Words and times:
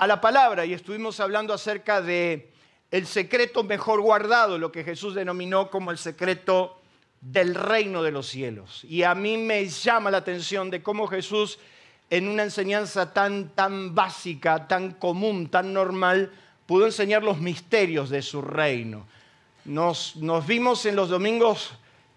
a 0.00 0.06
la 0.06 0.18
palabra 0.18 0.64
y 0.64 0.72
estuvimos 0.72 1.20
hablando 1.20 1.52
acerca 1.52 2.00
de 2.00 2.50
el 2.90 3.06
secreto 3.06 3.64
mejor 3.64 4.00
guardado, 4.00 4.56
lo 4.56 4.72
que 4.72 4.82
Jesús 4.82 5.14
denominó 5.14 5.70
como 5.70 5.90
el 5.90 5.98
secreto 5.98 6.80
del 7.20 7.54
reino 7.54 8.02
de 8.02 8.10
los 8.10 8.26
cielos. 8.26 8.82
Y 8.84 9.02
a 9.02 9.14
mí 9.14 9.36
me 9.36 9.66
llama 9.68 10.10
la 10.10 10.16
atención 10.16 10.70
de 10.70 10.82
cómo 10.82 11.06
Jesús 11.06 11.58
en 12.08 12.28
una 12.28 12.44
enseñanza 12.44 13.12
tan 13.12 13.50
tan 13.50 13.94
básica, 13.94 14.66
tan 14.66 14.92
común, 14.94 15.50
tan 15.50 15.74
normal, 15.74 16.32
pudo 16.64 16.86
enseñar 16.86 17.22
los 17.22 17.38
misterios 17.38 18.08
de 18.08 18.22
su 18.22 18.40
reino. 18.40 19.06
Nos, 19.66 20.16
nos 20.16 20.46
vimos 20.46 20.86
en 20.86 20.96
los 20.96 21.10
domingos 21.10 21.72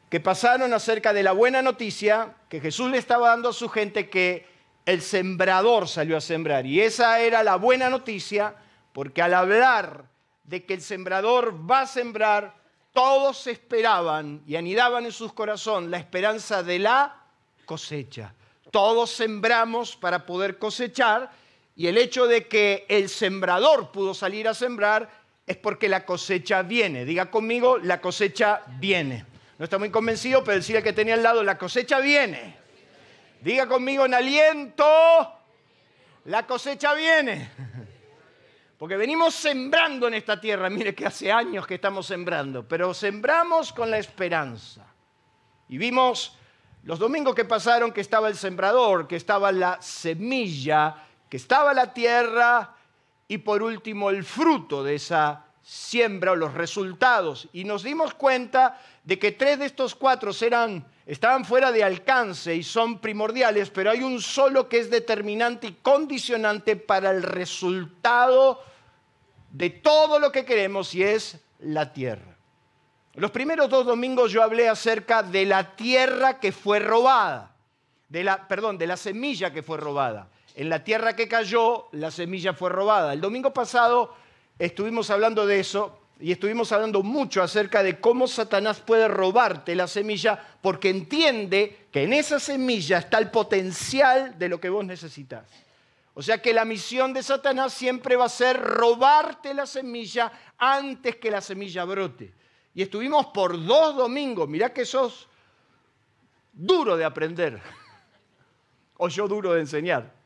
que 0.10 0.22
pasaron 0.22 0.72
acerca 0.72 1.12
de 1.12 1.24
la 1.24 1.34
buena 1.34 1.62
noticia 1.62 2.34
que 2.48 2.62
Jesús 2.62 2.90
le 2.90 2.98
estaba 2.98 3.28
dando 3.28 3.50
a 3.50 3.54
su 3.54 3.68
gente 3.68 4.10
que 4.10 4.53
el 4.86 5.02
sembrador 5.02 5.88
salió 5.88 6.18
a 6.18 6.22
sembrar. 6.22 6.66
Y 6.66 6.82
esa 6.82 7.20
era 7.20 7.44
la 7.44 7.56
buena 7.56 7.90
noticia, 7.90 8.56
porque 8.92 9.22
al 9.22 9.34
hablar 9.34 10.06
de 10.44 10.66
que 10.66 10.74
el 10.74 10.82
sembrador 10.82 11.70
va 11.70 11.82
a 11.82 11.88
sembrar, 11.88 12.54
todos 12.92 13.48
esperaban 13.48 14.44
y 14.46 14.56
anidaban 14.56 15.06
en 15.06 15.12
sus 15.12 15.34
corazones 15.34 15.90
la 15.90 15.98
esperanza 15.98 16.62
de 16.64 16.80
la 16.80 17.16
cosecha. 17.66 18.34
Todos 18.72 19.12
sembramos 19.12 19.96
para 19.96 20.26
poder 20.26 20.58
cosechar 20.58 21.32
y 21.76 21.88
el 21.88 21.98
hecho 21.98 22.28
de 22.28 22.48
que 22.48 22.86
el 22.90 23.10
sembrador 23.10 23.92
pudo 23.92 24.14
salir 24.14 24.48
a 24.48 24.54
sembrar 24.54 25.10
es 25.46 25.58
porque 25.58 25.90
la 25.90 26.06
cosecha 26.06 26.62
viene. 26.62 27.06
Diga 27.06 27.32
conmigo, 27.32 27.78
la 27.78 28.00
cosecha 28.00 28.62
viene. 28.80 29.26
No 29.58 29.66
está 29.66 29.78
muy 29.78 29.90
convencido, 29.90 30.44
pero 30.44 30.58
decía 30.58 30.82
que 30.82 30.94
tenía 30.94 31.16
al 31.16 31.24
lado, 31.24 31.44
la 31.44 31.58
cosecha 31.58 32.00
viene. 32.00 32.63
Diga 33.44 33.68
conmigo 33.68 34.06
en 34.06 34.14
aliento, 34.14 34.86
la 36.26 36.48
cosecha 36.48 36.94
viene. 36.94 37.52
Porque 38.78 38.96
venimos 38.96 39.36
sembrando 39.36 40.08
en 40.08 40.14
esta 40.14 40.40
tierra, 40.40 40.70
mire 40.70 40.96
que 40.96 41.06
hace 41.06 41.30
años 41.30 41.68
que 41.68 41.76
estamos 41.76 42.06
sembrando, 42.08 42.66
pero 42.66 42.94
sembramos 42.94 43.74
con 43.74 43.92
la 43.92 43.98
esperanza. 43.98 44.86
Y 45.68 45.78
vimos 45.78 46.38
los 46.84 47.00
domingos 47.00 47.36
que 47.36 47.44
pasaron 47.44 47.92
que 47.92 48.00
estaba 48.00 48.30
el 48.30 48.38
sembrador, 48.38 49.10
que 49.10 49.18
estaba 49.18 49.52
la 49.52 49.82
semilla, 49.82 50.96
que 51.30 51.36
estaba 51.36 51.74
la 51.74 51.94
tierra 51.94 52.78
y 53.28 53.40
por 53.40 53.62
último 53.62 54.10
el 54.10 54.24
fruto 54.24 54.86
de 54.86 54.96
esa 54.96 55.48
siembra 55.64 56.34
o 56.34 56.36
los 56.36 56.54
resultados. 56.54 57.48
Y 57.54 57.64
nos 57.64 57.84
dimos 57.84 58.14
cuenta 58.14 58.80
de 59.04 59.18
que 59.18 59.32
tres 59.32 59.60
de 59.60 59.66
estos 59.66 59.96
cuatro 59.96 60.32
eran 60.42 60.86
estaban 61.06 61.44
fuera 61.46 61.72
de 61.72 61.84
alcance 61.84 62.56
y 62.56 62.64
son 62.64 63.00
primordiales, 63.00 63.70
pero 63.70 63.92
hay 63.92 64.04
un 64.04 64.22
solo 64.22 64.70
que 64.70 64.80
es 64.80 64.90
determinante 64.90 65.68
y 65.68 65.74
condicionante 65.82 66.76
para 66.76 67.12
el 67.12 67.24
resultado 67.24 68.62
de 69.52 69.70
todo 69.70 70.20
lo 70.20 70.32
que 70.32 70.46
queremos 70.46 70.94
y 70.96 71.04
es 71.04 71.40
la 71.60 71.92
tierra. 71.94 72.38
Los 73.16 73.32
primeros 73.32 73.70
dos 73.70 73.86
domingos 73.86 74.32
yo 74.32 74.42
hablé 74.42 74.68
acerca 74.68 75.22
de 75.24 75.46
la 75.46 75.76
tierra 75.76 76.40
que 76.40 76.52
fue 76.52 76.80
robada, 76.80 77.56
de 78.10 78.24
la, 78.24 78.48
perdón, 78.48 78.78
de 78.78 78.88
la 78.88 78.98
semilla 78.98 79.54
que 79.54 79.62
fue 79.62 79.78
robada. 79.78 80.30
En 80.56 80.70
la 80.70 80.84
tierra 80.84 81.16
que 81.16 81.28
cayó, 81.28 81.90
la 81.92 82.12
semilla 82.12 82.54
fue 82.54 82.70
robada. 82.70 83.14
El 83.14 83.22
domingo 83.22 83.54
pasado 83.54 84.16
estuvimos 84.60 85.10
hablando 85.10 85.46
de 85.46 85.60
eso 85.60 86.00
y 86.20 86.32
estuvimos 86.32 86.72
hablando 86.72 87.04
mucho 87.04 87.42
acerca 87.42 87.84
de 87.84 88.00
cómo 88.00 88.28
Satanás 88.28 88.80
puede 88.80 89.08
robarte 89.08 89.76
la 89.76 89.88
semilla 89.88 90.42
porque 90.62 90.90
entiende 90.90 91.88
que 91.92 92.04
en 92.04 92.14
esa 92.14 92.40
semilla 92.40 93.00
está 93.00 93.18
el 93.18 93.30
potencial 93.30 94.38
de 94.38 94.50
lo 94.50 94.60
que 94.60 94.70
vos 94.70 94.86
necesitas. 94.86 95.46
O 96.14 96.22
sea 96.22 96.42
que 96.42 96.54
la 96.54 96.64
misión 96.64 97.12
de 97.12 97.24
Satanás 97.24 97.74
siempre 97.74 98.16
va 98.16 98.26
a 98.26 98.30
ser 98.30 98.62
robarte 98.62 99.54
la 99.54 99.66
semilla 99.66 100.32
antes 100.58 101.16
que 101.16 101.32
la 101.32 101.42
semilla 101.42 101.84
brote. 101.86 102.32
Y 102.76 102.84
estuvimos 102.84 103.28
por 103.28 103.64
dos 103.66 103.96
domingos, 103.96 104.48
mirá 104.48 104.72
que 104.72 104.86
sos 104.86 105.28
duro 106.54 106.96
de 106.96 107.04
aprender, 107.04 107.60
o 108.98 109.10
yo 109.10 109.28
duro 109.28 109.54
de 109.54 109.62
enseñar 109.62 110.23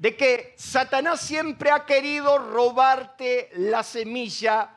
de 0.00 0.16
que 0.16 0.54
Satanás 0.56 1.20
siempre 1.20 1.70
ha 1.70 1.84
querido 1.84 2.38
robarte 2.38 3.50
la 3.56 3.82
semilla, 3.82 4.70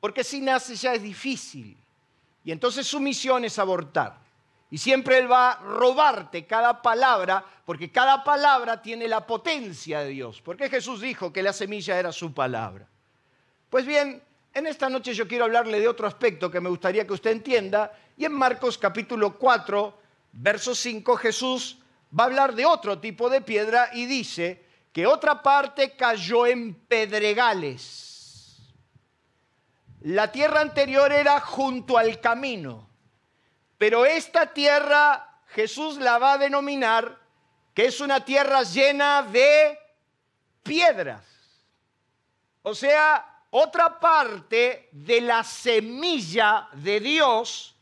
porque 0.00 0.24
si 0.24 0.40
nace 0.40 0.74
ya 0.74 0.94
es 0.94 1.02
difícil. 1.02 1.76
Y 2.42 2.50
entonces 2.50 2.84
su 2.84 2.98
misión 2.98 3.44
es 3.44 3.56
abortar. 3.60 4.18
Y 4.72 4.78
siempre 4.78 5.18
él 5.18 5.30
va 5.30 5.52
a 5.52 5.60
robarte 5.60 6.44
cada 6.44 6.82
palabra, 6.82 7.44
porque 7.64 7.92
cada 7.92 8.24
palabra 8.24 8.82
tiene 8.82 9.06
la 9.06 9.24
potencia 9.24 10.00
de 10.00 10.08
Dios. 10.08 10.42
Porque 10.42 10.68
Jesús 10.68 11.00
dijo 11.00 11.32
que 11.32 11.44
la 11.44 11.52
semilla 11.52 11.96
era 11.96 12.10
su 12.10 12.34
palabra. 12.34 12.88
Pues 13.70 13.86
bien, 13.86 14.20
en 14.52 14.66
esta 14.66 14.88
noche 14.88 15.14
yo 15.14 15.28
quiero 15.28 15.44
hablarle 15.44 15.78
de 15.78 15.86
otro 15.86 16.08
aspecto 16.08 16.50
que 16.50 16.60
me 16.60 16.68
gustaría 16.68 17.06
que 17.06 17.12
usted 17.12 17.30
entienda. 17.30 17.96
Y 18.16 18.24
en 18.24 18.32
Marcos 18.32 18.76
capítulo 18.76 19.38
4, 19.38 19.98
verso 20.32 20.74
5, 20.74 21.14
Jesús 21.14 21.78
va 22.18 22.24
a 22.24 22.26
hablar 22.26 22.56
de 22.56 22.66
otro 22.66 22.98
tipo 22.98 23.30
de 23.30 23.40
piedra 23.40 23.90
y 23.92 24.06
dice, 24.06 24.63
que 24.94 25.08
otra 25.08 25.42
parte 25.42 25.96
cayó 25.96 26.46
en 26.46 26.72
pedregales. 26.72 28.60
La 30.02 30.30
tierra 30.30 30.60
anterior 30.60 31.10
era 31.10 31.40
junto 31.40 31.98
al 31.98 32.20
camino, 32.20 32.88
pero 33.76 34.06
esta 34.06 34.54
tierra 34.54 35.40
Jesús 35.48 35.96
la 35.96 36.18
va 36.18 36.34
a 36.34 36.38
denominar 36.38 37.18
que 37.74 37.86
es 37.86 38.00
una 38.00 38.24
tierra 38.24 38.62
llena 38.62 39.24
de 39.24 39.76
piedras. 40.62 41.24
O 42.62 42.72
sea, 42.72 43.40
otra 43.50 43.98
parte 43.98 44.90
de 44.92 45.20
la 45.22 45.42
semilla 45.42 46.68
de 46.72 47.00
Dios 47.00 47.74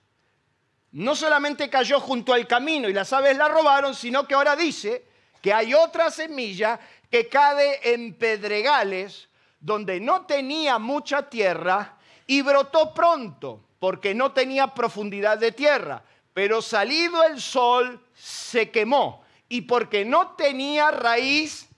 no 0.92 1.14
solamente 1.14 1.68
cayó 1.68 2.00
junto 2.00 2.32
al 2.32 2.46
camino 2.46 2.88
y 2.88 2.94
las 2.94 3.12
aves 3.12 3.36
la 3.36 3.48
robaron, 3.48 3.94
sino 3.94 4.26
que 4.26 4.34
ahora 4.34 4.56
dice 4.56 5.12
que 5.42 5.52
hay 5.52 5.74
otra 5.74 6.10
semilla 6.10 6.80
que 7.12 7.28
cae 7.28 7.92
en 7.92 8.14
pedregales 8.14 9.28
donde 9.60 10.00
no 10.00 10.24
tenía 10.24 10.78
mucha 10.78 11.28
tierra 11.28 11.98
y 12.26 12.40
brotó 12.40 12.94
pronto 12.94 13.62
porque 13.78 14.14
no 14.14 14.32
tenía 14.32 14.68
profundidad 14.68 15.36
de 15.36 15.52
tierra. 15.52 16.02
Pero 16.32 16.62
salido 16.62 17.22
el 17.24 17.38
sol 17.38 18.02
se 18.14 18.70
quemó 18.70 19.22
y 19.50 19.60
porque 19.60 20.06
no 20.06 20.30
tenía 20.30 20.90
raíz 20.90 21.68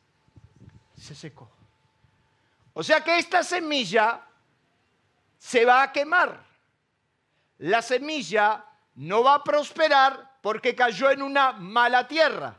se 0.96 1.16
secó. 1.16 1.50
O 2.72 2.84
sea 2.84 3.02
que 3.02 3.18
esta 3.18 3.42
semilla 3.42 4.20
se 5.36 5.64
va 5.64 5.82
a 5.82 5.90
quemar. 5.92 6.44
La 7.58 7.82
semilla 7.82 8.64
no 8.94 9.24
va 9.24 9.34
a 9.34 9.42
prosperar 9.42 10.38
porque 10.40 10.76
cayó 10.76 11.10
en 11.10 11.22
una 11.22 11.50
mala 11.50 12.06
tierra. 12.06 12.56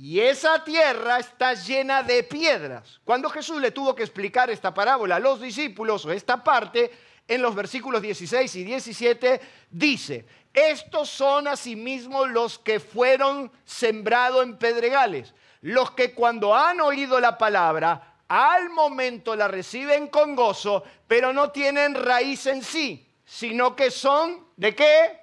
Y 0.00 0.20
esa 0.20 0.62
tierra 0.62 1.18
está 1.18 1.54
llena 1.54 2.04
de 2.04 2.22
piedras. 2.22 3.00
Cuando 3.04 3.28
Jesús 3.28 3.60
le 3.60 3.72
tuvo 3.72 3.96
que 3.96 4.04
explicar 4.04 4.48
esta 4.48 4.72
parábola 4.72 5.16
a 5.16 5.18
los 5.18 5.40
discípulos 5.40 6.04
o 6.04 6.12
esta 6.12 6.44
parte, 6.44 6.92
en 7.26 7.42
los 7.42 7.52
versículos 7.56 8.00
16 8.00 8.54
y 8.54 8.62
17, 8.62 9.40
dice, 9.68 10.24
estos 10.54 11.10
son 11.10 11.48
asimismo 11.48 12.26
los 12.26 12.60
que 12.60 12.78
fueron 12.78 13.50
sembrados 13.64 14.44
en 14.44 14.56
pedregales, 14.56 15.34
los 15.62 15.90
que 15.90 16.14
cuando 16.14 16.54
han 16.54 16.80
oído 16.80 17.18
la 17.18 17.36
palabra, 17.36 18.18
al 18.28 18.70
momento 18.70 19.34
la 19.34 19.48
reciben 19.48 20.06
con 20.06 20.36
gozo, 20.36 20.84
pero 21.08 21.32
no 21.32 21.50
tienen 21.50 21.96
raíz 21.96 22.46
en 22.46 22.62
sí, 22.62 23.04
sino 23.24 23.74
que 23.74 23.90
son, 23.90 24.46
¿de 24.56 24.76
qué? 24.76 25.20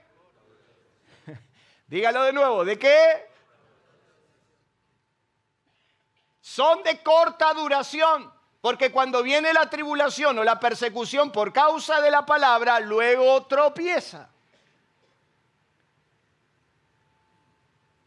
Dígalo 1.87 2.23
de 2.23 2.33
nuevo, 2.33 2.65
¿de 2.65 2.77
qué? 2.77 3.34
Son 6.45 6.83
de 6.83 7.01
corta 7.01 7.55
duración, 7.55 8.31
porque 8.61 8.91
cuando 8.91 9.23
viene 9.23 9.51
la 9.51 9.67
tribulación 9.67 10.37
o 10.37 10.43
la 10.43 10.59
persecución 10.59 11.31
por 11.31 11.51
causa 11.51 12.01
de 12.01 12.11
la 12.11 12.23
palabra, 12.23 12.79
luego 12.79 13.47
tropieza. 13.47 14.29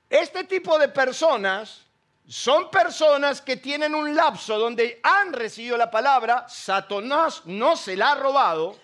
Este 0.09 0.45
tipo 0.45 0.79
de 0.79 0.89
personas 0.89 1.85
son 2.29 2.71
personas 2.71 3.43
que 3.43 3.57
tienen 3.57 3.93
un 3.93 4.15
lapso 4.15 4.57
donde 4.57 5.01
han 5.03 5.33
recibido 5.33 5.77
la 5.77 5.91
palabra, 5.91 6.49
Satanás 6.49 7.43
no 7.45 7.75
se 7.75 7.97
la 7.97 8.13
ha 8.13 8.15
robado, 8.15 8.79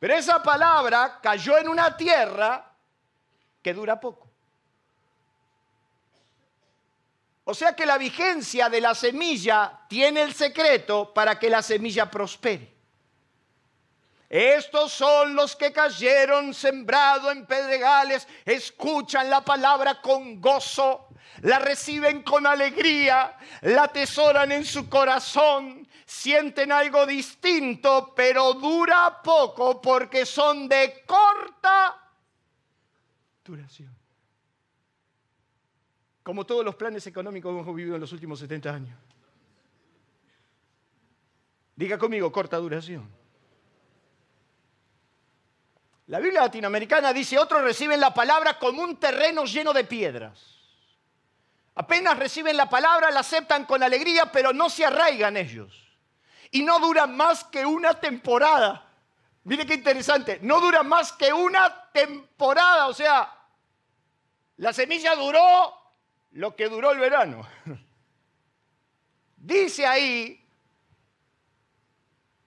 pero 0.00 0.14
esa 0.14 0.42
palabra 0.42 1.20
cayó 1.22 1.56
en 1.56 1.68
una 1.68 1.96
tierra 1.96 2.68
que 3.62 3.72
dura 3.72 4.00
poco. 4.00 4.33
O 7.44 7.52
sea 7.52 7.76
que 7.76 7.84
la 7.84 7.98
vigencia 7.98 8.70
de 8.70 8.80
la 8.80 8.94
semilla 8.94 9.80
tiene 9.88 10.22
el 10.22 10.34
secreto 10.34 11.12
para 11.12 11.38
que 11.38 11.50
la 11.50 11.62
semilla 11.62 12.10
prospere. 12.10 12.72
Estos 14.30 14.92
son 14.92 15.34
los 15.34 15.54
que 15.54 15.70
cayeron 15.70 16.54
sembrado 16.54 17.30
en 17.30 17.46
pedregales, 17.46 18.26
escuchan 18.46 19.28
la 19.28 19.42
palabra 19.42 20.00
con 20.00 20.40
gozo, 20.40 21.08
la 21.42 21.58
reciben 21.58 22.22
con 22.22 22.46
alegría, 22.46 23.36
la 23.60 23.84
atesoran 23.84 24.50
en 24.50 24.64
su 24.64 24.88
corazón, 24.88 25.86
sienten 26.06 26.72
algo 26.72 27.04
distinto, 27.06 28.14
pero 28.16 28.54
dura 28.54 29.20
poco 29.22 29.80
porque 29.80 30.24
son 30.24 30.66
de 30.66 31.04
corta 31.06 32.00
duración 33.44 34.03
como 36.24 36.46
todos 36.46 36.64
los 36.64 36.74
planes 36.74 37.06
económicos 37.06 37.52
que 37.52 37.60
hemos 37.60 37.76
vivido 37.76 37.94
en 37.94 38.00
los 38.00 38.10
últimos 38.10 38.40
70 38.40 38.70
años. 38.70 38.98
Diga 41.76 41.98
conmigo, 41.98 42.32
corta 42.32 42.56
duración. 42.56 43.08
La 46.06 46.20
Biblia 46.20 46.40
latinoamericana 46.40 47.12
dice, 47.12 47.38
otros 47.38 47.62
reciben 47.62 48.00
la 48.00 48.14
palabra 48.14 48.58
como 48.58 48.82
un 48.82 48.96
terreno 48.96 49.44
lleno 49.44 49.72
de 49.74 49.84
piedras. 49.84 50.54
Apenas 51.74 52.18
reciben 52.18 52.56
la 52.56 52.70
palabra, 52.70 53.10
la 53.10 53.20
aceptan 53.20 53.66
con 53.66 53.82
alegría, 53.82 54.32
pero 54.32 54.52
no 54.52 54.70
se 54.70 54.86
arraigan 54.86 55.36
ellos. 55.36 55.74
Y 56.50 56.62
no 56.62 56.78
duran 56.78 57.16
más 57.16 57.44
que 57.44 57.66
una 57.66 58.00
temporada. 58.00 58.88
Mire 59.44 59.66
qué 59.66 59.74
interesante, 59.74 60.38
no 60.40 60.60
dura 60.60 60.82
más 60.82 61.12
que 61.12 61.32
una 61.34 61.90
temporada. 61.92 62.86
O 62.86 62.94
sea, 62.94 63.30
la 64.56 64.72
semilla 64.72 65.14
duró 65.16 65.83
lo 66.34 66.54
que 66.54 66.68
duró 66.68 66.92
el 66.92 66.98
verano. 66.98 67.46
Dice 69.36 69.86
ahí 69.86 70.40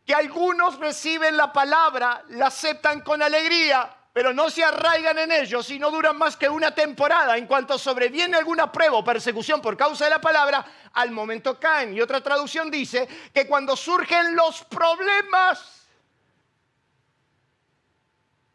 que 0.06 0.14
algunos 0.14 0.80
reciben 0.80 1.36
la 1.36 1.52
palabra, 1.52 2.24
la 2.30 2.48
aceptan 2.48 3.02
con 3.02 3.22
alegría, 3.22 3.94
pero 4.14 4.34
no 4.34 4.50
se 4.50 4.64
arraigan 4.64 5.20
en 5.20 5.32
ellos 5.32 5.70
y 5.70 5.78
no 5.78 5.92
duran 5.92 6.18
más 6.18 6.36
que 6.36 6.50
una 6.50 6.74
temporada. 6.74 7.38
En 7.38 7.46
cuanto 7.46 7.78
sobreviene 7.78 8.38
alguna 8.38 8.72
prueba 8.72 8.98
o 8.98 9.04
persecución 9.04 9.62
por 9.62 9.78
causa 9.78 10.06
de 10.06 10.12
la 10.12 10.22
palabra, 10.22 10.66
al 10.94 11.12
momento 11.12 11.60
caen. 11.60 11.94
Y 11.94 12.02
otra 12.02 12.22
traducción 12.22 12.72
dice 12.72 13.08
que 13.34 13.48
cuando 13.48 13.76
surgen 13.76 14.36
los 14.36 14.64
problemas 14.66 15.88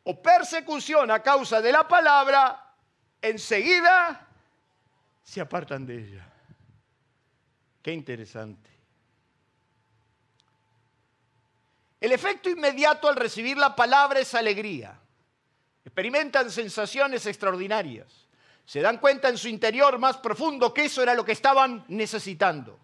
o 0.04 0.20
persecución 0.20 1.10
a 1.10 1.22
causa 1.22 1.60
de 1.60 1.70
la 1.70 1.86
palabra, 1.86 2.74
enseguida 3.20 4.31
se 5.22 5.40
apartan 5.40 5.86
de 5.86 5.98
ella. 5.98 6.32
Qué 7.82 7.92
interesante. 7.92 8.70
El 12.00 12.12
efecto 12.12 12.50
inmediato 12.50 13.08
al 13.08 13.16
recibir 13.16 13.56
la 13.56 13.76
palabra 13.76 14.20
es 14.20 14.34
alegría. 14.34 14.98
Experimentan 15.84 16.50
sensaciones 16.50 17.26
extraordinarias. 17.26 18.28
Se 18.64 18.80
dan 18.80 18.98
cuenta 18.98 19.28
en 19.28 19.38
su 19.38 19.48
interior 19.48 19.98
más 19.98 20.16
profundo 20.18 20.72
que 20.72 20.86
eso 20.86 21.02
era 21.02 21.14
lo 21.14 21.24
que 21.24 21.32
estaban 21.32 21.84
necesitando. 21.88 22.78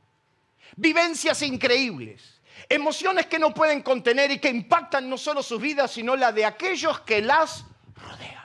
Vivencias 0.77 1.43
increíbles. 1.43 2.41
Emociones 2.69 3.27
que 3.27 3.39
no 3.39 3.55
pueden 3.55 3.83
contener 3.83 4.31
y 4.31 4.39
que 4.39 4.49
impactan 4.49 5.09
no 5.09 5.17
solo 5.17 5.43
sus 5.43 5.61
vidas, 5.61 5.93
sino 5.93 6.17
la 6.17 6.33
de 6.33 6.45
aquellos 6.45 7.01
que 7.01 7.23
las 7.23 7.65
rodean. 7.97 8.38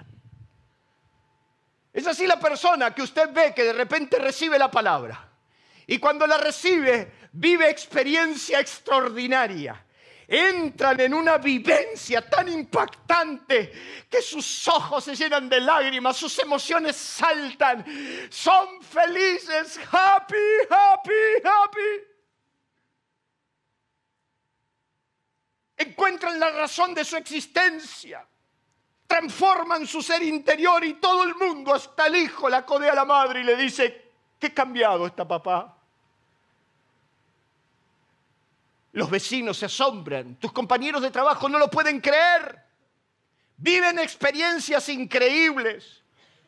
Es 1.94 2.08
así 2.08 2.26
la 2.26 2.40
persona 2.40 2.94
que 2.94 3.04
usted 3.04 3.32
ve 3.32 3.54
que 3.54 3.66
de 3.66 3.74
repente 3.74 4.18
recibe 4.18 4.58
la 4.58 4.72
palabra. 4.72 5.30
Y 5.86 6.00
cuando 6.00 6.26
la 6.26 6.40
recibe, 6.40 7.14
vive 7.34 7.70
experiencia 7.70 8.60
extraordinaria. 8.60 9.86
Entran 10.28 11.00
en 11.02 11.14
una 11.14 11.38
vivencia 11.38 12.28
tan 12.28 12.50
impactante 12.50 14.06
que 14.10 14.22
sus 14.24 14.68
ojos 14.70 15.04
se 15.04 15.16
llenan 15.16 15.48
de 15.48 15.60
lágrimas, 15.60 16.18
sus 16.18 16.40
emociones 16.40 16.96
saltan, 16.96 17.86
son 18.32 18.82
felices, 18.82 19.80
happy, 19.92 20.36
happy, 20.68 21.12
happy. 21.44 22.08
Encuentran 25.78 26.40
la 26.40 26.50
razón 26.52 26.96
de 26.96 27.06
su 27.06 27.18
existencia 27.18 28.26
transforman 29.14 29.86
su 29.86 30.02
ser 30.02 30.24
interior 30.24 30.84
y 30.84 30.96
todo 30.96 31.24
el 31.24 31.36
mundo, 31.36 31.72
hasta 31.72 32.08
el 32.08 32.16
hijo, 32.16 32.50
la 32.50 32.66
codea 32.66 32.94
a 32.94 32.96
la 32.96 33.06
madre 33.06 33.42
y 33.42 33.44
le 33.44 33.56
dice, 33.56 34.12
¿qué 34.40 34.52
cambiado 34.52 35.06
está 35.06 35.28
papá? 35.28 35.78
Los 38.94 39.12
vecinos 39.12 39.58
se 39.60 39.68
asombran, 39.68 40.38
tus 40.38 40.52
compañeros 40.52 41.00
de 41.04 41.12
trabajo 41.12 41.48
no 41.48 41.60
lo 41.60 41.70
pueden 41.70 42.02
creer, 42.02 42.60
viven 43.58 44.00
experiencias 44.00 44.90
increíbles, 44.90 46.02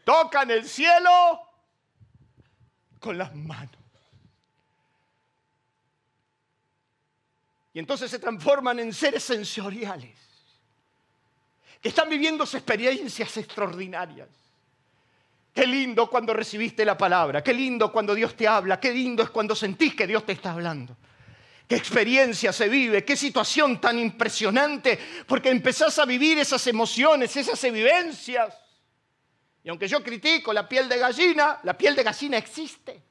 tocan 0.04 0.50
el 0.50 0.68
cielo 0.68 1.48
con 3.00 3.16
las 3.16 3.36
manos. 3.36 3.78
Y 7.74 7.78
entonces 7.78 8.10
se 8.10 8.18
transforman 8.18 8.80
en 8.80 8.92
seres 8.92 9.22
sensoriales 9.22 10.25
están 11.88 12.10
viviendo 12.10 12.44
experiencias 12.44 13.38
extraordinarias. 13.38 14.28
Qué 15.54 15.66
lindo 15.66 16.10
cuando 16.10 16.34
recibiste 16.34 16.84
la 16.84 16.98
palabra, 16.98 17.44
qué 17.44 17.54
lindo 17.54 17.92
cuando 17.92 18.14
Dios 18.14 18.36
te 18.36 18.48
habla, 18.48 18.80
qué 18.80 18.92
lindo 18.92 19.24
es 19.24 19.30
cuando 19.30 19.56
sentís 19.56 19.96
que 19.96 20.06
Dios 20.06 20.26
te 20.26 20.34
está 20.34 20.52
hablando. 20.52 20.98
Qué 21.68 21.76
experiencia 21.76 22.52
se 22.52 22.68
vive, 22.68 23.06
qué 23.06 23.16
situación 23.16 23.80
tan 23.80 23.98
impresionante, 23.98 25.00
porque 25.26 25.50
empezás 25.50 25.98
a 25.98 26.06
vivir 26.06 26.38
esas 26.38 26.66
emociones, 26.68 27.36
esas 27.38 27.62
vivencias. 27.72 28.54
Y 29.64 29.70
aunque 29.70 29.88
yo 29.88 30.04
critico 30.04 30.54
la 30.54 30.68
piel 30.68 30.90
de 30.90 30.98
gallina, 31.00 31.60
la 31.64 31.78
piel 31.78 31.96
de 31.96 32.04
gallina 32.04 32.38
existe. 32.38 33.02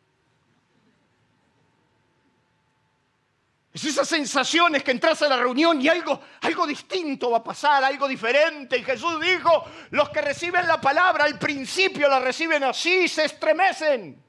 Es 3.75 3.85
esas 3.85 4.07
sensaciones 4.07 4.85
que 4.85 4.93
entras 4.93 5.21
a 5.23 5.29
la 5.29 5.37
reunión 5.37 5.83
y 5.83 5.89
algo, 5.89 6.21
algo 6.43 6.65
distinto 6.65 7.33
va 7.33 7.39
a 7.39 7.45
pasar, 7.45 7.83
algo 7.83 8.07
diferente. 8.07 8.79
Y 8.79 8.85
Jesús 8.85 9.21
dijo, 9.21 9.65
los 9.91 10.11
que 10.11 10.23
reciben 10.23 10.69
la 10.69 10.81
palabra 10.81 11.25
al 11.25 11.41
principio 11.41 12.09
la 12.09 12.21
reciben 12.21 12.63
así, 12.63 13.09
se 13.09 13.25
estremecen. 13.25 14.23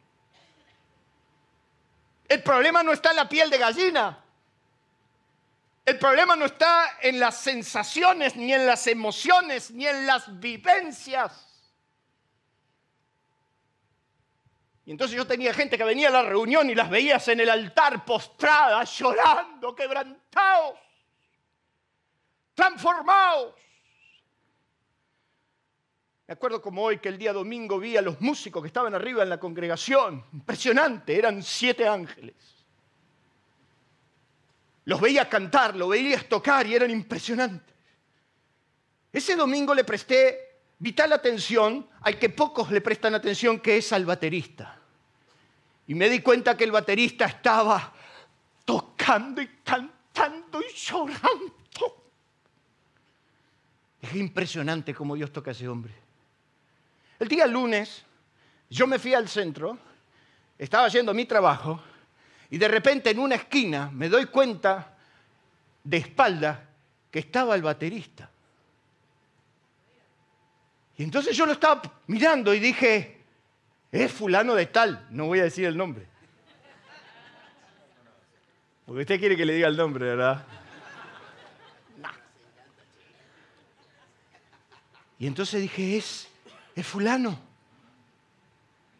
El 2.27 2.41
problema 2.41 2.81
no 2.81 2.91
está 2.91 3.11
en 3.11 3.17
la 3.17 3.29
piel 3.29 3.51
de 3.51 3.59
gallina. 3.59 4.19
El 5.85 5.99
problema 5.99 6.35
no 6.35 6.45
está 6.45 6.97
en 6.99 7.19
las 7.19 7.37
sensaciones, 7.37 8.35
ni 8.35 8.51
en 8.51 8.65
las 8.65 8.87
emociones, 8.87 9.69
ni 9.69 9.85
en 9.85 10.07
las 10.07 10.39
vivencias. 10.39 11.54
Y 14.85 14.91
entonces 14.91 15.17
yo 15.17 15.25
tenía 15.25 15.51
gente 15.53 15.77
que 15.77 15.83
venía 15.83 16.09
a 16.09 16.11
la 16.11 16.21
reunión 16.21 16.69
y 16.69 16.75
las 16.75 16.89
veías 16.89 17.27
en 17.27 17.39
el 17.39 17.49
altar 17.49 18.05
postradas, 18.05 18.95
llorando, 18.97 19.75
quebrantados, 19.75 20.77
transformados. 22.53 23.55
Me 26.27 26.33
acuerdo 26.33 26.61
como 26.61 26.83
hoy 26.83 26.99
que 26.99 27.09
el 27.09 27.17
día 27.17 27.33
domingo 27.33 27.79
vi 27.79 27.97
a 27.97 28.01
los 28.01 28.21
músicos 28.21 28.61
que 28.61 28.67
estaban 28.67 28.93
arriba 28.93 29.23
en 29.23 29.29
la 29.29 29.39
congregación. 29.39 30.23
Impresionante, 30.33 31.17
eran 31.17 31.41
siete 31.41 31.87
ángeles. 31.87 32.35
Los 34.85 35.01
veías 35.01 35.27
cantar, 35.27 35.75
los 35.75 35.89
veías 35.89 36.29
tocar 36.29 36.65
y 36.67 36.75
eran 36.75 36.91
impresionantes. 36.91 37.73
Ese 39.11 39.35
domingo 39.35 39.73
le 39.73 39.83
presté 39.83 40.44
vital 40.79 41.13
atención 41.13 41.87
al 42.01 42.19
que 42.19 42.29
pocos 42.29 42.71
le 42.71 42.81
prestan 42.81 43.15
atención, 43.15 43.59
que 43.59 43.77
es 43.77 43.91
al 43.93 44.05
baterista. 44.05 44.79
Y 45.87 45.95
me 45.95 46.09
di 46.09 46.19
cuenta 46.19 46.57
que 46.57 46.63
el 46.63 46.71
baterista 46.71 47.25
estaba 47.25 47.93
tocando 48.65 49.41
y 49.41 49.47
cantando 49.63 50.61
y 50.61 50.73
llorando. 50.73 51.53
Es 54.01 54.15
impresionante 54.15 54.93
cómo 54.93 55.15
Dios 55.15 55.31
toca 55.31 55.51
a 55.51 55.53
ese 55.53 55.67
hombre. 55.67 55.93
El 57.19 57.27
día 57.27 57.47
lunes 57.47 58.03
yo 58.69 58.87
me 58.87 58.99
fui 58.99 59.13
al 59.13 59.27
centro, 59.27 59.77
estaba 60.57 60.87
a 60.87 61.13
mi 61.13 61.25
trabajo 61.25 61.81
y 62.49 62.57
de 62.57 62.67
repente 62.67 63.09
en 63.09 63.19
una 63.19 63.35
esquina 63.35 63.89
me 63.91 64.09
doy 64.09 64.25
cuenta 64.25 64.95
de 65.83 65.97
espalda 65.97 66.69
que 67.09 67.19
estaba 67.19 67.55
el 67.55 67.61
baterista. 67.61 68.29
Y 70.97 71.03
entonces 71.03 71.35
yo 71.35 71.45
lo 71.45 71.51
estaba 71.51 71.81
mirando 72.07 72.53
y 72.53 72.59
dije, 72.59 73.21
es 73.91 74.11
fulano 74.11 74.55
de 74.55 74.67
tal, 74.67 75.05
no 75.09 75.25
voy 75.25 75.39
a 75.39 75.43
decir 75.43 75.65
el 75.65 75.75
nombre. 75.75 76.07
Porque 78.85 79.01
usted 79.01 79.19
quiere 79.19 79.35
que 79.35 79.45
le 79.45 79.53
diga 79.53 79.67
el 79.67 79.75
nombre, 79.75 80.05
¿verdad? 80.05 80.45
Y 85.17 85.27
entonces 85.27 85.61
dije, 85.61 85.97
es, 85.97 86.27
es 86.75 86.85
fulano. 86.85 87.39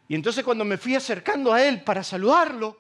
Y 0.07 0.15
entonces 0.15 0.43
cuando 0.43 0.65
me 0.65 0.77
fui 0.77 0.95
acercando 0.95 1.53
a 1.53 1.63
él 1.63 1.83
para 1.83 2.03
saludarlo, 2.03 2.79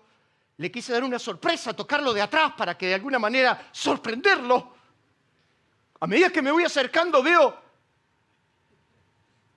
le 0.57 0.71
quise 0.71 0.93
dar 0.93 1.03
una 1.03 1.19
sorpresa, 1.19 1.73
tocarlo 1.73 2.13
de 2.13 2.21
atrás 2.21 2.53
para 2.57 2.77
que 2.77 2.87
de 2.87 2.93
alguna 2.93 3.19
manera 3.19 3.69
sorprenderlo. 3.71 4.73
A 5.99 6.07
medida 6.07 6.29
que 6.29 6.41
me 6.41 6.51
voy 6.51 6.63
acercando 6.63 7.21
veo 7.21 7.64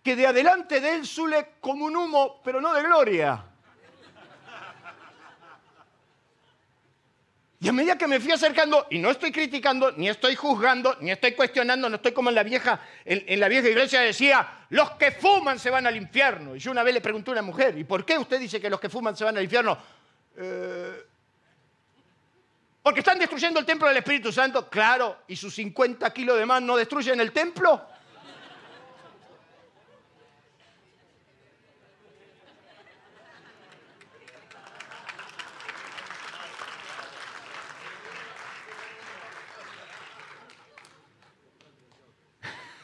que 0.03 0.17
de 0.17 0.27
adelante 0.27 0.81
de 0.81 0.95
él 0.95 1.07
sule 1.07 1.55
como 1.61 1.85
un 1.85 1.97
humo, 1.97 2.41
pero 2.43 2.61
no 2.61 2.73
de 2.75 2.83
gloria. 2.83 3.45
Y 7.61 7.69
a 7.69 7.73
medida 7.73 7.99
que 7.99 8.07
me 8.07 8.21
fui 8.21 8.31
acercando, 8.31 8.87
y 8.89 9.01
no 9.01 9.11
estoy 9.11 9.33
criticando, 9.33 9.91
ni 9.93 10.09
estoy 10.09 10.37
juzgando, 10.37 10.97
ni 11.01 11.11
estoy 11.11 11.33
cuestionando, 11.33 11.89
no 11.89 11.97
estoy 11.97 12.13
como 12.13 12.29
en 12.29 12.37
la 12.37 12.45
vieja, 12.45 12.81
en, 13.05 13.41
la 13.41 13.49
vieja 13.49 13.69
iglesia 13.69 14.01
decía, 14.01 14.67
los 14.71 14.93
que 14.93 15.11
fuman 15.11 15.59
se 15.59 15.69
van 15.69 15.85
al 15.85 15.97
infierno. 15.97 16.55
Y 16.55 16.61
yo 16.61 16.71
una 16.71 16.85
vez 16.85 16.95
le 16.95 17.01
pregunté 17.01 17.31
a 17.31 17.33
una 17.33 17.43
mujer, 17.43 17.77
¿y 17.77 17.83
por 17.83 18.05
qué 18.05 18.17
usted 18.17 18.39
dice 18.39 18.61
que 18.61 18.71
los 18.71 18.79
que 18.79 18.89
fuman 18.89 19.17
se 19.17 19.25
van 19.25 19.37
al 19.37 19.43
infierno? 19.43 19.77
Eh, 20.37 21.05
porque 22.81 23.01
están 23.01 23.19
destruyendo 23.19 23.59
el 23.59 23.67
templo 23.67 23.89
del 23.89 23.97
Espíritu 23.97 24.31
Santo, 24.31 24.71
claro, 24.71 25.23
y 25.27 25.35
sus 25.35 25.53
50 25.57 26.13
kilos 26.13 26.39
de 26.39 26.47
más 26.47 26.63
no 26.63 26.77
destruyen 26.77 27.19
el 27.19 27.33
templo. 27.33 27.85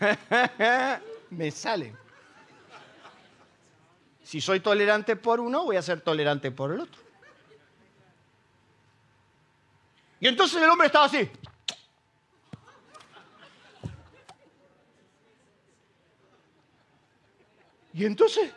Me 1.31 1.51
sale. 1.51 1.95
Si 4.23 4.41
soy 4.41 4.61
tolerante 4.61 5.17
por 5.17 5.41
uno, 5.41 5.65
voy 5.65 5.77
a 5.77 5.83
ser 5.83 6.01
tolerante 6.01 6.51
por 6.51 6.73
el 6.73 6.81
otro. 6.81 7.03
Y 10.21 10.29
entonces 10.29 10.63
el 10.63 10.71
hombre 10.71 10.87
estaba 10.87 11.05
así. 11.05 11.29
Y 17.93 18.05
entonces, 18.05 18.51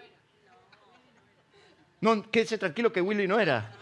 no, 2.02 2.30
quédese 2.32 2.58
tranquilo 2.58 2.92
que 2.92 3.02
Willy 3.02 3.28
no 3.28 3.40
era. 3.40 3.77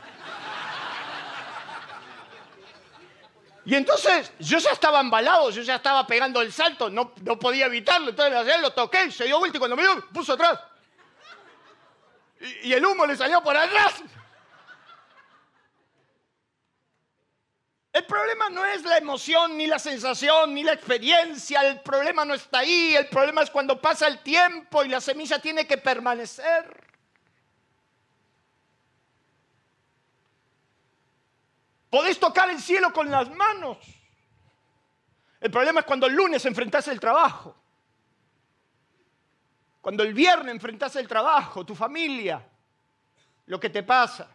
Y 3.65 3.73
entonces 3.73 4.31
yo 4.39 4.59
ya 4.59 4.71
estaba 4.71 4.99
embalado, 4.99 5.49
yo 5.49 5.63
ya 5.63 5.75
estaba 5.75 6.05
pegando 6.05 6.39
el 6.41 6.53
salto, 6.53 6.89
no, 6.89 7.13
no 7.23 7.39
podía 7.39 7.65
evitarlo. 7.65 8.11
Entonces 8.11 8.61
lo 8.61 8.71
toqué, 8.71 9.11
se 9.11 9.25
dio 9.25 9.39
vuelta 9.39 9.57
y 9.57 9.59
cuando 9.59 9.75
me 9.75 9.81
dio, 9.81 10.07
puso 10.09 10.33
atrás. 10.33 10.59
Y, 12.39 12.69
y 12.69 12.73
el 12.73 12.85
humo 12.85 13.07
le 13.07 13.15
salió 13.15 13.41
por 13.41 13.57
atrás. 13.57 14.03
El 17.91 18.05
problema 18.05 18.49
no 18.49 18.63
es 18.65 18.83
la 18.83 18.97
emoción, 18.97 19.57
ni 19.57 19.67
la 19.67 19.79
sensación, 19.79 20.53
ni 20.53 20.63
la 20.63 20.73
experiencia. 20.73 21.65
El 21.65 21.79
problema 21.79 22.25
no 22.25 22.33
está 22.33 22.59
ahí. 22.59 22.93
El 22.93 23.07
problema 23.07 23.41
es 23.41 23.49
cuando 23.49 23.81
pasa 23.81 24.07
el 24.07 24.21
tiempo 24.21 24.83
y 24.83 24.89
la 24.89 25.01
semilla 25.01 25.39
tiene 25.39 25.65
que 25.65 25.77
permanecer. 25.77 26.84
Podés 31.95 32.19
tocar 32.19 32.49
el 32.49 32.59
cielo 32.59 32.91
con 32.91 33.09
las 33.09 33.33
manos. 33.33 33.77
El 35.39 35.49
problema 35.49 35.79
es 35.79 35.85
cuando 35.85 36.07
el 36.07 36.13
lunes 36.13 36.45
enfrentás 36.45 36.89
el 36.89 36.99
trabajo. 36.99 37.55
Cuando 39.79 40.03
el 40.03 40.13
viernes 40.13 40.53
enfrentás 40.53 40.97
el 40.97 41.07
trabajo, 41.07 41.65
tu 41.65 41.73
familia, 41.73 42.45
lo 43.45 43.57
que 43.61 43.69
te 43.69 43.81
pasa. 43.81 44.34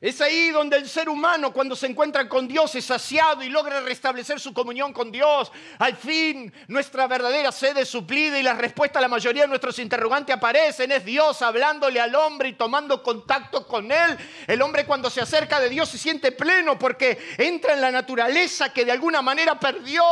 Es 0.00 0.20
ahí 0.20 0.50
donde 0.50 0.76
el 0.76 0.88
ser 0.88 1.08
humano 1.08 1.52
cuando 1.52 1.74
se 1.74 1.86
encuentra 1.86 2.28
con 2.28 2.46
Dios 2.46 2.72
es 2.76 2.84
saciado 2.84 3.42
y 3.42 3.48
logra 3.48 3.80
restablecer 3.80 4.38
su 4.38 4.54
comunión 4.54 4.92
con 4.92 5.10
Dios. 5.10 5.50
Al 5.78 5.96
fin 5.96 6.52
nuestra 6.68 7.08
verdadera 7.08 7.50
sed 7.50 7.76
es 7.78 7.88
suplida 7.88 8.38
y 8.38 8.44
la 8.44 8.54
respuesta 8.54 9.00
a 9.00 9.02
la 9.02 9.08
mayoría 9.08 9.42
de 9.42 9.48
nuestros 9.48 9.76
interrogantes 9.80 10.36
aparecen. 10.36 10.92
Es 10.92 11.04
Dios 11.04 11.42
hablándole 11.42 12.00
al 12.00 12.14
hombre 12.14 12.50
y 12.50 12.52
tomando 12.52 13.02
contacto 13.02 13.66
con 13.66 13.90
él. 13.90 14.16
El 14.46 14.62
hombre 14.62 14.86
cuando 14.86 15.10
se 15.10 15.20
acerca 15.20 15.58
de 15.58 15.68
Dios 15.68 15.88
se 15.88 15.98
siente 15.98 16.30
pleno 16.30 16.78
porque 16.78 17.18
entra 17.36 17.74
en 17.74 17.80
la 17.80 17.90
naturaleza 17.90 18.72
que 18.72 18.84
de 18.84 18.92
alguna 18.92 19.20
manera 19.20 19.58
perdió. 19.58 20.04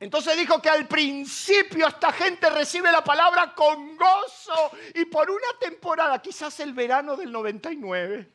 Entonces 0.00 0.36
dijo 0.36 0.62
que 0.62 0.70
al 0.70 0.86
principio 0.86 1.88
esta 1.88 2.12
gente 2.12 2.48
recibe 2.50 2.92
la 2.92 3.02
palabra 3.02 3.52
con 3.54 3.96
gozo 3.96 4.70
y 4.94 5.04
por 5.06 5.28
una 5.28 5.58
temporada, 5.58 6.22
quizás 6.22 6.60
el 6.60 6.72
verano 6.72 7.16
del 7.16 7.32
99, 7.32 8.30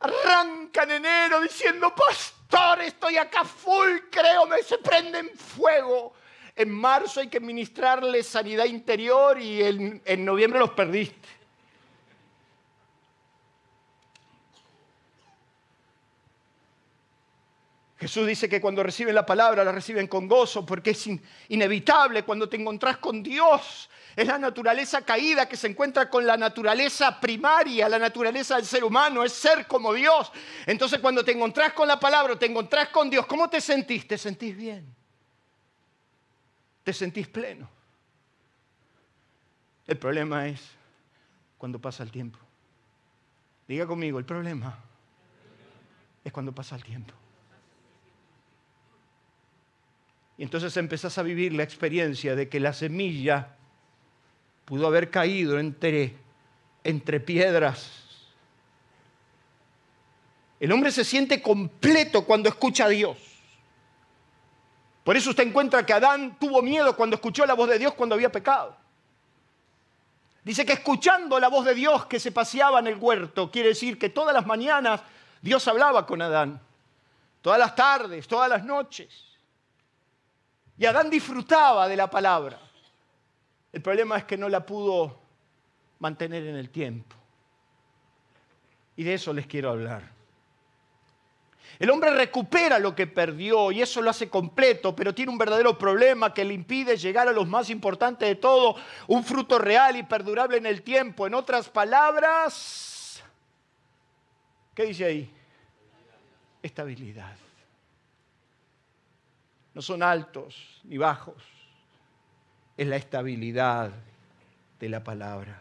arrancan 0.00 0.90
enero 0.90 1.40
diciendo, 1.40 1.94
pastor, 1.94 2.80
estoy 2.82 3.18
acá 3.18 3.44
full, 3.44 3.98
creo, 4.10 4.46
me 4.46 4.62
se 4.62 4.78
prende 4.78 5.20
en 5.20 5.30
fuego. 5.36 6.14
En 6.56 6.70
marzo 6.70 7.20
hay 7.20 7.28
que 7.28 7.38
ministrarles 7.38 8.26
sanidad 8.26 8.64
interior 8.64 9.40
y 9.40 9.62
en, 9.62 10.02
en 10.04 10.24
noviembre 10.24 10.58
los 10.58 10.70
perdiste. 10.70 11.39
Jesús 18.00 18.26
dice 18.26 18.48
que 18.48 18.62
cuando 18.62 18.82
reciben 18.82 19.14
la 19.14 19.26
palabra 19.26 19.62
la 19.62 19.72
reciben 19.72 20.06
con 20.06 20.26
gozo 20.26 20.64
porque 20.64 20.92
es 20.92 21.06
inevitable 21.48 22.24
cuando 22.24 22.48
te 22.48 22.56
encontrás 22.56 22.96
con 22.96 23.22
Dios. 23.22 23.90
Es 24.16 24.26
la 24.26 24.38
naturaleza 24.38 25.02
caída 25.02 25.46
que 25.46 25.54
se 25.54 25.66
encuentra 25.66 26.08
con 26.08 26.26
la 26.26 26.38
naturaleza 26.38 27.20
primaria, 27.20 27.90
la 27.90 27.98
naturaleza 27.98 28.56
del 28.56 28.64
ser 28.64 28.84
humano, 28.84 29.22
es 29.22 29.34
ser 29.34 29.66
como 29.66 29.92
Dios. 29.92 30.32
Entonces 30.64 30.98
cuando 30.98 31.22
te 31.22 31.32
encontrás 31.32 31.74
con 31.74 31.86
la 31.86 32.00
palabra, 32.00 32.38
te 32.38 32.46
encontrás 32.46 32.88
con 32.88 33.10
Dios, 33.10 33.26
¿cómo 33.26 33.50
te 33.50 33.60
sentís? 33.60 34.08
Te 34.08 34.16
sentís 34.16 34.56
bien. 34.56 34.86
Te 36.82 36.94
sentís 36.94 37.28
pleno. 37.28 37.68
El 39.86 39.98
problema 39.98 40.48
es 40.48 40.62
cuando 41.58 41.78
pasa 41.78 42.02
el 42.02 42.10
tiempo. 42.10 42.38
Diga 43.68 43.86
conmigo, 43.86 44.18
el 44.18 44.24
problema 44.24 44.78
es 46.24 46.32
cuando 46.32 46.52
pasa 46.52 46.76
el 46.76 46.82
tiempo. 46.82 47.12
Y 50.40 50.44
entonces 50.44 50.74
empezás 50.78 51.18
a 51.18 51.22
vivir 51.22 51.52
la 51.52 51.64
experiencia 51.64 52.34
de 52.34 52.48
que 52.48 52.60
la 52.60 52.72
semilla 52.72 53.56
pudo 54.64 54.86
haber 54.86 55.10
caído 55.10 55.58
entre, 55.58 56.16
entre 56.82 57.20
piedras. 57.20 57.90
El 60.58 60.72
hombre 60.72 60.92
se 60.92 61.04
siente 61.04 61.42
completo 61.42 62.24
cuando 62.24 62.48
escucha 62.48 62.86
a 62.86 62.88
Dios. 62.88 63.18
Por 65.04 65.14
eso 65.14 65.28
usted 65.28 65.46
encuentra 65.46 65.84
que 65.84 65.92
Adán 65.92 66.38
tuvo 66.40 66.62
miedo 66.62 66.96
cuando 66.96 67.16
escuchó 67.16 67.44
la 67.44 67.52
voz 67.52 67.68
de 67.68 67.78
Dios 67.78 67.92
cuando 67.92 68.14
había 68.14 68.32
pecado. 68.32 68.74
Dice 70.42 70.64
que 70.64 70.72
escuchando 70.72 71.38
la 71.38 71.48
voz 71.48 71.66
de 71.66 71.74
Dios 71.74 72.06
que 72.06 72.18
se 72.18 72.32
paseaba 72.32 72.78
en 72.78 72.86
el 72.86 72.96
huerto, 72.96 73.50
quiere 73.50 73.68
decir 73.68 73.98
que 73.98 74.08
todas 74.08 74.32
las 74.34 74.46
mañanas 74.46 75.02
Dios 75.42 75.68
hablaba 75.68 76.06
con 76.06 76.22
Adán. 76.22 76.62
Todas 77.42 77.58
las 77.58 77.74
tardes, 77.74 78.26
todas 78.26 78.48
las 78.48 78.64
noches. 78.64 79.29
Y 80.80 80.86
Adán 80.86 81.10
disfrutaba 81.10 81.86
de 81.86 81.94
la 81.94 82.08
palabra. 82.08 82.58
El 83.70 83.82
problema 83.82 84.16
es 84.16 84.24
que 84.24 84.38
no 84.38 84.48
la 84.48 84.64
pudo 84.64 85.14
mantener 85.98 86.46
en 86.46 86.56
el 86.56 86.70
tiempo. 86.70 87.14
Y 88.96 89.04
de 89.04 89.12
eso 89.12 89.34
les 89.34 89.46
quiero 89.46 89.68
hablar. 89.68 90.10
El 91.78 91.90
hombre 91.90 92.14
recupera 92.14 92.78
lo 92.78 92.94
que 92.94 93.06
perdió 93.06 93.70
y 93.70 93.82
eso 93.82 94.00
lo 94.00 94.08
hace 94.08 94.30
completo, 94.30 94.96
pero 94.96 95.14
tiene 95.14 95.30
un 95.30 95.36
verdadero 95.36 95.76
problema 95.76 96.32
que 96.32 96.46
le 96.46 96.54
impide 96.54 96.96
llegar 96.96 97.28
a 97.28 97.32
lo 97.32 97.44
más 97.44 97.68
importante 97.68 98.24
de 98.24 98.36
todo, 98.36 98.74
un 99.06 99.22
fruto 99.22 99.58
real 99.58 99.98
y 99.98 100.02
perdurable 100.02 100.56
en 100.56 100.64
el 100.64 100.80
tiempo. 100.80 101.26
En 101.26 101.34
otras 101.34 101.68
palabras, 101.68 103.22
¿qué 104.74 104.86
dice 104.86 105.04
ahí? 105.04 105.30
Estabilidad 106.62 107.36
no 109.80 109.82
son 109.82 110.02
altos 110.02 110.78
ni 110.84 110.98
bajos, 110.98 111.42
es 112.76 112.86
la 112.86 112.96
estabilidad 112.96 113.90
de 114.78 114.88
la 114.90 115.02
palabra. 115.02 115.58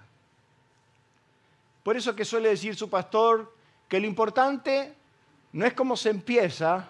Por 1.84 1.96
eso 1.96 2.14
que 2.14 2.26
suele 2.26 2.50
decir 2.50 2.76
su 2.76 2.90
pastor 2.90 3.56
que 3.88 3.98
lo 3.98 4.08
importante 4.08 4.94
no 5.54 5.66
es 5.66 5.74
cómo 5.74 5.96
se 5.96 6.10
empieza, 6.10 6.86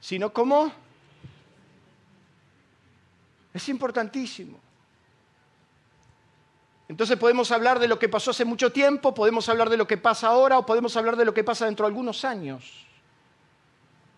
sino 0.00 0.32
cómo 0.32 0.72
Es 3.52 3.68
importantísimo. 3.68 4.58
Entonces 6.88 7.16
podemos 7.16 7.52
hablar 7.52 7.78
de 7.78 7.86
lo 7.86 8.00
que 8.00 8.08
pasó 8.08 8.32
hace 8.32 8.44
mucho 8.44 8.72
tiempo, 8.72 9.14
podemos 9.14 9.48
hablar 9.48 9.70
de 9.70 9.76
lo 9.76 9.86
que 9.86 9.96
pasa 9.96 10.26
ahora 10.26 10.58
o 10.58 10.66
podemos 10.66 10.96
hablar 10.96 11.14
de 11.14 11.24
lo 11.24 11.32
que 11.32 11.44
pasa 11.44 11.66
dentro 11.66 11.86
de 11.86 11.90
algunos 11.90 12.24
años. 12.24 12.83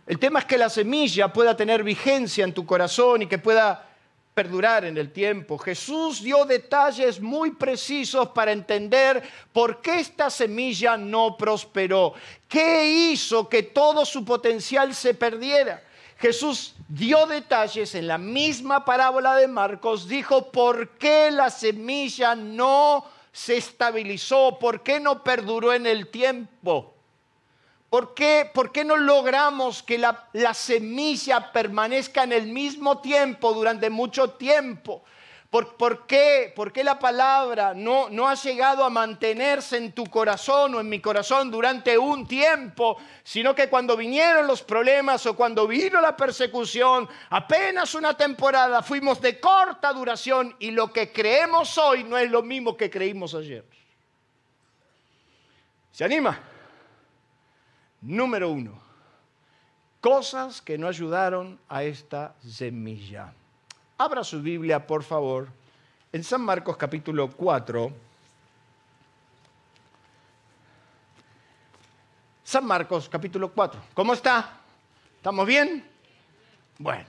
El 0.06 0.20
tema 0.20 0.38
es 0.38 0.44
que 0.44 0.56
la 0.56 0.70
semilla 0.70 1.32
pueda 1.32 1.56
tener 1.56 1.82
vigencia 1.82 2.44
en 2.44 2.54
tu 2.54 2.64
corazón 2.64 3.22
y 3.22 3.26
que 3.26 3.38
pueda 3.38 3.88
perdurar 4.34 4.84
en 4.84 4.96
el 4.98 5.12
tiempo. 5.12 5.58
Jesús 5.58 6.22
dio 6.22 6.44
detalles 6.44 7.20
muy 7.20 7.52
precisos 7.52 8.28
para 8.28 8.52
entender 8.52 9.22
por 9.52 9.80
qué 9.80 9.98
esta 9.98 10.30
semilla 10.30 10.96
no 10.96 11.36
prosperó, 11.36 12.14
qué 12.46 13.10
hizo 13.10 13.48
que 13.48 13.62
todo 13.64 14.04
su 14.04 14.24
potencial 14.24 14.94
se 14.94 15.14
perdiera. 15.14 15.82
Jesús 16.18 16.74
dio 16.86 17.26
detalles 17.26 17.94
en 17.94 18.06
la 18.06 18.18
misma 18.18 18.84
parábola 18.84 19.34
de 19.36 19.48
Marcos, 19.48 20.06
dijo 20.06 20.52
por 20.52 20.90
qué 20.90 21.30
la 21.30 21.50
semilla 21.50 22.34
no 22.34 23.06
se 23.32 23.56
estabilizó, 23.56 24.58
por 24.58 24.82
qué 24.82 25.00
no 25.00 25.24
perduró 25.24 25.72
en 25.72 25.86
el 25.86 26.08
tiempo. 26.08 26.95
¿Por 27.96 28.12
qué, 28.12 28.50
¿Por 28.52 28.72
qué, 28.72 28.84
no 28.84 28.98
logramos 28.98 29.82
que 29.82 29.96
la, 29.96 30.28
la, 30.34 30.52
semilla 30.52 31.50
permanezca 31.50 32.24
en 32.24 32.34
el 32.34 32.46
mismo 32.46 32.98
tiempo 32.98 33.54
durante 33.54 33.88
mucho 33.88 34.32
tiempo? 34.32 35.02
¿Por, 35.48 36.06
qué, 36.06 36.52
¿Por, 36.54 36.74
qué, 36.74 36.84
la 36.84 36.98
palabra 36.98 37.72
no, 37.72 38.10
no 38.10 38.28
ha 38.28 38.34
llegado 38.34 38.84
a 38.84 38.90
mantenerse 38.90 39.78
en 39.78 39.92
tu 39.92 40.04
corazón 40.04 40.74
o 40.74 40.80
en 40.80 40.90
mi 40.90 41.00
corazón 41.00 41.50
durante 41.50 41.96
un 41.96 42.28
tiempo, 42.28 42.98
sino 43.24 43.54
que 43.54 43.70
cuando 43.70 43.96
vinieron 43.96 44.46
los 44.46 44.60
problemas 44.60 45.24
o 45.24 45.34
cuando 45.34 45.66
vino 45.66 45.98
la 45.98 46.14
persecución, 46.14 47.08
apenas 47.30 47.94
una 47.94 48.14
temporada, 48.14 48.82
fuimos 48.82 49.22
de 49.22 49.40
corta 49.40 49.90
duración 49.94 50.54
y 50.58 50.70
lo 50.70 50.92
que 50.92 51.10
creemos 51.10 51.78
hoy 51.78 52.04
no 52.04 52.18
es 52.18 52.30
lo 52.30 52.42
mismo 52.42 52.76
que 52.76 52.90
creímos 52.90 53.34
ayer? 53.34 53.64
¿Se 55.92 56.04
anima? 56.04 56.55
Número 58.06 58.50
uno, 58.50 58.78
cosas 60.00 60.62
que 60.62 60.78
no 60.78 60.86
ayudaron 60.86 61.58
a 61.68 61.82
esta 61.82 62.36
semilla. 62.40 63.32
Abra 63.98 64.22
su 64.22 64.40
Biblia, 64.40 64.86
por 64.86 65.02
favor, 65.02 65.48
en 66.12 66.22
San 66.22 66.40
Marcos 66.40 66.76
capítulo 66.76 67.28
4. 67.28 67.92
San 72.44 72.64
Marcos 72.64 73.08
capítulo 73.08 73.50
4. 73.50 73.80
¿Cómo 73.92 74.12
está? 74.12 74.60
¿Estamos 75.16 75.44
bien? 75.44 75.84
Bueno, 76.78 77.08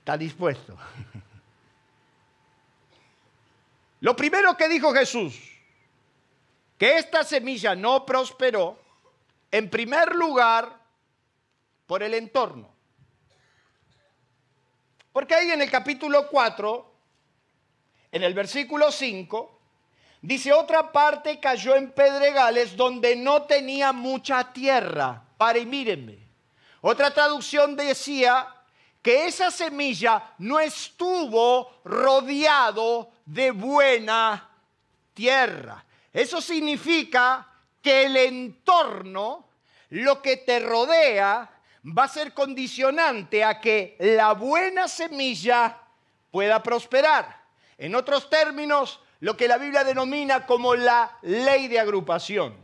está 0.00 0.18
dispuesto. 0.18 0.76
Lo 4.00 4.16
primero 4.16 4.56
que 4.56 4.68
dijo 4.68 4.92
Jesús, 4.92 5.40
que 6.76 6.98
esta 6.98 7.22
semilla 7.22 7.76
no 7.76 8.04
prosperó, 8.04 8.84
en 9.56 9.70
primer 9.70 10.14
lugar, 10.14 10.78
por 11.86 12.02
el 12.02 12.12
entorno. 12.12 12.68
Porque 15.14 15.34
ahí 15.34 15.50
en 15.50 15.62
el 15.62 15.70
capítulo 15.70 16.28
4, 16.28 16.94
en 18.12 18.22
el 18.22 18.34
versículo 18.34 18.92
5, 18.92 19.58
dice, 20.20 20.52
otra 20.52 20.92
parte 20.92 21.40
cayó 21.40 21.74
en 21.74 21.90
pedregales 21.92 22.76
donde 22.76 23.16
no 23.16 23.44
tenía 23.44 23.94
mucha 23.94 24.52
tierra. 24.52 25.22
Para 25.38 25.58
y 25.58 25.64
mírenme. 25.64 26.18
Otra 26.82 27.14
traducción 27.14 27.76
decía 27.76 28.54
que 29.00 29.24
esa 29.24 29.50
semilla 29.50 30.34
no 30.36 30.60
estuvo 30.60 31.80
rodeado 31.82 33.10
de 33.24 33.52
buena 33.52 34.50
tierra. 35.14 35.82
Eso 36.12 36.42
significa 36.42 37.46
que 37.86 38.06
el 38.06 38.16
entorno, 38.16 39.45
lo 39.90 40.22
que 40.22 40.36
te 40.38 40.60
rodea, 40.60 41.50
va 41.86 42.04
a 42.04 42.08
ser 42.08 42.34
condicionante 42.34 43.44
a 43.44 43.60
que 43.60 43.96
la 44.00 44.32
buena 44.32 44.88
semilla 44.88 45.78
pueda 46.30 46.62
prosperar. 46.62 47.44
En 47.78 47.94
otros 47.94 48.28
términos, 48.28 49.00
lo 49.20 49.36
que 49.36 49.48
la 49.48 49.58
Biblia 49.58 49.84
denomina 49.84 50.46
como 50.46 50.74
la 50.74 51.18
ley 51.22 51.68
de 51.68 51.78
agrupación. 51.78 52.56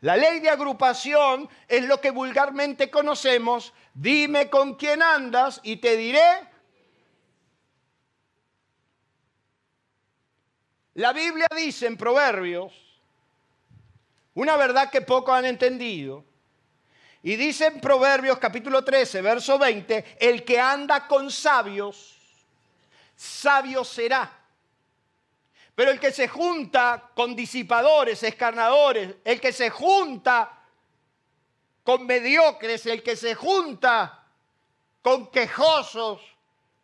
La 0.00 0.16
ley 0.16 0.38
de 0.38 0.50
agrupación 0.50 1.48
es 1.66 1.84
lo 1.84 2.00
que 2.00 2.10
vulgarmente 2.10 2.90
conocemos. 2.90 3.72
Dime 3.94 4.48
con 4.48 4.76
quién 4.76 5.02
andas 5.02 5.60
y 5.64 5.76
te 5.76 5.96
diré. 5.96 6.48
La 10.94 11.12
Biblia 11.12 11.46
dice 11.56 11.86
en 11.86 11.96
Proverbios 11.96 12.72
una 14.34 14.56
verdad 14.56 14.90
que 14.90 15.00
pocos 15.00 15.34
han 15.34 15.44
entendido 15.44 16.24
y 17.22 17.36
dice 17.36 17.66
en 17.66 17.80
Proverbios 17.80 18.38
capítulo 18.38 18.84
13, 18.84 19.22
verso 19.22 19.58
20, 19.58 20.18
el 20.20 20.44
que 20.44 20.60
anda 20.60 21.06
con 21.06 21.30
sabios, 21.30 22.16
sabio 23.16 23.84
será. 23.84 24.30
Pero 25.74 25.90
el 25.90 26.00
que 26.00 26.12
se 26.12 26.28
junta 26.28 27.10
con 27.14 27.36
disipadores, 27.36 28.22
escarnadores, 28.22 29.16
el 29.24 29.40
que 29.40 29.52
se 29.52 29.70
junta 29.70 30.58
con 31.84 32.06
mediocres, 32.06 32.86
el 32.86 33.02
que 33.02 33.16
se 33.16 33.34
junta 33.34 34.24
con 35.02 35.30
quejosos, 35.30 36.20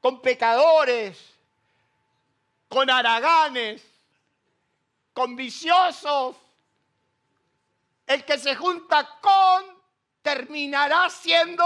con 0.00 0.20
pecadores, 0.20 1.18
con 2.68 2.90
haraganes, 2.90 3.82
con 5.12 5.36
viciosos, 5.36 6.36
el 8.06 8.24
que 8.24 8.38
se 8.38 8.54
junta 8.54 9.18
con 9.20 9.73
terminará 10.24 11.10
siendo 11.10 11.64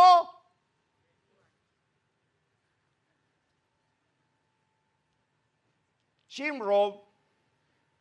Jim 6.29 6.59
Rowe, 6.59 7.01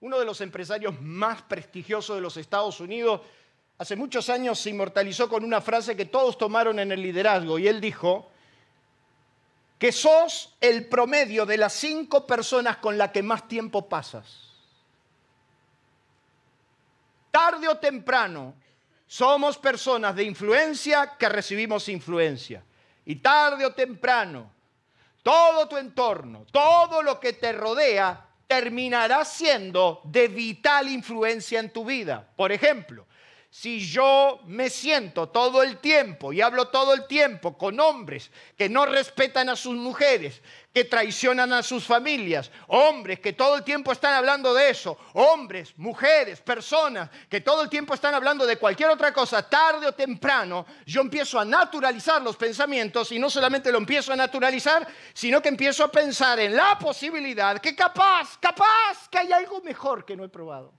uno 0.01 0.17
de 0.17 0.25
los 0.25 0.41
empresarios 0.41 0.99
más 0.99 1.43
prestigiosos 1.43 2.15
de 2.15 2.21
los 2.23 2.37
Estados 2.37 2.79
Unidos, 2.79 3.21
hace 3.77 3.95
muchos 3.95 4.29
años 4.29 4.59
se 4.59 4.71
inmortalizó 4.71 5.29
con 5.29 5.43
una 5.43 5.61
frase 5.61 5.95
que 5.95 6.05
todos 6.05 6.39
tomaron 6.39 6.79
en 6.79 6.91
el 6.91 7.03
liderazgo 7.03 7.59
y 7.59 7.67
él 7.67 7.79
dijo 7.79 8.27
que 9.77 9.91
sos 9.91 10.55
el 10.59 10.89
promedio 10.89 11.45
de 11.45 11.57
las 11.57 11.73
cinco 11.73 12.25
personas 12.25 12.77
con 12.77 12.97
las 12.97 13.11
que 13.11 13.21
más 13.21 13.47
tiempo 13.47 13.87
pasas. 13.87 14.47
Tarde 17.29 17.67
o 17.67 17.77
temprano, 17.77 18.55
somos 19.07 19.57
personas 19.57 20.15
de 20.15 20.23
influencia 20.23 21.15
que 21.17 21.29
recibimos 21.29 21.89
influencia. 21.89 22.63
Y 23.05 23.15
tarde 23.15 23.65
o 23.65 23.73
temprano, 23.73 24.51
todo 25.23 25.67
tu 25.67 25.77
entorno, 25.77 26.45
todo 26.51 27.01
lo 27.01 27.19
que 27.19 27.33
te 27.33 27.53
rodea, 27.53 28.25
terminará 28.47 29.25
siendo 29.25 30.01
de 30.03 30.27
vital 30.27 30.89
influencia 30.89 31.59
en 31.59 31.71
tu 31.71 31.85
vida. 31.85 32.27
Por 32.35 32.51
ejemplo, 32.51 33.05
si 33.49 33.79
yo 33.79 34.39
me 34.45 34.69
siento 34.69 35.29
todo 35.29 35.63
el 35.63 35.77
tiempo 35.77 36.33
y 36.33 36.41
hablo 36.41 36.67
todo 36.67 36.93
el 36.93 37.07
tiempo 37.07 37.57
con 37.57 37.79
hombres 37.79 38.29
que 38.57 38.69
no 38.69 38.85
respetan 38.85 39.49
a 39.49 39.55
sus 39.55 39.75
mujeres, 39.75 40.41
que 40.77 40.85
traicionan 40.85 41.51
a 41.53 41.63
sus 41.63 41.85
familias, 41.85 42.51
hombres 42.67 43.19
que 43.19 43.33
todo 43.33 43.55
el 43.55 43.63
tiempo 43.63 43.91
están 43.91 44.13
hablando 44.13 44.53
de 44.53 44.69
eso, 44.69 44.95
hombres, 45.13 45.73
mujeres, 45.75 46.39
personas 46.39 47.09
que 47.27 47.41
todo 47.41 47.63
el 47.63 47.67
tiempo 47.67 47.95
están 47.95 48.13
hablando 48.13 48.45
de 48.45 48.57
cualquier 48.57 48.91
otra 48.91 49.11
cosa, 49.11 49.41
tarde 49.41 49.87
o 49.87 49.93
temprano, 49.93 50.67
yo 50.85 51.01
empiezo 51.01 51.39
a 51.39 51.45
naturalizar 51.45 52.21
los 52.21 52.37
pensamientos 52.37 53.11
y 53.11 53.17
no 53.17 53.27
solamente 53.27 53.71
lo 53.71 53.79
empiezo 53.79 54.13
a 54.13 54.15
naturalizar, 54.15 54.87
sino 55.15 55.41
que 55.41 55.49
empiezo 55.49 55.83
a 55.83 55.91
pensar 55.91 56.39
en 56.41 56.55
la 56.55 56.77
posibilidad 56.77 57.57
que 57.57 57.75
capaz, 57.75 58.37
capaz, 58.39 59.09
que 59.09 59.17
hay 59.17 59.31
algo 59.31 59.61
mejor 59.61 60.05
que 60.05 60.15
no 60.15 60.23
he 60.25 60.29
probado. 60.29 60.75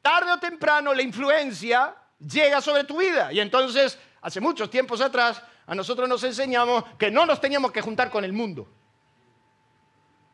tarde 0.00 0.30
o 0.30 0.38
temprano 0.38 0.94
la 0.94 1.02
influencia 1.02 1.96
llega 2.20 2.60
sobre 2.60 2.84
tu 2.84 2.98
vida. 2.98 3.32
Y 3.32 3.40
entonces, 3.40 3.98
hace 4.20 4.38
muchos 4.38 4.70
tiempos 4.70 5.00
atrás, 5.00 5.42
a 5.66 5.74
nosotros 5.74 6.08
nos 6.08 6.22
enseñamos 6.24 6.84
que 6.98 7.10
no 7.10 7.24
nos 7.24 7.40
teníamos 7.40 7.72
que 7.72 7.80
juntar 7.80 8.10
con 8.10 8.24
el 8.24 8.32
mundo. 8.32 8.68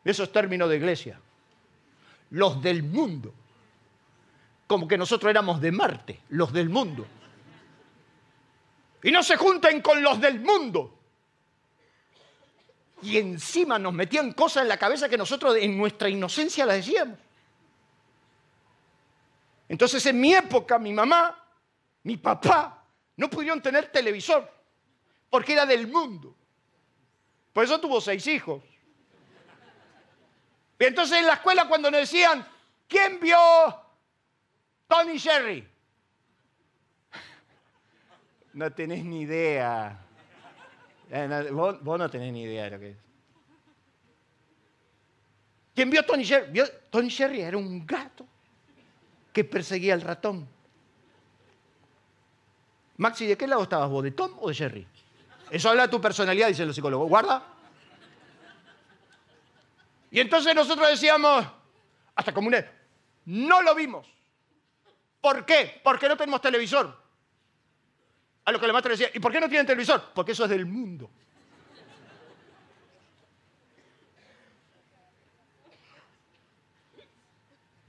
Eso 0.05 0.25
es 0.25 0.33
término 0.33 0.67
de 0.67 0.77
iglesia. 0.77 1.21
Los 2.31 2.61
del 2.63 2.83
mundo. 2.83 3.33
Como 4.67 4.89
que 4.89 4.99
nosotros 4.99 5.31
éramos 5.31 5.61
de 5.61 5.73
Marte, 5.73 6.21
los 6.31 6.53
del 6.53 6.69
mundo. 6.69 7.07
Y 9.03 9.11
no 9.11 9.23
se 9.23 9.37
junten 9.37 9.81
con 9.81 10.03
los 10.03 10.21
del 10.21 10.41
mundo. 10.41 10.99
Y 13.03 13.17
encima 13.17 13.79
nos 13.79 13.93
metían 13.93 14.33
cosas 14.33 14.65
en 14.65 14.69
la 14.69 14.77
cabeza 14.77 15.09
que 15.09 15.17
nosotros 15.17 15.57
en 15.57 15.79
nuestra 15.79 16.09
inocencia 16.09 16.67
las 16.67 16.77
decíamos. 16.77 17.19
Entonces 19.69 20.05
en 20.07 20.21
mi 20.21 20.35
época 20.35 20.79
mi 20.79 20.93
mamá, 20.93 21.37
mi 22.03 22.17
papá 22.17 22.85
no 23.17 23.31
pudieron 23.31 23.63
tener 23.63 23.93
televisor 23.93 24.60
porque 25.31 25.53
era 25.53 25.65
del 25.65 25.87
mundo. 25.87 26.35
Por 27.53 27.65
eso 27.65 27.81
tuvo 27.81 28.01
seis 28.01 28.27
hijos. 28.27 28.63
Y 30.79 30.85
entonces 30.85 31.19
en 31.19 31.27
la 31.27 31.35
escuela 31.35 31.69
cuando 31.69 31.91
nos 31.91 32.01
decían, 32.01 32.47
¿quién 32.89 33.21
vio 33.21 33.39
Tony 34.89 35.17
Sherry? 35.19 35.67
No 38.55 38.73
tenés 38.73 39.05
ni 39.05 39.23
idea. 39.23 39.99
Eh, 41.11 41.49
vos, 41.53 41.83
no 41.83 42.11
tenés 42.11 42.33
ni 42.33 42.43
idea 42.43 42.65
de 42.65 42.71
lo 42.71 42.81
que 42.81 42.91
es. 42.91 42.97
¿Quién 45.75 45.91
vio 45.91 46.05
Tony 46.05 46.25
Sherry? 46.25 46.63
Tony 46.91 47.09
Sherry 47.09 47.41
era 47.43 47.57
un 47.57 47.87
gato 47.87 48.27
que 49.33 49.45
perseguía 49.45 49.95
al 49.95 50.01
ratón. 50.01 50.49
Maxi, 52.97 53.27
¿de 53.27 53.37
qué 53.37 53.47
lado 53.47 53.63
estabas 53.63 53.89
vos? 53.89 54.03
¿De 54.03 54.11
Tom 54.11 54.33
o 54.41 54.49
de 54.49 54.55
Sherry? 54.55 54.87
Eso 55.51 55.69
habla 55.69 55.83
de 55.83 55.89
tu 55.89 56.01
personalidad, 56.01 56.49
dicen 56.49 56.67
los 56.67 56.77
psicólogos. 56.77 57.09
Guarda. 57.09 57.43
Y 60.11 60.21
entonces 60.21 60.55
nosotros 60.55 60.89
decíamos, 60.89 61.45
hasta 62.15 62.33
como 62.33 62.51
no 63.25 63.63
lo 63.63 63.75
vimos. 63.75 64.07
¿Por 65.21 65.45
qué? 65.45 65.81
Porque 65.85 66.09
no 66.09 66.17
tenemos 66.17 66.41
televisor. 66.41 66.99
A 68.45 68.53
lo 68.53 68.59
que 68.59 68.67
la 68.67 68.73
maestra 68.73 68.93
decía, 68.93 69.11
¿y 69.13 69.21
por 69.21 69.31
qué 69.31 69.41
no 69.41 69.49
tienen 69.49 69.67
televisor? 69.67 70.13
Porque 70.15 70.33
eso 70.33 70.45
es 70.45 70.51
del 70.51 70.67
mundo. 70.67 71.11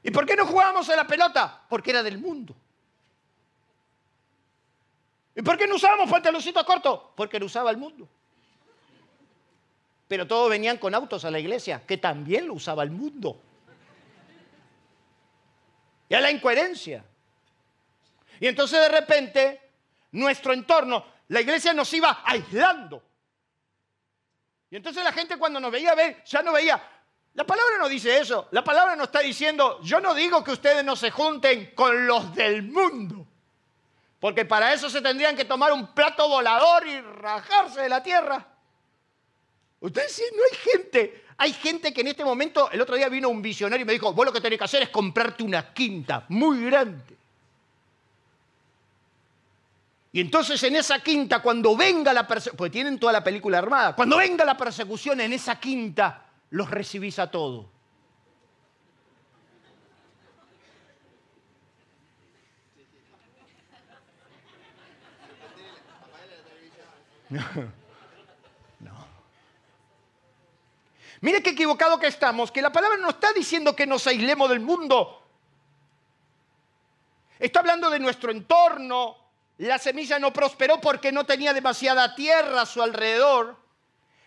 ¿Y 0.04 0.12
por 0.12 0.26
qué 0.26 0.36
no 0.36 0.46
jugábamos 0.46 0.90
a 0.90 0.96
la 0.96 1.08
pelota? 1.08 1.64
Porque 1.70 1.92
era 1.92 2.04
del 2.04 2.18
mundo. 2.18 2.56
¿Y 5.42 5.44
por 5.44 5.58
qué 5.58 5.66
no 5.66 5.74
usábamos 5.74 6.08
pantaloncitos 6.08 6.64
cortos? 6.64 7.00
Porque 7.16 7.40
lo 7.40 7.48
usaba 7.48 7.72
el 7.72 7.78
mundo. 7.78 8.08
Pero 10.08 10.28
todos 10.28 10.52
venían 10.52 10.78
con 10.78 10.94
autos 10.94 11.26
a 11.26 11.32
la 11.32 11.40
iglesia, 11.40 11.82
que 11.84 11.98
también 11.98 12.46
lo 12.46 12.54
usaba 12.54 12.84
el 12.84 12.92
mundo. 12.92 13.42
Y 16.08 16.14
a 16.14 16.22
la 16.22 16.30
incoherencia. 16.30 17.04
Y 18.40 18.46
entonces 18.46 18.82
de 18.82 18.90
repente 18.90 19.62
nuestro 20.12 20.54
entorno, 20.54 21.04
la 21.30 21.42
iglesia 21.42 21.74
nos 21.74 21.92
iba 21.92 22.22
aislando. 22.24 23.02
Y 24.70 24.76
entonces 24.76 25.04
la 25.04 25.12
gente 25.12 25.38
cuando 25.38 25.60
nos 25.60 25.72
veía 25.72 25.96
ver, 25.96 26.24
ya 26.24 26.44
no 26.44 26.54
veía. 26.54 26.80
La 27.34 27.48
palabra 27.48 27.80
no 27.80 27.90
dice 27.90 28.20
eso. 28.20 28.48
La 28.52 28.64
palabra 28.64 28.96
no 28.96 29.06
está 29.06 29.22
diciendo, 29.22 29.82
yo 29.82 30.00
no 30.02 30.14
digo 30.14 30.44
que 30.44 30.52
ustedes 30.52 30.86
no 30.86 30.96
se 30.96 31.10
junten 31.10 31.74
con 31.74 32.06
los 32.06 32.36
del 32.36 32.62
mundo. 32.62 33.21
Porque 34.22 34.46
para 34.46 34.72
eso 34.72 34.88
se 34.88 35.02
tendrían 35.02 35.36
que 35.36 35.46
tomar 35.46 35.74
un 35.74 35.88
plato 35.88 36.30
volador 36.30 36.88
y 36.88 37.02
rajarse 37.02 37.82
de 37.82 37.90
la 37.90 38.04
tierra. 38.04 38.48
Ustedes 39.80 40.12
sí, 40.12 40.24
no 40.36 40.44
hay 40.44 40.58
gente. 40.58 41.26
Hay 41.38 41.54
gente 41.54 41.92
que 41.92 42.02
en 42.02 42.08
este 42.10 42.24
momento, 42.24 42.70
el 42.70 42.80
otro 42.80 42.96
día 42.96 43.10
vino 43.10 43.30
un 43.30 43.42
visionario 43.42 43.82
y 43.82 43.86
me 43.88 43.94
dijo, 43.94 44.14
vos 44.14 44.28
lo 44.28 44.32
que 44.32 44.40
tenés 44.40 44.60
que 44.60 44.66
hacer 44.66 44.84
es 44.84 44.90
comprarte 44.90 45.42
una 45.42 45.74
quinta 45.74 46.24
muy 46.30 46.64
grande. 46.66 47.18
Y 50.12 50.22
entonces 50.22 50.62
en 50.62 50.76
esa 50.76 51.00
quinta, 51.00 51.42
cuando 51.42 51.76
venga 51.76 52.14
la 52.14 52.28
persecución, 52.28 52.58
porque 52.58 52.72
tienen 52.72 53.00
toda 53.00 53.14
la 53.14 53.24
película 53.24 53.58
armada, 53.58 53.96
cuando 53.96 54.18
venga 54.18 54.46
la 54.46 54.56
persecución 54.56 55.20
en 55.20 55.34
esa 55.34 55.60
quinta, 55.60 56.26
los 56.52 56.70
recibís 56.70 57.18
a 57.18 57.32
todos. 57.32 57.66
No. 68.80 69.08
Mire 71.22 71.44
qué 71.44 71.52
equivocado 71.52 72.00
que 72.00 72.08
estamos, 72.08 72.52
que 72.52 72.64
la 72.64 72.72
palabra 72.72 72.98
no 72.98 73.10
está 73.10 73.32
diciendo 73.32 73.76
que 73.76 73.86
nos 73.86 74.08
aislemos 74.08 74.50
del 74.50 74.60
mundo. 74.60 75.22
Está 77.38 77.60
hablando 77.60 77.92
de 77.92 78.00
nuestro 78.00 78.32
entorno, 78.32 79.18
la 79.60 79.78
semilla 79.78 80.18
no 80.18 80.34
prosperó 80.34 80.82
porque 80.82 81.12
no 81.12 81.26
tenía 81.28 81.54
demasiada 81.54 82.16
tierra 82.16 82.62
a 82.62 82.66
su 82.66 82.82
alrededor. 82.82 83.56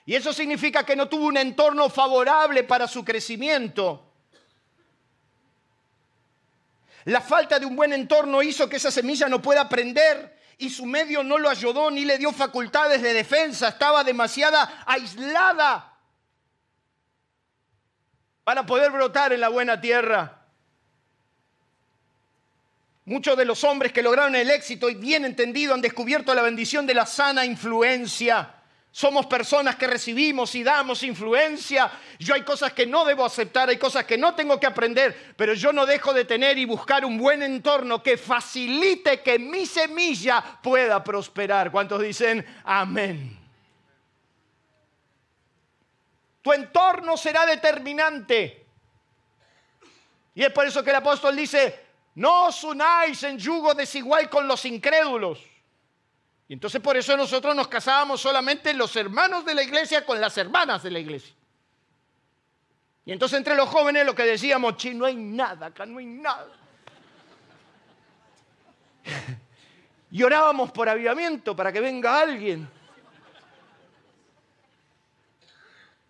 Y 0.07 0.15
eso 0.15 0.33
significa 0.33 0.85
que 0.85 0.95
no 0.95 1.09
tuvo 1.09 1.27
un 1.27 1.37
entorno 1.37 1.89
favorable 1.89 2.63
para 2.63 2.87
su 2.87 3.05
crecimiento. 3.05 4.13
La 7.07 7.21
falta 7.21 7.59
de 7.59 7.67
un 7.67 7.75
buen 7.75 7.93
entorno 7.93 8.43
hizo 8.43 8.69
que 8.69 8.77
esa 8.77 8.93
semilla 8.93 9.29
no 9.29 9.43
pueda 9.43 9.63
aprender 9.63 10.39
y 10.59 10.71
su 10.71 10.87
medio 10.87 11.23
no 11.23 11.39
lo 11.39 11.49
ayudó 11.49 11.91
ni 11.91 12.05
le 12.05 12.19
dio 12.19 12.33
facultades 12.33 13.03
de 13.03 13.13
defensa. 13.13 13.69
Estaba 13.69 14.05
demasiada 14.05 14.85
aislada 14.87 15.93
para 18.45 18.65
poder 18.65 18.91
brotar 18.91 19.33
en 19.33 19.41
la 19.41 19.49
buena 19.49 19.81
tierra. 19.81 20.41
Muchos 23.07 23.37
de 23.37 23.45
los 23.45 23.65
hombres 23.65 23.93
que 23.93 24.03
lograron 24.03 24.35
el 24.35 24.51
éxito 24.51 24.89
y 24.89 24.95
bien 24.95 25.25
entendido 25.25 25.75
han 25.75 25.83
descubierto 25.83 26.35
la 26.35 26.43
bendición 26.43 26.87
de 26.87 26.95
la 26.95 27.05
sana 27.05 27.45
influencia. 27.45 28.55
Somos 28.95 29.27
personas 29.27 29.75
que 29.75 29.89
recibimos 29.89 30.55
y 30.55 30.63
damos 30.63 31.03
influencia. 31.03 31.91
Yo 32.17 32.33
hay 32.33 32.43
cosas 32.43 32.73
que 32.75 32.87
no 32.87 33.05
debo 33.05 33.25
aceptar, 33.25 33.69
hay 33.69 33.77
cosas 33.77 34.05
que 34.05 34.17
no 34.17 34.37
tengo 34.37 34.61
que 34.61 34.69
aprender, 34.69 35.35
pero 35.37 35.53
yo 35.53 35.73
no 35.73 35.85
dejo 35.85 36.13
de 36.13 36.25
tener 36.25 36.59
y 36.59 36.65
buscar 36.65 37.05
un 37.05 37.19
buen 37.19 37.43
entorno 37.43 38.01
que 38.05 38.17
facilite 38.17 39.21
que 39.21 39.37
mi 39.37 39.67
semilla 39.67 40.61
pueda 40.63 41.03
prosperar. 41.03 41.73
¿Cuántos 41.73 42.01
dicen 42.01 42.47
amén? 42.63 43.37
Tu 46.41 46.53
entorno 46.53 47.17
será 47.17 47.47
determinante. 47.47 48.65
Y 50.37 50.45
es 50.45 50.53
por 50.53 50.67
eso 50.67 50.85
que 50.85 50.91
el 50.91 50.97
apóstol 50.97 51.35
dice, 51.35 51.81
no 52.15 52.47
os 52.47 52.63
unáis 52.63 53.25
en 53.25 53.39
yugo 53.39 53.75
desigual 53.75 54.31
con 54.31 54.47
los 54.47 54.65
incrédulos. 54.65 55.41
Y 56.49 56.53
entonces 56.53 56.81
por 56.81 56.97
eso 56.97 57.17
nosotros 57.17 57.55
nos 57.57 57.69
casábamos 57.69 58.21
solamente 58.21 58.75
los 58.75 58.95
hermanos 58.97 59.45
de 59.45 59.55
la 59.55 59.63
iglesia 59.63 60.05
con 60.05 60.21
las 60.21 60.37
hermanas 60.37 60.83
de 60.83 60.91
la 60.91 60.99
iglesia. 60.99 61.35
Y 63.07 63.13
entonces 63.13 63.39
entre 63.39 63.55
los 63.55 63.69
jóvenes 63.69 64.05
lo 64.05 64.15
que 64.15 64.25
decíamos, 64.25 64.77
chi, 64.77 64.95
no 64.95 65.07
hay 65.07 65.17
nada, 65.17 65.67
acá 65.67 65.87
no 65.87 65.99
hay 65.99 66.07
nada. 66.07 66.49
y 70.11 70.23
orábamos 70.23 70.71
por 70.73 70.89
avivamiento 70.89 71.57
para 71.57 71.73
que 71.73 71.81
venga 71.81 72.21
alguien. 72.21 72.69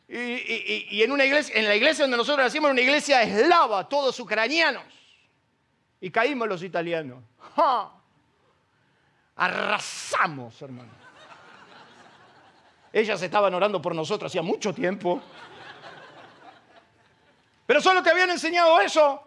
Y, 0.07 1.03
en, 1.03 1.11
una 1.11 1.25
iglesia, 1.25 1.57
en 1.57 1.67
la 1.67 1.75
iglesia 1.75 2.05
donde 2.05 2.19
nosotros 2.19 2.45
nacimos, 2.45 2.71
una 2.71 2.81
iglesia 2.81 3.23
eslava, 3.23 3.89
todos 3.89 4.21
ucranianos 4.21 4.85
y 6.01 6.11
caímos 6.11 6.47
los 6.47 6.63
italianos. 6.63 7.25
Arrasamos, 9.37 10.61
hermano. 10.63 10.91
Ellas 12.93 13.21
estaban 13.23 13.53
orando 13.53 13.83
por 13.83 13.95
nosotros 13.95 14.31
hacía 14.31 14.43
mucho 14.43 14.73
tiempo. 14.73 15.21
Pero 17.67 17.81
solo 17.81 18.03
te 18.03 18.11
habían 18.11 18.31
enseñado 18.31 18.81
eso. 18.81 19.23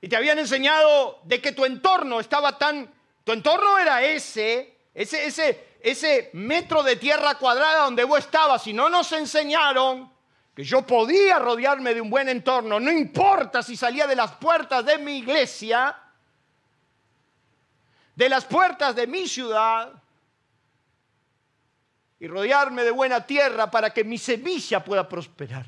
Y 0.00 0.08
te 0.08 0.16
habían 0.16 0.38
enseñado 0.38 1.20
de 1.24 1.40
que 1.40 1.52
tu 1.52 1.64
entorno 1.64 2.20
estaba 2.20 2.58
tan... 2.58 2.92
Tu 3.24 3.32
entorno 3.32 3.78
era 3.78 4.02
ese, 4.02 4.76
ese, 4.94 5.26
ese, 5.26 5.76
ese 5.80 6.30
metro 6.34 6.82
de 6.82 6.96
tierra 6.96 7.36
cuadrada 7.36 7.84
donde 7.84 8.04
vos 8.04 8.18
estabas. 8.18 8.66
Y 8.66 8.72
no 8.72 8.90
nos 8.90 9.10
enseñaron 9.12 10.12
que 10.54 10.62
yo 10.62 10.82
podía 10.82 11.38
rodearme 11.38 11.94
de 11.94 12.00
un 12.00 12.08
buen 12.08 12.28
entorno, 12.30 12.80
no 12.80 12.90
importa 12.90 13.62
si 13.62 13.76
salía 13.76 14.06
de 14.06 14.16
las 14.16 14.32
puertas 14.32 14.86
de 14.86 14.96
mi 14.96 15.18
iglesia, 15.18 15.94
de 18.16 18.28
las 18.28 18.44
puertas 18.44 18.96
de 18.96 19.06
mi 19.06 19.28
ciudad, 19.28 19.92
y 22.18 22.26
rodearme 22.26 22.82
de 22.82 22.90
buena 22.90 23.24
tierra 23.26 23.70
para 23.70 23.90
que 23.90 24.04
mi 24.04 24.18
semilla 24.18 24.82
pueda 24.82 25.08
prosperar. 25.08 25.66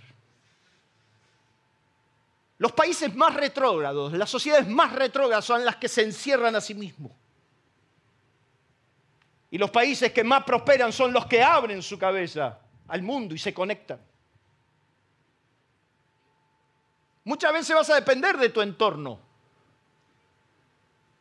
Los 2.57 2.73
países 2.73 3.15
más 3.15 3.35
retrógrados, 3.35 4.13
las 4.15 4.31
sociedades 4.31 4.67
más 4.67 4.93
retrógradas 4.93 5.45
son 5.45 5.65
las 5.65 5.77
que 5.77 5.89
se 5.89 6.03
encierran 6.03 6.57
a 6.57 6.61
sí 6.61 6.75
mismos. 6.75 7.13
Y 9.51 9.59
los 9.59 9.71
países 9.71 10.13
que 10.13 10.25
más 10.25 10.45
prosperan 10.45 10.93
son 10.93 11.13
los 11.13 11.27
que 11.27 11.43
abren 11.43 11.83
su 11.83 11.99
cabeza 11.99 12.59
al 12.89 13.03
mundo 13.03 13.35
y 13.35 13.39
se 13.39 13.55
conectan. 13.55 14.01
Muchas 17.25 17.53
veces 17.53 17.77
vas 17.77 17.91
a 17.91 17.95
depender 17.95 18.39
de 18.39 18.49
tu 18.49 18.61
entorno. 18.61 19.28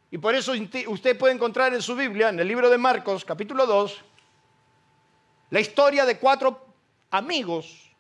Y 0.10 0.18
por 0.18 0.36
eso 0.36 0.54
usted 0.88 1.18
puede 1.18 1.34
encontrar 1.34 1.74
en 1.74 1.82
su 1.82 1.96
Biblia, 1.96 2.30
en 2.30 2.40
el 2.40 2.48
libro 2.48 2.70
de 2.70 2.78
Marcos, 2.78 3.26
capítulo 3.26 3.66
2, 3.66 4.04
la 5.50 5.60
historia 5.60 6.06
de 6.06 6.18
cuatro 6.18 6.66
amigos 7.12 7.92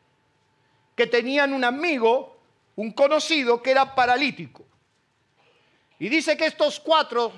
que 0.96 1.08
tenían 1.08 1.54
un 1.54 1.63
amigo, 1.63 2.38
un 2.76 2.91
conocido, 2.91 3.62
que 3.62 3.72
era 3.72 3.93
paralítico. 3.93 4.65
Y 6.00 6.10
dice 6.10 6.38
que 6.38 6.46
estos 6.46 6.80
cuatro 6.80 7.34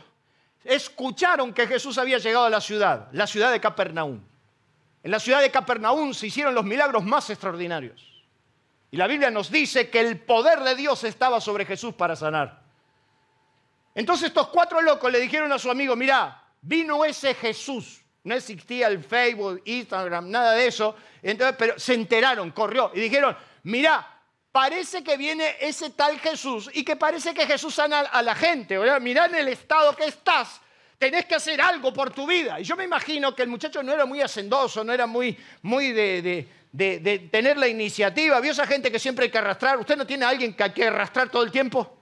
escucharon 0.63 1.53
que 1.53 1.65
Jesús 1.65 1.97
había 1.97 2.19
llegado 2.19 2.45
a 2.45 2.49
la 2.49 2.61
ciudad, 2.61 3.07
la 3.11 3.25
ciudad 3.25 3.51
de 3.51 3.59
Capernaum. 3.59 4.21
En 5.01 5.11
la 5.11 5.19
ciudad 5.19 5.41
de 5.41 5.49
Capernaum 5.49 6.13
se 6.13 6.27
hicieron 6.27 6.53
los 6.53 6.65
milagros 6.65 7.03
más 7.03 7.29
extraordinarios. 7.29 8.05
Y 8.91 8.97
la 8.97 9.07
Biblia 9.07 9.31
nos 9.31 9.49
dice 9.49 9.89
que 9.89 9.99
el 9.99 10.19
poder 10.19 10.59
de 10.59 10.75
Dios 10.75 11.03
estaba 11.03 11.41
sobre 11.41 11.65
Jesús 11.65 11.93
para 11.93 12.15
sanar. 12.15 12.58
Entonces 13.99 14.29
estos 14.29 14.47
cuatro 14.47 14.81
locos 14.81 15.11
le 15.11 15.19
dijeron 15.19 15.51
a 15.51 15.59
su 15.59 15.69
amigo, 15.69 15.93
mira, 15.93 16.41
vino 16.61 17.03
ese 17.03 17.33
Jesús. 17.33 18.01
No 18.23 18.33
existía 18.33 18.87
el 18.87 19.03
Facebook, 19.03 19.61
Instagram, 19.65 20.29
nada 20.29 20.53
de 20.53 20.67
eso. 20.67 20.95
Entonces, 21.21 21.57
pero 21.59 21.77
se 21.77 21.95
enteraron, 21.95 22.51
corrió 22.51 22.91
y 22.95 23.01
dijeron, 23.01 23.35
mira, 23.63 24.07
parece 24.53 25.03
que 25.03 25.17
viene 25.17 25.57
ese 25.59 25.89
tal 25.89 26.17
Jesús 26.17 26.69
y 26.73 26.85
que 26.85 26.95
parece 26.95 27.33
que 27.33 27.45
Jesús 27.45 27.75
sana 27.75 27.99
a 27.99 28.21
la 28.21 28.35
gente. 28.35 28.79
Mirá 29.01 29.25
en 29.25 29.35
el 29.35 29.49
estado 29.49 29.93
que 29.97 30.05
estás 30.05 30.61
tenés 30.97 31.25
que 31.25 31.35
hacer 31.35 31.59
algo 31.59 31.91
por 31.91 32.11
tu 32.11 32.25
vida. 32.25 32.57
Y 32.57 32.63
yo 32.63 32.77
me 32.77 32.85
imagino 32.85 33.35
que 33.35 33.43
el 33.43 33.49
muchacho 33.49 33.83
no 33.83 33.91
era 33.91 34.05
muy 34.05 34.21
hacendoso, 34.21 34.81
no 34.85 34.93
era 34.93 35.07
muy, 35.07 35.37
muy 35.63 35.91
de, 35.91 36.47
tener 37.29 37.57
la 37.57 37.67
iniciativa. 37.67 38.39
¿Vio 38.39 38.53
esa 38.53 38.65
gente 38.65 38.89
que 38.89 38.99
siempre 38.99 39.25
hay 39.25 39.31
que 39.31 39.39
arrastrar? 39.39 39.77
¿Usted 39.77 39.97
no 39.97 40.07
tiene 40.07 40.23
a 40.23 40.29
alguien 40.29 40.53
que 40.53 40.63
hay 40.63 40.71
que 40.71 40.87
arrastrar 40.87 41.29
todo 41.29 41.43
el 41.43 41.51
tiempo? 41.51 41.98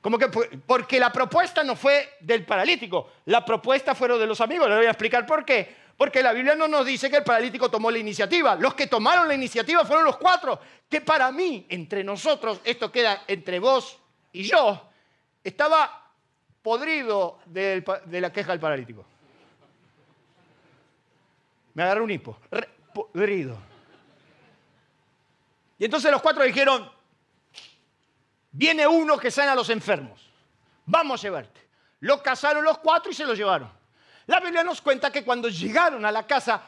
Como 0.00 0.18
que, 0.18 0.28
porque 0.28 0.98
la 0.98 1.12
propuesta 1.12 1.62
no 1.62 1.76
fue 1.76 2.16
del 2.20 2.46
paralítico, 2.46 3.10
la 3.26 3.44
propuesta 3.44 3.94
fueron 3.94 4.18
de 4.18 4.26
los 4.26 4.40
amigos. 4.40 4.68
Le 4.68 4.76
voy 4.76 4.86
a 4.86 4.90
explicar 4.90 5.26
por 5.26 5.44
qué. 5.44 5.76
Porque 5.96 6.22
la 6.22 6.32
Biblia 6.32 6.54
no 6.54 6.66
nos 6.66 6.86
dice 6.86 7.10
que 7.10 7.18
el 7.18 7.24
paralítico 7.24 7.70
tomó 7.70 7.90
la 7.90 7.98
iniciativa. 7.98 8.54
Los 8.54 8.72
que 8.72 8.86
tomaron 8.86 9.28
la 9.28 9.34
iniciativa 9.34 9.84
fueron 9.84 10.06
los 10.06 10.16
cuatro. 10.16 10.58
Que 10.88 11.02
para 11.02 11.30
mí, 11.30 11.66
entre 11.68 12.02
nosotros, 12.02 12.60
esto 12.64 12.90
queda 12.90 13.24
entre 13.26 13.58
vos 13.58 13.98
y 14.32 14.44
yo, 14.44 14.88
estaba 15.44 16.10
podrido 16.62 17.38
de 17.44 17.82
la 18.20 18.32
queja 18.32 18.52
del 18.52 18.60
paralítico. 18.60 19.04
Me 21.74 21.82
agarró 21.82 22.04
un 22.04 22.10
hipo. 22.10 22.38
podrido. 22.94 23.58
Y 25.78 25.84
entonces 25.84 26.10
los 26.10 26.20
cuatro 26.20 26.44
dijeron, 26.44 26.90
viene 28.52 28.86
uno 28.86 29.18
que 29.18 29.30
sana 29.30 29.52
a 29.52 29.54
los 29.54 29.70
enfermos. 29.70 30.20
Vamos 30.86 31.20
a 31.20 31.22
llevarte. 31.22 31.60
Lo 32.00 32.22
casaron 32.22 32.64
los 32.64 32.78
cuatro 32.78 33.10
y 33.10 33.14
se 33.14 33.26
lo 33.26 33.34
llevaron. 33.34 33.70
La 34.26 34.40
Biblia 34.40 34.64
nos 34.64 34.80
cuenta 34.80 35.10
que 35.10 35.24
cuando 35.24 35.48
llegaron 35.48 36.04
a 36.04 36.12
la 36.12 36.26
casa, 36.26 36.62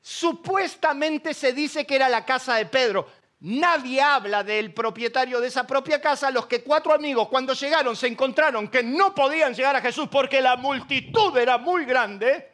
supuestamente 0.00 1.34
se 1.34 1.52
dice 1.52 1.86
que 1.86 1.96
era 1.96 2.08
la 2.08 2.24
casa 2.24 2.56
de 2.56 2.66
Pedro. 2.66 3.08
Nadie 3.40 4.00
habla 4.00 4.44
del 4.44 4.72
propietario 4.74 5.40
de 5.40 5.48
esa 5.48 5.66
propia 5.66 6.00
casa. 6.00 6.30
Los 6.30 6.46
que 6.46 6.62
cuatro 6.62 6.92
amigos 6.92 7.28
cuando 7.28 7.52
llegaron 7.54 7.96
se 7.96 8.06
encontraron 8.06 8.68
que 8.68 8.82
no 8.82 9.14
podían 9.14 9.54
llegar 9.54 9.76
a 9.76 9.80
Jesús 9.80 10.08
porque 10.10 10.40
la 10.40 10.56
multitud 10.56 11.36
era 11.36 11.58
muy 11.58 11.84
grande. 11.84 12.50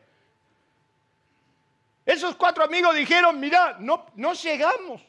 Esos 2.05 2.37
cuatro 2.37 2.63
amigos 2.63 2.95
dijeron, 2.95 3.39
mira, 3.41 3.77
no, 3.81 4.07
no 4.15 4.33
llegamos, 4.33 5.03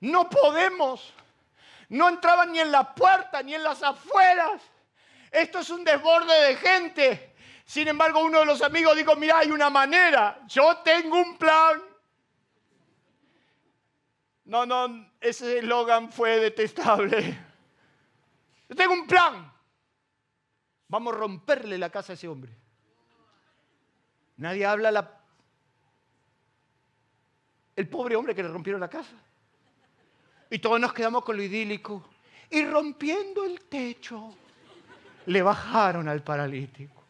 no 0.00 0.28
podemos, 0.28 1.14
no 1.92 2.08
entraban 2.08 2.52
ni 2.52 2.58
en 2.58 2.72
la 2.72 2.94
puerta 2.94 3.42
ni 3.42 3.54
en 3.54 3.62
las 3.62 3.82
afueras. 3.82 4.62
Esto 5.30 5.58
es 5.58 5.68
un 5.68 5.84
desborde 5.84 6.32
de 6.48 6.56
gente. 6.56 7.34
Sin 7.66 7.86
embargo, 7.86 8.20
uno 8.20 8.40
de 8.40 8.46
los 8.46 8.62
amigos 8.62 8.96
dijo, 8.96 9.14
mira, 9.16 9.38
hay 9.38 9.50
una 9.50 9.68
manera, 9.68 10.40
yo 10.46 10.78
tengo 10.78 11.20
un 11.20 11.36
plan. 11.36 11.82
No, 14.46 14.64
no, 14.64 15.10
ese 15.20 15.58
eslogan 15.58 16.10
fue 16.10 16.40
detestable. 16.40 17.38
Yo 18.70 18.74
tengo 18.74 18.94
un 18.94 19.06
plan. 19.06 19.52
Vamos 20.88 21.14
a 21.14 21.18
romperle 21.18 21.76
la 21.76 21.90
casa 21.90 22.12
a 22.12 22.14
ese 22.14 22.26
hombre. 22.26 22.52
Nadie 24.38 24.64
habla 24.64 24.90
la... 24.90 25.20
el 27.76 27.86
pobre 27.86 28.16
hombre 28.16 28.34
que 28.34 28.42
le 28.42 28.48
rompieron 28.48 28.80
la 28.80 28.88
casa. 28.88 29.14
Y 30.52 30.58
todos 30.58 30.78
nos 30.78 30.92
quedamos 30.92 31.24
con 31.24 31.38
lo 31.38 31.42
idílico. 31.42 32.04
Y 32.50 32.66
rompiendo 32.66 33.42
el 33.42 33.58
techo, 33.62 34.36
le 35.24 35.40
bajaron 35.40 36.10
al 36.10 36.22
paralítico. 36.22 37.02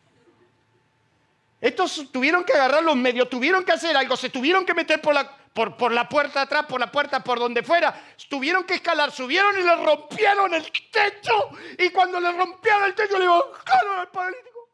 Estos 1.60 2.12
tuvieron 2.12 2.44
que 2.44 2.52
agarrar 2.52 2.84
los 2.84 2.94
medios, 2.94 3.28
tuvieron 3.28 3.64
que 3.64 3.72
hacer 3.72 3.96
algo, 3.96 4.16
se 4.16 4.30
tuvieron 4.30 4.64
que 4.64 4.74
meter 4.74 5.02
por 5.02 5.12
la, 5.12 5.36
por, 5.52 5.90
la 5.90 6.08
puerta 6.08 6.42
atrás, 6.42 6.66
por 6.66 6.78
la 6.78 6.92
puerta 6.92 7.18
por 7.24 7.40
donde 7.40 7.64
fuera. 7.64 8.00
Tuvieron 8.28 8.62
que 8.62 8.74
escalar, 8.74 9.10
subieron 9.10 9.58
y 9.58 9.62
le 9.62 9.74
rompieron 9.74 10.54
el 10.54 10.62
techo. 10.92 11.50
Y 11.80 11.90
cuando 11.90 12.20
le 12.20 12.30
rompieron 12.30 12.84
el 12.84 12.94
techo, 12.94 13.18
le 13.18 13.26
bajaron 13.26 13.98
al 13.98 14.08
paralítico. 14.12 14.68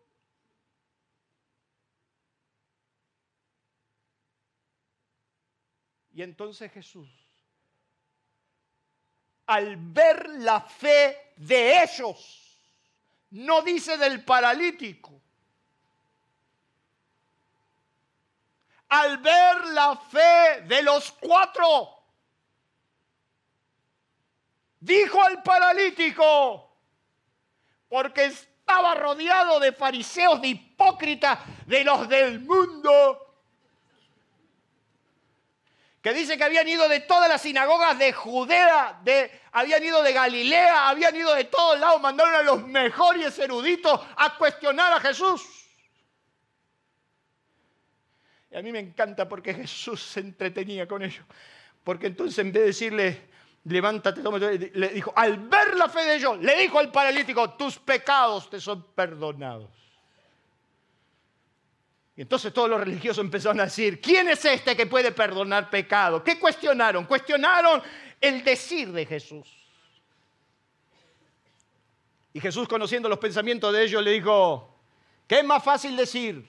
Y 6.13 6.21
entonces 6.21 6.71
Jesús, 6.71 7.28
al 9.49 9.77
ver 9.77 10.29
la 10.41 10.61
fe 10.61 11.33
de 11.37 11.83
ellos, 11.83 12.61
no 13.31 13.63
dice 13.63 13.97
del 13.97 14.23
paralítico, 14.23 15.19
al 18.91 19.19
ver 19.19 19.65
la 19.69 19.97
fe 19.97 20.63
de 20.67 20.83
los 20.83 21.13
cuatro, 21.13 21.95
dijo 24.81 25.23
al 25.23 25.43
paralítico, 25.43 26.71
porque 27.89 28.27
estaba 28.27 28.95
rodeado 28.97 29.61
de 29.61 29.73
fariseos, 29.73 30.43
de 30.43 30.49
hipócritas, 30.49 31.39
de 31.67 31.85
los 31.85 32.07
del 32.07 32.41
mundo, 32.41 33.28
que 36.09 36.15
dice 36.15 36.39
que 36.39 36.45
habían 36.45 36.67
ido 36.67 36.89
de 36.89 37.01
todas 37.01 37.29
las 37.29 37.43
sinagogas 37.43 37.99
de 37.99 38.15
Judea, 38.15 38.99
de, 39.05 39.31
habían 39.53 39.85
ido 39.85 40.03
de 40.03 40.15
Galilea, 40.15 40.89
habían 40.89 41.15
ido 41.15 41.35
de 41.35 41.45
todos 41.45 41.79
lados, 41.79 42.01
mandaron 42.01 42.35
a 42.35 42.43
los 42.43 42.67
mejores 42.67 43.39
eruditos 43.39 44.01
a 44.17 44.35
cuestionar 44.39 44.91
a 44.95 45.01
Jesús. 45.01 45.43
Y 48.51 48.57
a 48.57 48.63
mí 48.63 48.73
me 48.73 48.79
encanta 48.79 49.29
porque 49.29 49.53
Jesús 49.53 50.03
se 50.03 50.21
entretenía 50.21 50.89
con 50.89 51.03
ellos. 51.03 51.27
Porque 51.85 52.07
entonces 52.07 52.39
en 52.39 52.53
vez 52.53 52.63
de 52.63 52.67
decirle, 52.69 53.29
levántate, 53.65 54.23
le 54.73 54.89
dijo, 54.89 55.13
al 55.15 55.37
ver 55.37 55.77
la 55.77 55.91
fe 55.91 56.07
de 56.07 56.15
ellos, 56.15 56.39
le 56.39 56.57
dijo 56.57 56.79
al 56.79 56.91
paralítico, 56.91 57.51
tus 57.51 57.79
pecados 57.79 58.49
te 58.49 58.59
son 58.59 58.95
perdonados. 58.95 59.69
Y 62.19 62.23
entonces 62.23 62.53
todos 62.53 62.69
los 62.69 62.81
religiosos 62.81 63.25
empezaron 63.25 63.61
a 63.61 63.67
decir, 63.67 64.01
¿quién 64.01 64.29
es 64.29 64.45
este 64.45 64.77
que 64.77 64.87
puede 64.87 65.13
perdonar 65.13 65.71
pecado? 65.71 66.25
¿Qué 66.25 66.37
cuestionaron? 66.37 67.05
Cuestionaron 67.05 67.81
el 68.21 68.43
decir 68.43 68.91
de 68.91 69.07
Jesús. 69.07 69.47
Y 72.33 72.41
Jesús, 72.41 72.67
conociendo 72.67 73.09
los 73.09 73.21
pensamientos 73.21 73.73
de 73.73 73.85
ellos, 73.85 74.03
le 74.03 74.11
dijo, 74.11 74.77
¿qué 75.29 75.39
es 75.39 75.45
más 75.45 75.63
fácil 75.63 75.97
decir? 75.97 76.45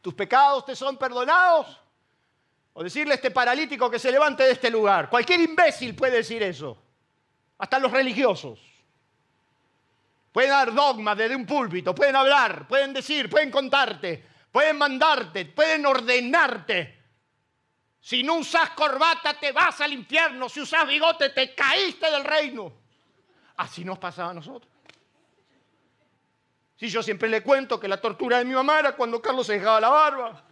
tus 0.00 0.12
pecados 0.12 0.64
te 0.64 0.74
son 0.74 0.96
perdonados. 0.96 1.80
O 2.72 2.82
decirle 2.82 3.12
a 3.12 3.16
este 3.16 3.30
paralítico 3.30 3.90
que 3.90 3.98
se 3.98 4.10
levante 4.10 4.42
de 4.42 4.52
este 4.52 4.70
lugar. 4.70 5.10
Cualquier 5.10 5.40
imbécil 5.40 5.94
puede 5.94 6.16
decir 6.16 6.42
eso. 6.42 6.78
Hasta 7.58 7.78
los 7.78 7.90
religiosos. 7.92 8.58
Pueden 10.32 10.50
dar 10.50 10.74
dogmas 10.74 11.16
desde 11.16 11.36
un 11.36 11.44
púlpito, 11.44 11.94
pueden 11.94 12.16
hablar, 12.16 12.66
pueden 12.66 12.92
decir, 12.94 13.30
pueden 13.30 13.50
contarte, 13.50 14.33
pueden 14.54 14.78
mandarte, 14.78 15.46
pueden 15.46 15.84
ordenarte. 15.84 17.02
Si 17.98 18.22
no 18.22 18.34
usas 18.34 18.70
corbata 18.70 19.34
te 19.34 19.50
vas 19.50 19.80
al 19.80 19.92
infierno, 19.92 20.48
si 20.48 20.60
usas 20.60 20.86
bigote 20.86 21.30
te 21.30 21.56
caíste 21.56 22.08
del 22.08 22.22
reino. 22.22 22.72
Así 23.56 23.84
nos 23.84 23.98
pasaba 23.98 24.30
a 24.30 24.34
nosotros. 24.34 24.70
Si 26.76 26.88
yo 26.88 27.02
siempre 27.02 27.28
le 27.28 27.42
cuento 27.42 27.80
que 27.80 27.88
la 27.88 28.00
tortura 28.00 28.38
de 28.38 28.44
mi 28.44 28.54
mamá 28.54 28.78
era 28.78 28.94
cuando 28.94 29.20
Carlos 29.20 29.44
se 29.44 29.54
dejaba 29.54 29.80
la 29.80 29.88
barba. 29.88 30.44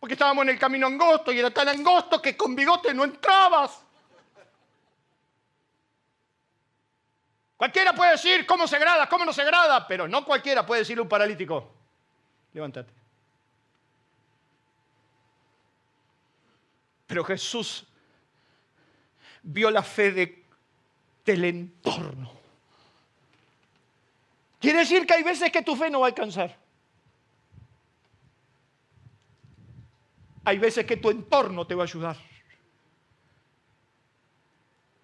Porque 0.00 0.14
estábamos 0.14 0.44
en 0.44 0.48
el 0.48 0.58
camino 0.58 0.86
angosto 0.86 1.30
y 1.30 1.40
era 1.40 1.50
tan 1.50 1.68
angosto 1.68 2.22
que 2.22 2.38
con 2.38 2.56
bigote 2.56 2.94
no 2.94 3.04
entrabas. 3.04 3.82
Cualquiera 7.54 7.92
puede 7.92 8.12
decir 8.12 8.46
cómo 8.46 8.66
se 8.66 8.78
grada, 8.78 9.06
cómo 9.10 9.26
no 9.26 9.32
se 9.34 9.44
grada, 9.44 9.86
pero 9.86 10.08
no 10.08 10.24
cualquiera 10.24 10.64
puede 10.64 10.80
decirle 10.80 11.02
un 11.02 11.08
paralítico, 11.08 11.77
levántate. 12.52 12.92
Pero 17.06 17.24
Jesús 17.24 17.86
vio 19.42 19.70
la 19.70 19.82
fe 19.82 20.12
del 21.24 21.44
entorno. 21.44 22.32
Quiere 24.60 24.80
decir 24.80 25.06
que 25.06 25.14
hay 25.14 25.22
veces 25.22 25.50
que 25.50 25.62
tu 25.62 25.74
fe 25.76 25.88
no 25.88 26.00
va 26.00 26.06
a 26.06 26.10
alcanzar. 26.10 26.56
Hay 30.44 30.58
veces 30.58 30.84
que 30.84 30.96
tu 30.96 31.10
entorno 31.10 31.66
te 31.66 31.74
va 31.74 31.82
a 31.82 31.86
ayudar. 31.86 32.16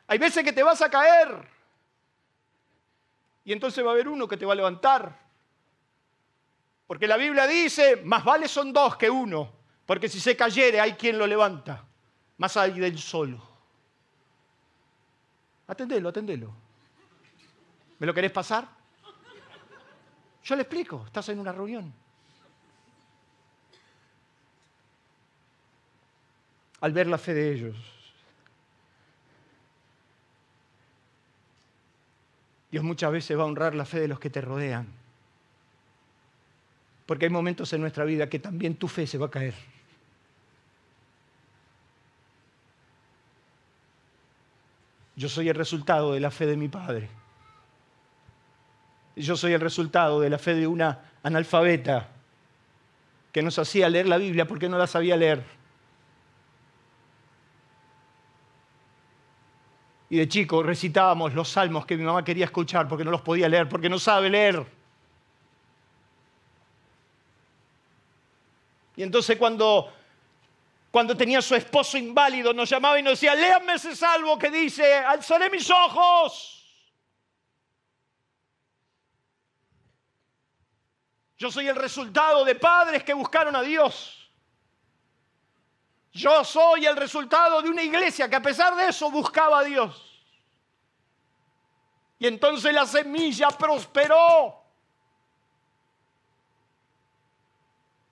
Hay 0.07 0.18
veces 0.18 0.44
que 0.44 0.52
te 0.52 0.62
vas 0.62 0.83
a 0.83 0.90
caer. 0.90 1.48
Y 3.44 3.52
entonces 3.52 3.85
va 3.85 3.90
a 3.90 3.92
haber 3.92 4.09
uno 4.09 4.26
que 4.26 4.37
te 4.37 4.46
va 4.46 4.52
a 4.52 4.57
levantar. 4.57 5.23
Porque 6.94 7.09
la 7.09 7.16
Biblia 7.16 7.48
dice, 7.48 7.96
más 8.04 8.22
vale 8.22 8.46
son 8.46 8.72
dos 8.72 8.96
que 8.96 9.11
uno. 9.11 9.50
Porque 9.85 10.09
si 10.09 10.20
se 10.20 10.37
cayere 10.37 10.80
hay 10.80 10.92
quien 10.92 11.18
lo 11.18 11.26
levanta, 11.26 11.85
más 12.37 12.57
hay 12.57 12.78
del 12.78 12.96
solo. 13.00 13.42
Atendelo, 15.66 16.11
atendelo. 16.11 16.54
¿Me 17.98 18.07
lo 18.07 18.14
querés 18.14 18.30
pasar? 18.30 18.68
Yo 20.44 20.54
le 20.54 20.62
explico, 20.62 21.02
estás 21.04 21.28
en 21.30 21.40
una 21.40 21.50
reunión. 21.50 21.92
Al 26.80 26.92
ver 26.92 27.09
la 27.09 27.18
fe 27.18 27.35
de 27.35 27.52
ellos, 27.54 27.76
Dios 32.70 32.85
muchas 32.85 33.11
veces 33.11 33.37
va 33.37 33.42
a 33.42 33.46
honrar 33.46 33.74
la 33.74 33.85
fe 33.85 33.98
de 33.98 34.07
los 34.07 34.20
que 34.20 34.30
te 34.30 34.40
rodean. 34.40 35.02
Porque 37.06 37.26
hay 37.26 37.30
momentos 37.30 37.72
en 37.72 37.80
nuestra 37.80 38.04
vida 38.04 38.28
que 38.28 38.38
también 38.38 38.76
tu 38.76 38.88
fe 38.88 39.06
se 39.06 39.18
va 39.18 39.26
a 39.26 39.30
caer. 39.30 39.54
Yo 45.16 45.28
soy 45.28 45.48
el 45.48 45.54
resultado 45.54 46.12
de 46.12 46.20
la 46.20 46.30
fe 46.30 46.46
de 46.46 46.56
mi 46.56 46.68
padre. 46.68 47.08
Yo 49.16 49.36
soy 49.36 49.52
el 49.52 49.60
resultado 49.60 50.20
de 50.20 50.30
la 50.30 50.38
fe 50.38 50.54
de 50.54 50.66
una 50.66 51.12
analfabeta 51.22 52.08
que 53.30 53.42
nos 53.42 53.58
hacía 53.58 53.88
leer 53.88 54.08
la 54.08 54.16
Biblia 54.16 54.46
porque 54.46 54.68
no 54.68 54.76
la 54.76 54.86
sabía 54.86 55.16
leer. 55.16 55.44
Y 60.10 60.18
de 60.18 60.28
chico 60.28 60.62
recitábamos 60.62 61.34
los 61.34 61.48
salmos 61.48 61.86
que 61.86 61.96
mi 61.96 62.04
mamá 62.04 62.24
quería 62.24 62.44
escuchar 62.44 62.88
porque 62.88 63.04
no 63.04 63.10
los 63.10 63.22
podía 63.22 63.48
leer, 63.48 63.68
porque 63.68 63.88
no 63.88 63.98
sabe 63.98 64.30
leer. 64.30 64.64
Y 68.96 69.02
entonces 69.02 69.37
cuando, 69.37 69.92
cuando 70.90 71.16
tenía 71.16 71.42
su 71.42 71.54
esposo 71.54 71.98
inválido 71.98 72.52
nos 72.52 72.68
llamaba 72.70 72.98
y 72.98 73.02
nos 73.02 73.14
decía, 73.14 73.35
léanme 73.35 73.74
ese 73.74 73.96
salvo 73.96 74.38
que 74.38 74.50
dice, 74.50 74.94
alzaré 74.94 75.50
mis 75.50 75.68
ojos. 75.70 76.50
Yo 81.37 81.50
soy 81.50 81.68
el 81.68 81.76
resultado 81.76 82.44
de 82.44 82.54
padres 82.54 83.02
que 83.02 83.12
buscaron 83.12 83.54
a 83.57 83.62
Dios. 83.62 84.30
Yo 86.12 86.44
soy 86.44 86.87
el 86.87 86.96
resultado 86.96 87.61
de 87.61 87.68
una 87.68 87.83
iglesia 87.83 88.30
que 88.30 88.37
a 88.37 88.42
pesar 88.42 88.76
de 88.76 88.88
eso 88.88 89.11
buscaba 89.11 89.59
a 89.59 89.64
Dios. 89.64 90.14
Y 92.20 92.28
entonces 92.28 92.72
la 92.72 92.87
semilla 92.87 93.48
prosperó. 93.48 94.63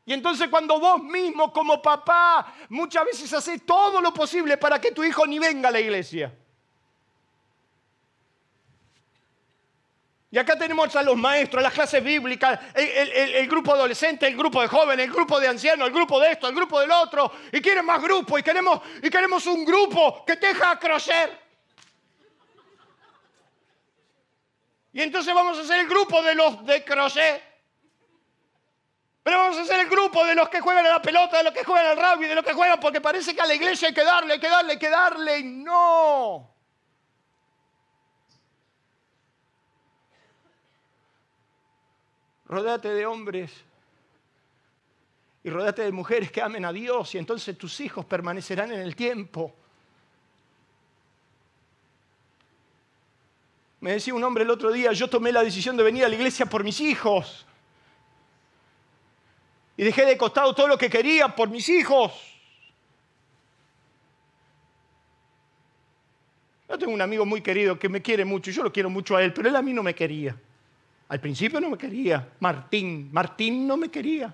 Y 0.04 0.12
entonces 0.12 0.48
cuando 0.48 0.80
vos 0.80 1.02
mismo 1.02 1.52
como 1.52 1.80
papá 1.80 2.54
muchas 2.70 3.04
veces 3.04 3.32
haces 3.32 3.64
todo 3.64 4.00
lo 4.00 4.12
posible 4.12 4.56
para 4.56 4.80
que 4.80 4.90
tu 4.90 5.04
hijo 5.04 5.26
ni 5.26 5.38
venga 5.38 5.68
a 5.68 5.72
la 5.72 5.80
iglesia. 5.80 6.32
Y 10.32 10.38
acá 10.38 10.56
tenemos 10.56 10.96
a 10.96 11.02
los 11.02 11.14
maestros, 11.14 11.62
las 11.62 11.74
clases 11.74 12.02
bíblicas, 12.02 12.58
el, 12.74 13.46
grupo 13.46 13.74
adolescente, 13.74 14.26
el 14.26 14.34
grupo 14.34 14.62
de 14.62 14.68
jóvenes, 14.68 15.04
el 15.04 15.12
grupo 15.12 15.38
de 15.38 15.46
ancianos, 15.46 15.86
el 15.86 15.92
grupo 15.92 16.18
de 16.18 16.32
esto, 16.32 16.48
el 16.48 16.54
grupo 16.54 16.80
del 16.80 16.90
otro. 16.90 17.30
Y 17.52 17.60
quieren 17.60 17.84
más 17.84 18.00
grupos 18.00 18.40
y 18.40 18.42
queremos, 18.42 18.80
y 19.02 19.10
queremos 19.10 19.46
un 19.46 19.62
grupo 19.62 20.24
que 20.24 20.36
te 20.36 20.46
deja 20.46 20.78
crecer. 20.78 21.38
Y 24.94 25.02
entonces 25.02 25.34
vamos 25.34 25.58
a 25.58 25.60
hacer 25.60 25.80
el 25.80 25.86
grupo 25.86 26.22
de 26.22 26.34
los 26.34 26.64
de 26.64 26.82
crochet. 26.82 27.51
Pero 29.22 29.38
vamos 29.38 29.58
a 29.58 29.62
hacer 29.62 29.80
el 29.80 29.88
grupo 29.88 30.24
de 30.24 30.34
los 30.34 30.48
que 30.48 30.60
juegan 30.60 30.84
a 30.84 30.90
la 30.90 31.02
pelota, 31.02 31.38
de 31.38 31.44
los 31.44 31.52
que 31.52 31.64
juegan 31.64 31.86
al 31.86 31.96
rugby, 31.96 32.26
de 32.26 32.34
los 32.34 32.44
que 32.44 32.54
juegan 32.54 32.80
porque 32.80 33.00
parece 33.00 33.34
que 33.34 33.40
a 33.40 33.46
la 33.46 33.54
iglesia 33.54 33.88
hay 33.88 33.94
que 33.94 34.04
darle, 34.04 34.34
hay 34.34 34.40
que 34.40 34.48
darle, 34.48 34.72
hay 34.72 34.78
que 34.78 34.90
darle. 34.90 35.38
Y 35.38 35.44
no. 35.44 36.50
Rodate 42.46 42.90
de 42.90 43.06
hombres 43.06 43.52
y 45.44 45.50
rodate 45.50 45.82
de 45.82 45.92
mujeres 45.92 46.30
que 46.30 46.42
amen 46.42 46.64
a 46.64 46.72
Dios 46.72 47.14
y 47.14 47.18
entonces 47.18 47.56
tus 47.56 47.80
hijos 47.80 48.04
permanecerán 48.04 48.72
en 48.72 48.80
el 48.80 48.94
tiempo. 48.94 49.54
Me 53.80 53.92
decía 53.92 54.14
un 54.14 54.22
hombre 54.22 54.44
el 54.44 54.50
otro 54.50 54.70
día, 54.70 54.92
yo 54.92 55.08
tomé 55.08 55.32
la 55.32 55.42
decisión 55.42 55.76
de 55.76 55.82
venir 55.82 56.04
a 56.04 56.08
la 56.08 56.14
iglesia 56.14 56.46
por 56.46 56.62
mis 56.62 56.80
hijos. 56.80 57.46
Y 59.82 59.84
dejé 59.84 60.06
de 60.06 60.16
costado 60.16 60.54
todo 60.54 60.68
lo 60.68 60.78
que 60.78 60.88
quería 60.88 61.34
por 61.34 61.48
mis 61.48 61.68
hijos. 61.68 62.12
Yo 66.68 66.78
tengo 66.78 66.92
un 66.92 67.02
amigo 67.02 67.26
muy 67.26 67.40
querido 67.40 67.76
que 67.76 67.88
me 67.88 68.00
quiere 68.00 68.24
mucho, 68.24 68.50
y 68.50 68.52
yo 68.52 68.62
lo 68.62 68.72
quiero 68.72 68.88
mucho 68.90 69.16
a 69.16 69.24
él, 69.24 69.32
pero 69.32 69.48
él 69.48 69.56
a 69.56 69.60
mí 69.60 69.72
no 69.72 69.82
me 69.82 69.92
quería. 69.92 70.36
Al 71.08 71.18
principio 71.18 71.60
no 71.60 71.68
me 71.68 71.76
quería. 71.76 72.28
Martín, 72.38 73.08
Martín 73.10 73.66
no 73.66 73.76
me 73.76 73.88
quería. 73.88 74.32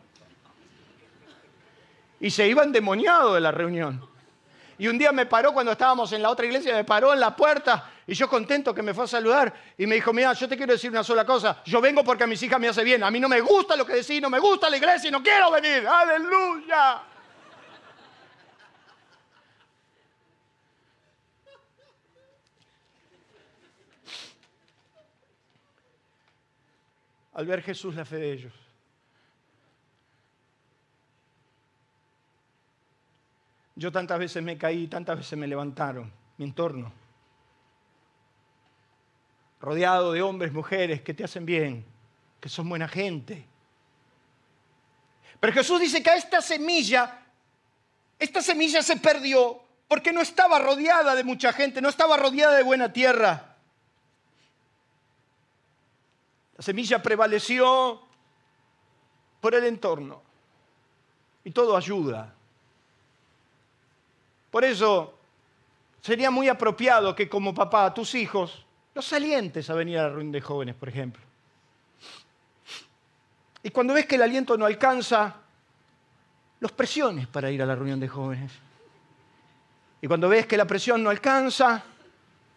Y 2.20 2.28
se 2.28 2.46
iba 2.46 2.62
endemoniado 2.62 3.32
de 3.32 3.40
la 3.40 3.50
reunión. 3.50 4.06
Y 4.76 4.86
un 4.88 4.98
día 4.98 5.12
me 5.12 5.24
paró 5.24 5.54
cuando 5.54 5.72
estábamos 5.72 6.12
en 6.12 6.20
la 6.20 6.28
otra 6.28 6.44
iglesia, 6.44 6.74
me 6.74 6.84
paró 6.84 7.14
en 7.14 7.20
la 7.20 7.34
puerta 7.34 7.90
y 8.08 8.14
yo 8.14 8.26
contento 8.26 8.74
que 8.74 8.82
me 8.82 8.94
fue 8.94 9.04
a 9.04 9.06
saludar 9.06 9.52
y 9.76 9.86
me 9.86 9.96
dijo, 9.96 10.14
mira, 10.14 10.32
yo 10.32 10.48
te 10.48 10.56
quiero 10.56 10.72
decir 10.72 10.90
una 10.90 11.04
sola 11.04 11.26
cosa, 11.26 11.62
yo 11.66 11.78
vengo 11.78 12.02
porque 12.02 12.24
a 12.24 12.26
mis 12.26 12.42
hijas 12.42 12.58
me 12.58 12.66
hace 12.66 12.82
bien, 12.82 13.04
a 13.04 13.10
mí 13.10 13.20
no 13.20 13.28
me 13.28 13.38
gusta 13.42 13.76
lo 13.76 13.84
que 13.84 13.96
decís, 13.96 14.22
no 14.22 14.30
me 14.30 14.38
gusta 14.38 14.70
la 14.70 14.78
iglesia 14.78 15.08
y 15.08 15.12
no 15.12 15.22
quiero 15.22 15.50
venir, 15.50 15.86
aleluya. 15.86 17.02
al 27.34 27.46
ver 27.46 27.62
Jesús 27.62 27.94
la 27.94 28.04
fe 28.04 28.16
de 28.16 28.32
ellos. 28.32 28.52
Yo 33.76 33.92
tantas 33.92 34.18
veces 34.18 34.42
me 34.42 34.58
caí, 34.58 34.88
tantas 34.88 35.18
veces 35.18 35.38
me 35.38 35.46
levantaron, 35.46 36.10
mi 36.38 36.46
entorno, 36.46 36.90
rodeado 39.60 40.12
de 40.12 40.22
hombres, 40.22 40.52
mujeres 40.52 41.02
que 41.02 41.14
te 41.14 41.24
hacen 41.24 41.44
bien, 41.44 41.84
que 42.40 42.48
son 42.48 42.68
buena 42.68 42.88
gente. 42.88 43.44
Pero 45.40 45.52
Jesús 45.52 45.80
dice 45.80 46.02
que 46.02 46.10
a 46.10 46.16
esta 46.16 46.40
semilla, 46.40 47.20
esta 48.18 48.42
semilla 48.42 48.82
se 48.82 48.96
perdió 48.96 49.60
porque 49.86 50.12
no 50.12 50.20
estaba 50.20 50.58
rodeada 50.58 51.14
de 51.14 51.24
mucha 51.24 51.52
gente, 51.52 51.80
no 51.80 51.88
estaba 51.88 52.16
rodeada 52.16 52.56
de 52.56 52.62
buena 52.62 52.92
tierra. 52.92 53.56
La 56.56 56.62
semilla 56.62 57.02
prevaleció 57.02 58.02
por 59.40 59.54
el 59.54 59.64
entorno. 59.64 60.22
Y 61.44 61.50
todo 61.52 61.76
ayuda. 61.76 62.34
Por 64.50 64.64
eso 64.64 65.14
sería 66.02 66.30
muy 66.30 66.48
apropiado 66.48 67.14
que 67.14 67.28
como 67.28 67.54
papá 67.54 67.94
tus 67.94 68.14
hijos 68.14 68.66
los 68.98 69.12
alientes 69.12 69.70
a 69.70 69.74
venir 69.74 69.96
a 69.96 70.02
la 70.02 70.08
reunión 70.08 70.32
de 70.32 70.40
jóvenes, 70.40 70.74
por 70.74 70.88
ejemplo. 70.88 71.22
Y 73.62 73.70
cuando 73.70 73.94
ves 73.94 74.06
que 74.06 74.16
el 74.16 74.22
aliento 74.22 74.58
no 74.58 74.66
alcanza, 74.66 75.36
los 76.58 76.72
presiones 76.72 77.28
para 77.28 77.48
ir 77.48 77.62
a 77.62 77.66
la 77.66 77.76
reunión 77.76 78.00
de 78.00 78.08
jóvenes. 78.08 78.50
Y 80.02 80.08
cuando 80.08 80.28
ves 80.28 80.46
que 80.46 80.56
la 80.56 80.66
presión 80.66 81.00
no 81.00 81.10
alcanza, 81.10 81.80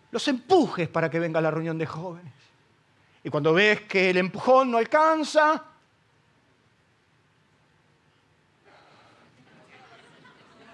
los 0.10 0.28
empujes 0.30 0.90
para 0.90 1.12
que 1.12 1.20
venga 1.20 1.38
a 1.38 1.44
la 1.44 1.52
reunión 1.52 1.78
de 1.78 1.86
jóvenes. 1.86 2.34
Y 3.24 3.30
cuando 3.30 3.54
ves 3.54 3.82
que 3.82 4.10
el 4.10 4.18
empujón 4.18 4.72
no 4.72 4.80
alcanza, 4.80 5.64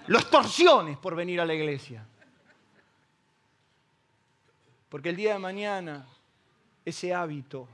los 0.06 0.30
torsiones 0.30 0.96
por 0.96 1.14
venir 1.14 1.42
a 1.42 1.44
la 1.44 1.52
iglesia. 1.52 2.06
Porque 4.88 5.10
el 5.10 5.16
día 5.16 5.34
de 5.34 5.38
mañana 5.38 6.06
ese 6.84 7.12
hábito 7.12 7.68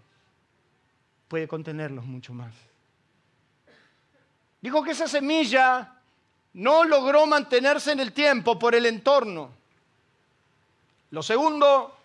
puede 1.28 1.46
contenerlos 1.46 2.04
mucho 2.04 2.32
más. 2.32 2.52
Dijo 4.60 4.82
que 4.82 4.92
esa 4.92 5.06
semilla 5.06 5.94
no 6.54 6.84
logró 6.84 7.26
mantenerse 7.26 7.92
en 7.92 8.00
el 8.00 8.12
tiempo 8.12 8.58
por 8.58 8.74
el 8.74 8.86
entorno. 8.86 9.50
Lo 11.10 11.22
segundo, 11.22 11.96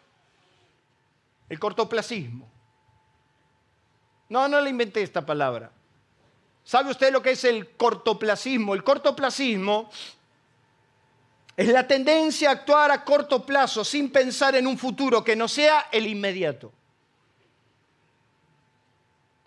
el 1.48 1.60
cortoplacismo. 1.60 2.48
No, 4.30 4.48
no 4.48 4.62
le 4.62 4.70
inventé 4.70 5.02
esta 5.02 5.26
palabra. 5.26 5.72
¿Sabe 6.64 6.92
usted 6.92 7.12
lo 7.12 7.22
que 7.22 7.32
es 7.32 7.44
el 7.46 7.76
cortoplacismo? 7.76 8.76
El 8.76 8.84
cortoplacismo 8.84 9.90
es 11.60 11.68
la 11.68 11.86
tendencia 11.86 12.48
a 12.48 12.54
actuar 12.54 12.90
a 12.90 13.04
corto 13.04 13.46
plazo 13.46 13.84
sin 13.84 14.10
pensar 14.14 14.56
en 14.56 14.66
un 14.66 14.78
futuro 14.78 15.22
que 15.22 15.36
no 15.36 15.46
sea 15.50 15.90
el 15.92 16.08
inmediato. 16.08 16.72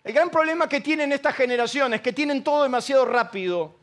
El 0.05 0.13
gran 0.13 0.29
problema 0.29 0.69
que 0.69 0.83
tienen 0.83 1.11
estas 1.11 1.35
generaciones 1.35 2.01
es 2.01 2.03
que 2.03 2.13
tienen 2.13 2.45
todo 2.45 2.65
demasiado 2.65 3.07
rápido 3.07 3.77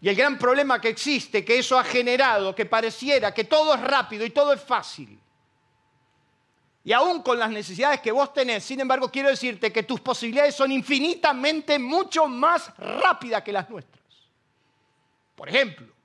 Y 0.00 0.08
el 0.08 0.14
gran 0.14 0.38
problema 0.38 0.80
que 0.80 0.88
existe, 0.88 1.44
que 1.44 1.58
eso 1.58 1.76
ha 1.76 1.82
generado, 1.82 2.54
que 2.54 2.64
pareciera 2.64 3.34
que 3.34 3.42
todo 3.42 3.74
es 3.74 3.80
rápido 3.80 4.24
y 4.24 4.30
todo 4.30 4.52
es 4.52 4.60
fácil. 4.60 5.18
Y 6.84 6.92
aún 6.92 7.22
con 7.22 7.40
las 7.40 7.50
necesidades 7.50 8.02
que 8.02 8.12
vos 8.12 8.32
tenés, 8.32 8.62
sin 8.62 8.78
embargo, 8.78 9.10
quiero 9.10 9.30
decirte 9.30 9.72
que 9.72 9.82
tus 9.82 10.00
posibilidades 10.00 10.54
son 10.54 10.70
infinitamente 10.70 11.76
mucho 11.80 12.28
más 12.28 12.70
rápidas 12.78 13.42
que 13.42 13.52
las 13.52 13.68
nuestras. 13.68 14.04
Por 15.34 15.48
ejemplo, 15.48 15.95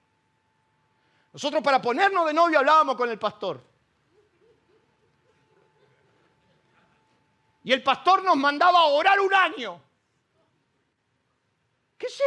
nosotros 1.34 1.63
para 1.63 1.82
ponernos 1.82 2.25
de 2.27 2.34
novio 2.34 2.59
hablábamos 2.59 2.95
con 2.95 3.09
el 3.09 3.17
pastor. 3.17 3.61
Y 7.63 7.71
el 7.71 7.84
pastor 7.84 8.23
nos 8.23 8.36
mandaba 8.36 8.79
a 8.79 8.86
orar 8.86 9.19
un 9.19 9.34
año. 9.34 9.82
¿Qué 11.97 12.09
se 12.09 12.23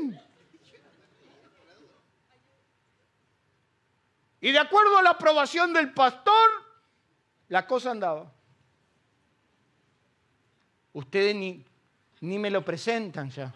ríen? 0.00 0.20
Y 4.40 4.52
de 4.52 4.58
acuerdo 4.58 4.96
a 4.96 5.02
la 5.02 5.10
aprobación 5.10 5.72
del 5.72 5.92
pastor, 5.92 6.48
la 7.48 7.66
cosa 7.66 7.90
andaba. 7.90 8.30
Ustedes 10.92 11.34
ni, 11.34 11.64
ni 12.20 12.38
me 12.38 12.50
lo 12.50 12.64
presentan 12.64 13.30
ya. 13.30 13.52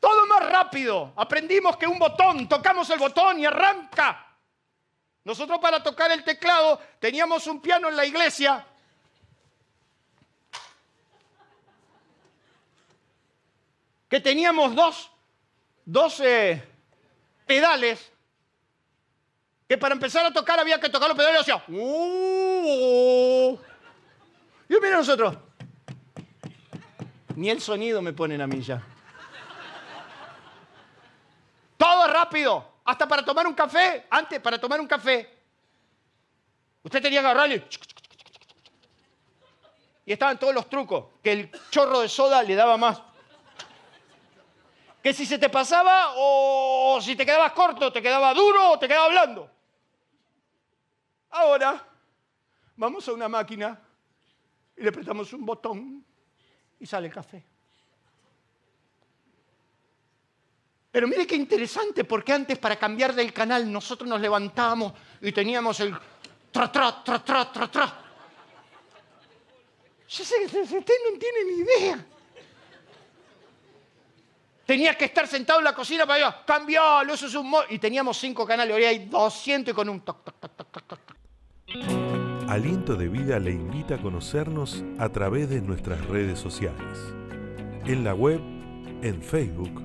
Todo 0.00 0.26
más 0.26 0.48
rápido. 0.48 1.12
Aprendimos 1.16 1.76
que 1.76 1.86
un 1.86 1.98
botón, 1.98 2.48
tocamos 2.48 2.88
el 2.90 2.98
botón 2.98 3.40
y 3.40 3.46
arranca. 3.46 4.26
Nosotros 5.24 5.58
para 5.58 5.82
tocar 5.82 6.10
el 6.12 6.24
teclado 6.24 6.80
teníamos 6.98 7.46
un 7.46 7.60
piano 7.60 7.88
en 7.88 7.96
la 7.96 8.06
iglesia. 8.06 8.64
Que 14.08 14.20
teníamos 14.20 14.74
dos, 14.74 15.10
dos 15.84 16.20
eh, 16.20 16.66
pedales 17.46 18.10
que 19.68 19.76
para 19.76 19.94
empezar 19.94 20.24
a 20.24 20.32
tocar 20.32 20.58
había 20.58 20.80
que 20.80 20.88
tocar 20.88 21.08
los 21.08 21.16
pedales 21.16 21.46
y 21.46 21.50
hacía. 21.50 21.62
Uh". 21.68 23.58
y 24.68 24.74
mira 24.80 24.96
nosotros. 24.96 25.36
Ni 27.36 27.50
el 27.50 27.60
sonido 27.60 28.00
me 28.00 28.14
ponen 28.14 28.40
a 28.40 28.46
mí 28.46 28.62
ya. 28.62 28.82
Rápido. 32.06 32.80
Hasta 32.84 33.06
para 33.08 33.24
tomar 33.24 33.46
un 33.46 33.54
café. 33.54 34.06
Antes, 34.10 34.40
para 34.40 34.58
tomar 34.58 34.80
un 34.80 34.86
café. 34.86 35.28
Usted 36.82 37.02
tenía 37.02 37.20
que 37.20 37.26
agarrarle. 37.26 37.68
Y 40.06 40.12
estaban 40.12 40.38
todos 40.38 40.54
los 40.54 40.68
trucos. 40.68 41.06
Que 41.22 41.32
el 41.32 41.50
chorro 41.70 42.00
de 42.00 42.08
soda 42.08 42.42
le 42.42 42.54
daba 42.54 42.76
más. 42.76 43.02
Que 45.02 45.12
si 45.12 45.26
se 45.26 45.38
te 45.38 45.48
pasaba 45.48 46.12
o 46.16 46.98
si 47.00 47.14
te 47.14 47.24
quedabas 47.24 47.52
corto, 47.52 47.92
te 47.92 48.02
quedaba 48.02 48.34
duro 48.34 48.72
o 48.72 48.78
te 48.78 48.88
quedaba 48.88 49.08
blando. 49.08 49.50
Ahora 51.30 51.86
vamos 52.76 53.06
a 53.08 53.12
una 53.12 53.28
máquina 53.28 53.80
y 54.76 54.82
le 54.82 54.88
apretamos 54.88 55.32
un 55.32 55.44
botón 55.44 56.04
y 56.78 56.86
sale 56.86 57.08
el 57.08 57.12
café. 57.12 57.44
Pero 60.90 61.06
mire 61.06 61.26
qué 61.26 61.36
interesante, 61.36 62.04
porque 62.04 62.32
antes 62.32 62.58
para 62.58 62.76
cambiar 62.76 63.14
del 63.14 63.32
canal 63.32 63.70
nosotros 63.70 64.08
nos 64.08 64.20
levantábamos 64.20 64.92
y 65.20 65.32
teníamos 65.32 65.78
el 65.80 65.94
tra, 66.50 66.72
tra, 66.72 67.04
tra, 67.04 67.22
tra, 67.22 67.52
tra, 67.52 67.70
tra. 67.70 68.04
Yo 70.08 70.24
sé 70.24 70.36
que 70.40 70.58
usted 70.58 70.76
no 70.76 71.18
tiene 71.18 71.44
ni 71.46 71.58
idea. 71.60 72.06
Tenía 74.64 74.94
que 74.96 75.06
estar 75.06 75.26
sentado 75.26 75.60
en 75.60 75.64
la 75.64 75.74
cocina 75.74 76.06
para 76.06 76.18
decir, 76.18 76.44
cambialo, 76.46 77.14
eso 77.14 77.26
es 77.26 77.34
un... 77.34 77.54
Y 77.70 77.78
teníamos 77.78 78.18
cinco 78.18 78.46
canales, 78.46 78.74
hoy 78.74 78.84
hay 78.84 79.06
200 79.06 79.72
y 79.72 79.74
con 79.74 79.88
un 79.88 80.00
toc, 80.02 80.24
toc, 80.24 80.86
toc. 80.86 81.00
Aliento 82.48 82.96
de 82.96 83.08
Vida 83.08 83.38
le 83.38 83.50
invita 83.50 83.96
a 83.96 83.98
conocernos 83.98 84.82
a 84.98 85.10
través 85.10 85.50
de 85.50 85.60
nuestras 85.60 86.04
redes 86.06 86.38
sociales. 86.38 86.98
En 87.86 88.04
la 88.04 88.14
web, 88.14 88.40
en 89.02 89.22
Facebook, 89.22 89.82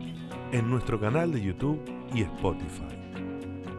en 0.53 0.69
nuestro 0.69 0.97
canal 0.99 1.31
de 1.31 1.41
YouTube 1.41 1.81
y 2.13 2.21
Spotify. 2.21 2.83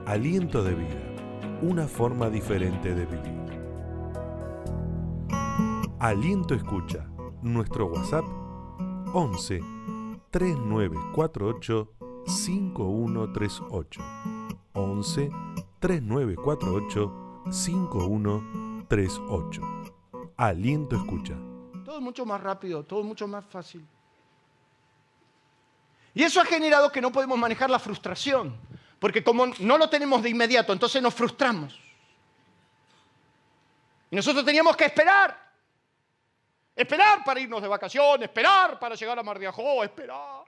Aliento 0.06 0.64
de 0.64 0.74
Vida, 0.74 1.14
una 1.62 1.86
forma 1.86 2.28
diferente 2.28 2.92
de 2.92 3.06
vivir. 3.06 3.44
Aliento 6.00 6.54
Escucha, 6.54 7.06
nuestro 7.42 7.86
WhatsApp 7.86 8.24
11 9.14 9.60
3948 10.30 11.92
5138. 12.26 14.00
11 14.72 15.30
3948 15.78 17.12
5138. 17.50 19.62
Aliento 20.36 20.96
Escucha. 20.96 21.38
Todo 21.84 22.00
mucho 22.00 22.26
más 22.26 22.42
rápido, 22.42 22.82
todo 22.82 23.04
mucho 23.04 23.28
más 23.28 23.44
fácil. 23.44 23.86
Y 26.14 26.22
eso 26.22 26.40
ha 26.40 26.44
generado 26.44 26.92
que 26.92 27.00
no 27.00 27.10
podemos 27.10 27.36
manejar 27.36 27.68
la 27.68 27.80
frustración, 27.80 28.56
porque 29.00 29.24
como 29.24 29.46
no 29.46 29.76
lo 29.76 29.90
tenemos 29.90 30.22
de 30.22 30.30
inmediato, 30.30 30.72
entonces 30.72 31.02
nos 31.02 31.12
frustramos. 31.12 31.78
Y 34.10 34.16
nosotros 34.16 34.44
teníamos 34.44 34.76
que 34.76 34.84
esperar. 34.84 35.42
Esperar 36.76 37.24
para 37.24 37.40
irnos 37.40 37.60
de 37.60 37.68
vacaciones, 37.68 38.28
esperar 38.28 38.78
para 38.78 38.94
llegar 38.94 39.18
a 39.18 39.22
Mar 39.24 39.38
de 39.38 39.48
Ajó, 39.48 39.82
esperar. 39.82 40.44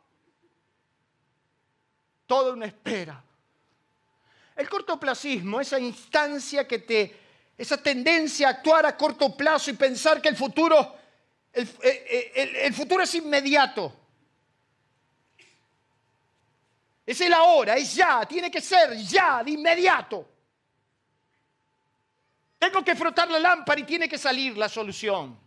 Todo 2.27 2.53
una 2.53 2.67
espera. 2.67 3.23
El 4.55 4.69
cortoplacismo, 4.69 5.61
esa 5.61 5.79
instancia 5.79 6.67
que 6.67 6.79
te, 6.79 7.21
esa 7.59 7.81
tendencia 7.83 8.49
a 8.49 8.51
actuar 8.53 8.87
a 8.87 8.97
corto 8.97 9.37
plazo 9.37 9.71
y 9.71 9.75
pensar 9.75 10.23
que 10.23 10.29
el 10.29 10.37
futuro, 10.37 10.95
el, 11.53 11.69
el 12.35 12.75
futuro 12.75 13.03
es 13.03 13.15
inmediato. 13.17 14.06
Es 17.07 17.21
el 17.21 17.33
ahora, 17.33 17.77
es 17.77 17.95
ya, 17.95 18.27
tiene 18.27 18.51
que 18.51 18.61
ser 18.61 18.97
ya, 18.97 19.45
de 19.45 19.53
inmediato. 19.53 20.29
Tengo 22.59 22.85
que 22.85 22.97
frotar 22.97 23.31
la 23.31 23.39
lámpara 23.39 23.81
y 23.81 23.85
tiene 23.85 24.09
que 24.09 24.19
salir 24.19 24.59
la 24.59 24.69
solución. 24.69 25.39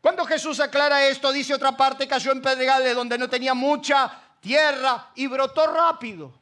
Cuando 0.00 0.24
Jesús 0.24 0.58
aclara 0.60 1.06
esto, 1.06 1.30
dice 1.30 1.52
otra 1.52 1.76
parte, 1.76 2.08
cayó 2.08 2.32
en 2.32 2.40
pedregales 2.40 2.94
donde 2.94 3.18
no 3.18 3.28
tenía 3.28 3.52
mucha 3.52 4.10
tierra 4.40 5.10
y 5.14 5.26
brotó 5.26 5.66
rápido. 5.66 6.32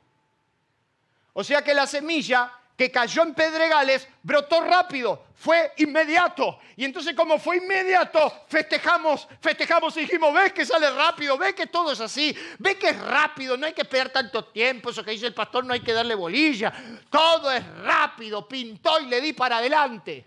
O 1.32 1.42
sea 1.42 1.62
que 1.62 1.74
la 1.74 1.86
semilla 1.86 2.52
que 2.78 2.92
cayó 2.92 3.24
en 3.24 3.34
pedregales, 3.34 4.06
brotó 4.22 4.60
rápido, 4.60 5.24
fue 5.34 5.72
inmediato. 5.78 6.60
Y 6.76 6.84
entonces 6.84 7.12
como 7.12 7.36
fue 7.40 7.56
inmediato, 7.56 8.44
festejamos, 8.46 9.26
festejamos 9.40 9.96
y 9.96 10.02
dijimos, 10.02 10.32
ves 10.32 10.52
que 10.52 10.64
sale 10.64 10.88
rápido, 10.92 11.36
ves 11.36 11.54
que 11.54 11.66
todo 11.66 11.90
es 11.90 12.00
así, 12.00 12.32
ves 12.60 12.76
que 12.76 12.90
es 12.90 13.00
rápido, 13.00 13.56
no 13.56 13.66
hay 13.66 13.72
que 13.72 13.82
esperar 13.82 14.10
tanto 14.10 14.44
tiempo, 14.44 14.90
eso 14.90 15.02
que 15.02 15.10
dice 15.10 15.26
el 15.26 15.34
pastor, 15.34 15.64
no 15.64 15.74
hay 15.74 15.80
que 15.80 15.92
darle 15.92 16.14
bolilla, 16.14 16.72
todo 17.10 17.50
es 17.50 17.66
rápido, 17.78 18.46
pintó 18.46 19.00
y 19.00 19.06
le 19.06 19.20
di 19.20 19.32
para 19.32 19.56
adelante. 19.56 20.24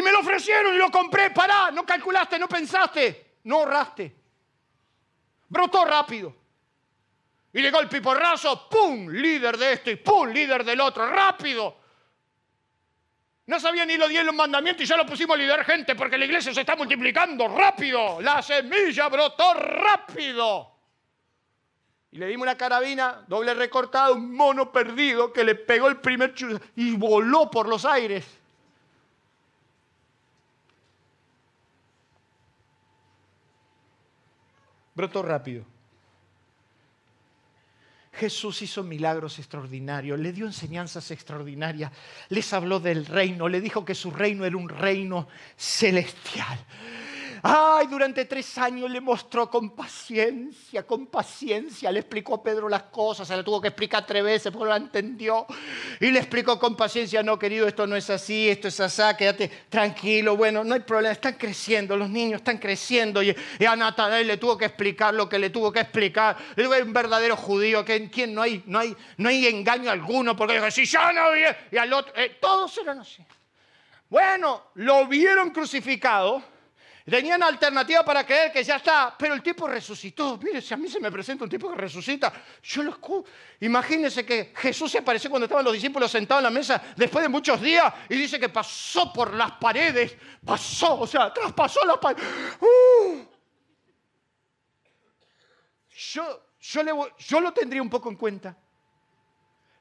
Y 0.00 0.02
me 0.02 0.12
lo 0.12 0.20
ofrecieron 0.20 0.74
y 0.74 0.78
lo 0.78 0.90
compré. 0.90 1.28
Pará, 1.28 1.70
no 1.70 1.84
calculaste, 1.84 2.38
no 2.38 2.48
pensaste, 2.48 3.34
no 3.44 3.56
ahorraste. 3.56 4.16
Brotó 5.46 5.84
rápido. 5.84 6.34
Y 7.52 7.60
llegó 7.60 7.80
el 7.80 7.88
piporrazo, 7.90 8.66
¡pum! 8.70 9.10
Líder 9.10 9.58
de 9.58 9.74
esto 9.74 9.90
y 9.90 9.96
¡pum! 9.96 10.30
Líder 10.30 10.64
del 10.64 10.80
otro, 10.80 11.06
rápido. 11.06 11.76
No 13.44 13.60
sabía 13.60 13.84
ni 13.84 13.98
los 13.98 14.08
diez 14.08 14.24
los 14.24 14.34
mandamientos 14.34 14.84
y 14.84 14.86
ya 14.86 14.96
lo 14.96 15.04
pusimos 15.04 15.34
a 15.34 15.38
liderar 15.38 15.66
gente 15.66 15.94
porque 15.94 16.16
la 16.16 16.24
iglesia 16.24 16.54
se 16.54 16.60
está 16.60 16.76
multiplicando 16.76 17.46
rápido. 17.48 18.22
La 18.22 18.40
semilla 18.40 19.06
brotó 19.08 19.52
rápido. 19.52 20.78
Y 22.10 22.16
le 22.16 22.26
dimos 22.26 22.44
una 22.44 22.56
carabina 22.56 23.22
doble 23.28 23.52
recortada, 23.52 24.12
un 24.12 24.34
mono 24.34 24.72
perdido 24.72 25.30
que 25.30 25.44
le 25.44 25.56
pegó 25.56 25.88
el 25.88 25.98
primer 25.98 26.32
churro 26.32 26.58
y 26.74 26.96
voló 26.96 27.50
por 27.50 27.68
los 27.68 27.84
aires. 27.84 28.39
Brotó 34.94 35.22
rápido. 35.22 35.64
Jesús 38.12 38.60
hizo 38.62 38.82
milagros 38.82 39.38
extraordinarios, 39.38 40.18
le 40.18 40.32
dio 40.32 40.46
enseñanzas 40.46 41.10
extraordinarias, 41.10 41.92
les 42.28 42.52
habló 42.52 42.80
del 42.80 43.06
reino, 43.06 43.48
le 43.48 43.60
dijo 43.60 43.84
que 43.84 43.94
su 43.94 44.10
reino 44.10 44.44
era 44.44 44.56
un 44.56 44.68
reino 44.68 45.28
celestial. 45.56 46.58
Ay, 47.42 47.86
durante 47.86 48.26
tres 48.26 48.58
años 48.58 48.90
le 48.90 49.00
mostró 49.00 49.48
con 49.48 49.70
paciencia, 49.70 50.82
con 50.82 51.06
paciencia. 51.06 51.90
Le 51.90 52.00
explicó 52.00 52.34
a 52.34 52.42
Pedro 52.42 52.68
las 52.68 52.84
cosas, 52.84 53.26
se 53.26 53.36
le 53.36 53.42
tuvo 53.42 53.60
que 53.60 53.68
explicar 53.68 54.04
tres 54.04 54.22
veces 54.22 54.52
porque 54.52 54.64
no 54.64 54.70
la 54.70 54.76
entendió. 54.76 55.46
Y 56.00 56.10
le 56.10 56.18
explicó 56.18 56.58
con 56.58 56.76
paciencia, 56.76 57.22
no, 57.22 57.38
querido, 57.38 57.66
esto 57.66 57.86
no 57.86 57.96
es 57.96 58.10
así, 58.10 58.48
esto 58.48 58.68
es 58.68 58.78
así, 58.80 59.02
quédate 59.16 59.50
tranquilo. 59.70 60.36
Bueno, 60.36 60.64
no 60.64 60.74
hay 60.74 60.80
problema, 60.80 61.12
están 61.12 61.34
creciendo, 61.34 61.96
los 61.96 62.10
niños 62.10 62.40
están 62.40 62.58
creciendo. 62.58 63.22
Y, 63.22 63.34
a 63.66 63.76
Natanael 63.76 64.26
le 64.26 64.36
tuvo 64.36 64.58
que 64.58 64.66
explicar 64.66 65.14
lo 65.14 65.28
que 65.28 65.38
le 65.38 65.48
tuvo 65.48 65.72
que 65.72 65.80
explicar. 65.80 66.36
Es 66.56 66.66
un 66.66 66.92
verdadero 66.92 67.36
judío, 67.36 67.84
que 67.84 67.94
en 67.94 68.08
quien 68.08 68.34
no 68.34 68.42
hay, 68.42 68.62
no 68.66 68.78
hay, 68.78 68.94
no 69.16 69.28
hay 69.30 69.46
engaño 69.46 69.90
alguno, 69.90 70.36
porque 70.36 70.54
dijo, 70.54 70.70
si 70.70 70.84
yo 70.84 71.00
no 71.12 71.32
vi, 71.32 71.40
y 71.70 71.78
al 71.78 71.90
otro, 71.92 72.12
eh, 72.16 72.36
todos 72.38 72.76
eran 72.78 72.98
así. 72.98 73.24
Bueno, 74.10 74.64
lo 74.74 75.06
vieron 75.06 75.50
crucificado 75.50 76.49
Tenían 77.10 77.42
alternativa 77.42 78.04
para 78.04 78.24
creer 78.24 78.52
que 78.52 78.62
ya 78.62 78.76
está, 78.76 79.16
pero 79.18 79.34
el 79.34 79.42
tipo 79.42 79.66
resucitó. 79.66 80.38
Mire, 80.38 80.62
si 80.62 80.72
a 80.72 80.76
mí 80.76 80.88
se 80.88 81.00
me 81.00 81.10
presenta 81.10 81.42
un 81.42 81.50
tipo 81.50 81.68
que 81.68 81.74
resucita, 81.74 82.32
yo 82.62 82.84
lo 82.84 82.90
escucho. 82.92 83.28
Imagínense 83.58 84.24
que 84.24 84.52
Jesús 84.54 84.92
se 84.92 84.98
apareció 84.98 85.28
cuando 85.28 85.46
estaban 85.46 85.64
los 85.64 85.74
discípulos 85.74 86.08
sentados 86.08 86.40
en 86.40 86.44
la 86.44 86.50
mesa 86.50 86.80
después 86.96 87.24
de 87.24 87.28
muchos 87.28 87.60
días 87.60 87.92
y 88.08 88.14
dice 88.14 88.38
que 88.38 88.48
pasó 88.48 89.12
por 89.12 89.34
las 89.34 89.50
paredes, 89.52 90.16
pasó, 90.44 91.00
o 91.00 91.06
sea, 91.06 91.34
traspasó 91.34 91.84
las 91.84 91.98
paredes. 91.98 92.24
¡Uh! 92.60 93.24
Yo, 95.90 96.42
yo, 96.60 97.16
yo 97.18 97.40
lo 97.40 97.52
tendría 97.52 97.82
un 97.82 97.90
poco 97.90 98.08
en 98.08 98.16
cuenta. 98.16 98.56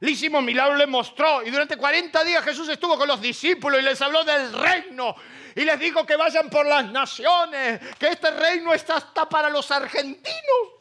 Hicimos 0.02 0.42
milagro, 0.44 0.76
le 0.76 0.88
mostró. 0.88 1.44
Y 1.44 1.52
durante 1.52 1.76
40 1.76 2.24
días 2.24 2.44
Jesús 2.44 2.70
estuvo 2.70 2.98
con 2.98 3.08
los 3.08 3.22
discípulos 3.22 3.82
y 3.82 3.84
les 3.84 4.02
habló 4.02 4.24
del 4.24 4.54
reino. 4.54 5.16
Y 5.56 5.66
les 5.66 5.80
dijo 5.80 6.06
que 6.06 6.16
vayan 6.16 6.50
por 6.50 6.66
las 6.66 6.90
naciones, 6.90 7.82
que 7.98 8.08
este 8.08 8.32
reino 8.32 8.74
está 8.74 8.98
hasta 8.98 9.28
para 9.28 9.50
los 9.50 9.70
argentinos. 9.72 10.80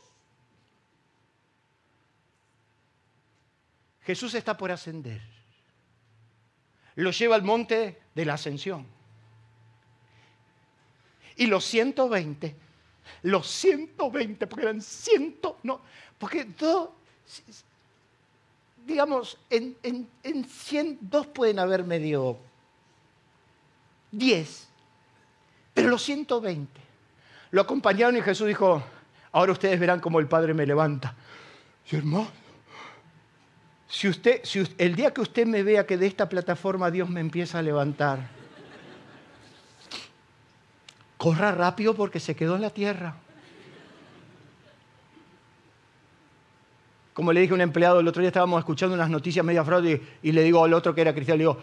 Jesús 4.02 4.34
está 4.34 4.56
por 4.56 4.70
ascender. 4.70 5.20
Lo 6.94 7.10
lleva 7.10 7.34
al 7.34 7.42
monte 7.42 8.02
de 8.14 8.24
la 8.24 8.34
ascensión. 8.34 8.86
Y 11.36 11.46
los 11.46 11.64
120, 11.64 12.56
los 13.22 13.46
120, 13.46 14.46
porque 14.46 14.64
eran 14.64 14.80
ciento, 14.80 15.58
no, 15.62 15.80
porque 16.18 16.44
dos, 16.44 16.90
digamos, 18.86 19.38
en, 19.50 19.76
en, 19.82 20.44
100, 20.44 20.98
dos 21.02 21.26
pueden 21.26 21.58
haber 21.58 21.84
medio 21.84 22.38
10, 24.12 24.68
pero 25.74 25.88
los 25.88 26.02
120 26.02 26.80
lo 27.50 27.60
acompañaron 27.60 28.16
y 28.16 28.22
Jesús 28.22 28.46
dijo, 28.46 28.82
ahora 29.32 29.52
ustedes 29.52 29.78
verán 29.80 30.00
cómo 30.00 30.20
el 30.20 30.28
Padre 30.28 30.54
me 30.54 30.66
levanta. 30.66 31.14
Y 31.90 31.96
hermano, 31.96 32.28
si 33.88 34.08
usted, 34.08 34.40
si 34.44 34.66
el 34.76 34.94
día 34.94 35.12
que 35.12 35.22
usted 35.22 35.46
me 35.46 35.62
vea 35.62 35.86
que 35.86 35.96
de 35.96 36.06
esta 36.06 36.28
plataforma 36.28 36.90
Dios 36.90 37.08
me 37.08 37.20
empieza 37.20 37.58
a 37.58 37.62
levantar, 37.62 38.28
corra 41.16 41.52
rápido 41.52 41.94
porque 41.94 42.20
se 42.20 42.36
quedó 42.36 42.56
en 42.56 42.62
la 42.62 42.70
tierra. 42.70 43.16
Como 47.18 47.32
le 47.32 47.40
dije 47.40 47.52
a 47.52 47.56
un 47.56 47.60
empleado, 47.62 47.98
el 47.98 48.06
otro 48.06 48.20
día 48.20 48.28
estábamos 48.28 48.60
escuchando 48.60 48.94
unas 48.94 49.10
noticias 49.10 49.44
media 49.44 49.64
fraude 49.64 50.00
y, 50.22 50.30
le 50.30 50.40
digo 50.44 50.62
al 50.62 50.72
otro 50.72 50.94
que 50.94 51.00
era 51.00 51.12
cristiano, 51.12 51.36
le 51.36 51.42
digo, 51.42 51.58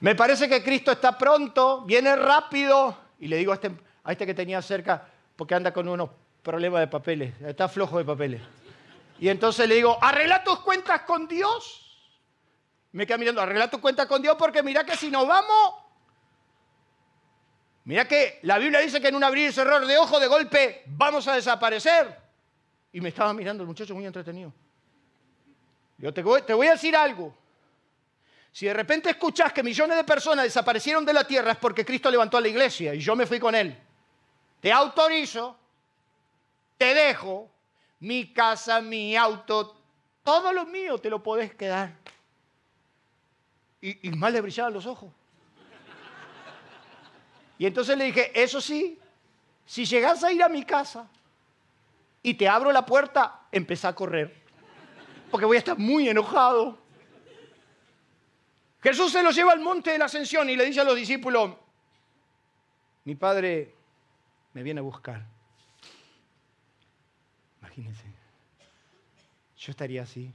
me 0.00 0.14
parece 0.14 0.48
que 0.48 0.64
Cristo 0.64 0.90
está 0.90 1.18
pronto, 1.18 1.82
viene 1.84 2.16
rápido. 2.16 2.96
Y 3.20 3.28
le 3.28 3.36
digo 3.36 3.52
a 3.52 3.56
este, 3.56 3.70
a 4.02 4.12
este 4.12 4.24
que 4.24 4.32
tenía 4.32 4.62
cerca, 4.62 5.06
porque 5.36 5.54
anda 5.54 5.74
con 5.74 5.86
unos 5.90 6.08
problemas 6.42 6.80
de 6.80 6.86
papeles, 6.86 7.34
está 7.42 7.68
flojo 7.68 7.98
de 7.98 8.06
papeles. 8.06 8.40
Y 9.20 9.28
entonces 9.28 9.68
le 9.68 9.74
digo, 9.74 9.98
arregla 10.00 10.42
tus 10.42 10.60
cuentas 10.60 11.02
con 11.02 11.28
Dios. 11.28 12.00
Me 12.92 13.06
queda 13.06 13.18
mirando, 13.18 13.42
arregla 13.42 13.68
tus 13.68 13.80
cuentas 13.80 14.06
con 14.06 14.22
Dios 14.22 14.36
porque 14.38 14.62
mira 14.62 14.86
que 14.86 14.96
si 14.96 15.10
nos 15.10 15.28
vamos, 15.28 15.74
mira 17.84 18.08
que 18.08 18.38
la 18.40 18.56
Biblia 18.56 18.80
dice 18.80 19.02
que 19.02 19.08
en 19.08 19.16
un 19.16 19.24
abrir 19.24 19.50
y 19.50 19.52
cerrar 19.52 19.86
de 19.86 19.98
ojo 19.98 20.18
de 20.18 20.28
golpe 20.28 20.82
vamos 20.86 21.28
a 21.28 21.34
desaparecer. 21.34 22.18
Y 22.90 23.02
me 23.02 23.10
estaba 23.10 23.34
mirando 23.34 23.62
el 23.62 23.66
muchacho 23.66 23.94
muy 23.94 24.06
entretenido. 24.06 24.50
Yo 25.98 26.14
te 26.14 26.22
voy, 26.22 26.66
a 26.68 26.72
decir 26.72 26.96
algo. 26.96 27.34
Si 28.52 28.66
de 28.66 28.72
repente 28.72 29.10
escuchas 29.10 29.52
que 29.52 29.64
millones 29.64 29.96
de 29.96 30.04
personas 30.04 30.44
desaparecieron 30.44 31.04
de 31.04 31.12
la 31.12 31.24
tierra 31.24 31.52
es 31.52 31.58
porque 31.58 31.84
Cristo 31.84 32.10
levantó 32.10 32.36
a 32.36 32.40
la 32.40 32.48
iglesia 32.48 32.94
y 32.94 33.00
yo 33.00 33.16
me 33.16 33.26
fui 33.26 33.40
con 33.40 33.54
él. 33.54 33.76
Te 34.60 34.72
autorizo, 34.72 35.56
te 36.76 36.94
dejo 36.94 37.50
mi 38.00 38.32
casa, 38.32 38.80
mi 38.80 39.16
auto, 39.16 39.76
todo 40.22 40.52
lo 40.52 40.66
mío 40.66 40.98
te 40.98 41.10
lo 41.10 41.20
podés 41.20 41.54
quedar. 41.54 41.92
Y, 43.80 44.08
y 44.08 44.10
más 44.12 44.32
le 44.32 44.40
brillaban 44.40 44.72
los 44.72 44.86
ojos. 44.86 45.12
Y 47.58 47.66
entonces 47.66 47.98
le 47.98 48.04
dije, 48.04 48.30
eso 48.40 48.60
sí, 48.60 49.00
si 49.66 49.84
llegas 49.84 50.22
a 50.22 50.30
ir 50.30 50.44
a 50.44 50.48
mi 50.48 50.64
casa 50.64 51.08
y 52.22 52.34
te 52.34 52.48
abro 52.48 52.70
la 52.70 52.86
puerta, 52.86 53.40
empezá 53.50 53.88
a 53.88 53.94
correr 53.96 54.37
porque 55.30 55.46
voy 55.46 55.56
a 55.56 55.60
estar 55.60 55.78
muy 55.78 56.08
enojado. 56.08 56.78
Jesús 58.82 59.12
se 59.12 59.22
lo 59.22 59.30
lleva 59.30 59.52
al 59.52 59.60
monte 59.60 59.90
de 59.90 59.98
la 59.98 60.04
ascensión 60.04 60.48
y 60.48 60.56
le 60.56 60.64
dice 60.64 60.80
a 60.80 60.84
los 60.84 60.96
discípulos, 60.96 61.52
mi 63.04 63.14
padre 63.14 63.74
me 64.54 64.62
viene 64.62 64.80
a 64.80 64.82
buscar. 64.82 65.24
Imagínense, 67.60 68.04
yo 69.56 69.70
estaría 69.70 70.02
así. 70.02 70.32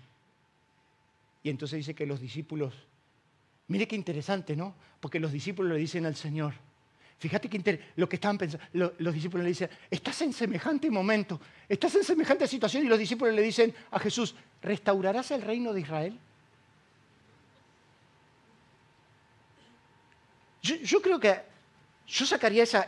Y 1.42 1.50
entonces 1.50 1.78
dice 1.78 1.96
que 1.96 2.06
los 2.06 2.20
discípulos, 2.20 2.74
mire 3.68 3.88
qué 3.88 3.96
interesante, 3.96 4.56
¿no? 4.56 4.76
Porque 5.00 5.20
los 5.20 5.32
discípulos 5.32 5.72
le 5.74 5.78
dicen 5.78 6.06
al 6.06 6.16
Señor, 6.16 6.54
Fíjate 7.24 7.48
que 7.48 7.80
lo 7.96 8.10
que 8.10 8.18
estaban 8.18 8.38
pensando, 8.38 8.66
los, 8.74 9.14
discípulos 9.14 9.46
le 9.46 9.52
dicen, 9.52 9.70
estás 9.90 10.22
en 10.24 10.34
semejante 10.34 10.92
momento, 10.92 11.40
estás 11.70 11.96
en 11.96 12.04
semejante 12.04 12.46
situación 12.50 12.84
y 12.84 12.90
los 12.90 13.00
discípulos 13.00 13.34
le 13.34 13.42
dicen 13.42 13.74
a 13.92 13.98
Jesús, 13.98 14.36
¿restaurarás 14.62 15.32
el 15.32 15.42
reino 15.42 15.72
de 15.72 15.80
Israel? 15.80 16.20
Yo, 20.62 21.02
creo 21.02 21.18
que 21.18 21.40
yo 22.08 22.26
sacaría 22.26 22.64
esa, 22.64 22.88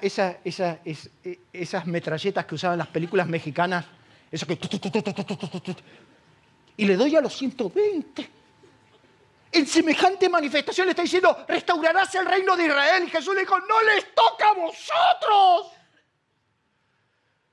esas 1.54 1.88
metralletas 1.88 2.46
que 2.46 2.56
usaban 2.56 2.78
las 2.78 2.88
películas 2.88 3.30
mexicanas, 3.30 3.86
eso 4.30 4.46
que... 4.46 4.60
Y 6.76 6.86
le 6.86 6.98
doy 6.98 7.16
a 7.16 7.22
los 7.22 7.34
120 7.38 8.35
en 9.56 9.66
semejante 9.66 10.28
manifestación 10.28 10.88
le 10.88 10.92
está 10.92 11.04
diciendo, 11.04 11.46
restaurarás 11.48 12.14
el 12.16 12.26
reino 12.26 12.56
de 12.58 12.66
Israel. 12.66 13.04
Y 13.06 13.10
Jesús 13.10 13.34
le 13.34 13.42
dijo, 13.42 13.58
no 13.60 13.82
les 13.84 14.14
toca 14.14 14.50
a 14.50 14.54
vosotros 14.54 15.72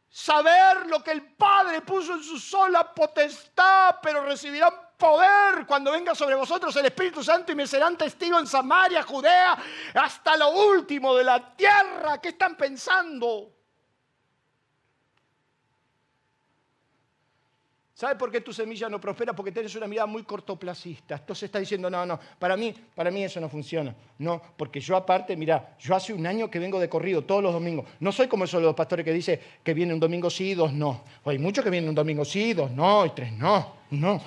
saber 0.08 0.86
lo 0.86 1.02
que 1.02 1.12
el 1.12 1.22
Padre 1.34 1.80
puso 1.80 2.14
en 2.14 2.22
su 2.22 2.38
sola 2.38 2.92
potestad, 2.92 3.96
pero 4.02 4.24
recibirán 4.24 4.72
poder 4.98 5.64
cuando 5.66 5.92
venga 5.92 6.14
sobre 6.14 6.34
vosotros 6.34 6.74
el 6.76 6.86
Espíritu 6.86 7.22
Santo 7.22 7.52
y 7.52 7.54
me 7.54 7.66
serán 7.66 7.96
testigos 7.96 8.40
en 8.40 8.46
Samaria, 8.46 9.02
Judea, 9.02 9.56
hasta 9.94 10.36
lo 10.36 10.50
último 10.50 11.14
de 11.14 11.24
la 11.24 11.56
tierra. 11.56 12.20
¿Qué 12.20 12.30
están 12.30 12.56
pensando? 12.56 13.61
¿Sabe 18.02 18.16
por 18.16 18.32
qué 18.32 18.40
tu 18.40 18.52
semilla 18.52 18.88
no 18.88 19.00
prospera? 19.00 19.32
Porque 19.32 19.52
tienes 19.52 19.76
una 19.76 19.86
mirada 19.86 20.06
muy 20.06 20.24
cortoplacista. 20.24 21.14
Entonces 21.14 21.44
está 21.44 21.60
diciendo, 21.60 21.88
no, 21.88 22.04
no, 22.04 22.18
para 22.36 22.56
mí, 22.56 22.74
para 22.96 23.12
mí 23.12 23.22
eso 23.22 23.40
no 23.40 23.48
funciona. 23.48 23.94
No, 24.18 24.42
porque 24.56 24.80
yo 24.80 24.96
aparte, 24.96 25.36
mira, 25.36 25.76
yo 25.78 25.94
hace 25.94 26.12
un 26.12 26.26
año 26.26 26.50
que 26.50 26.58
vengo 26.58 26.80
de 26.80 26.88
corrido 26.88 27.22
todos 27.22 27.44
los 27.44 27.52
domingos. 27.52 27.86
No 28.00 28.10
soy 28.10 28.26
como 28.26 28.42
esos 28.42 28.60
los 28.60 28.74
pastores 28.74 29.04
que 29.04 29.12
dicen 29.12 29.38
que 29.62 29.72
viene 29.72 29.94
un 29.94 30.00
domingo 30.00 30.30
sí, 30.30 30.52
dos 30.54 30.72
no. 30.72 31.04
hay 31.24 31.38
muchos 31.38 31.62
que 31.62 31.70
vienen 31.70 31.90
un 31.90 31.94
domingo 31.94 32.24
sí, 32.24 32.54
dos 32.54 32.72
no, 32.72 33.06
y 33.06 33.10
tres 33.10 33.34
no. 33.34 33.80
No, 33.92 34.20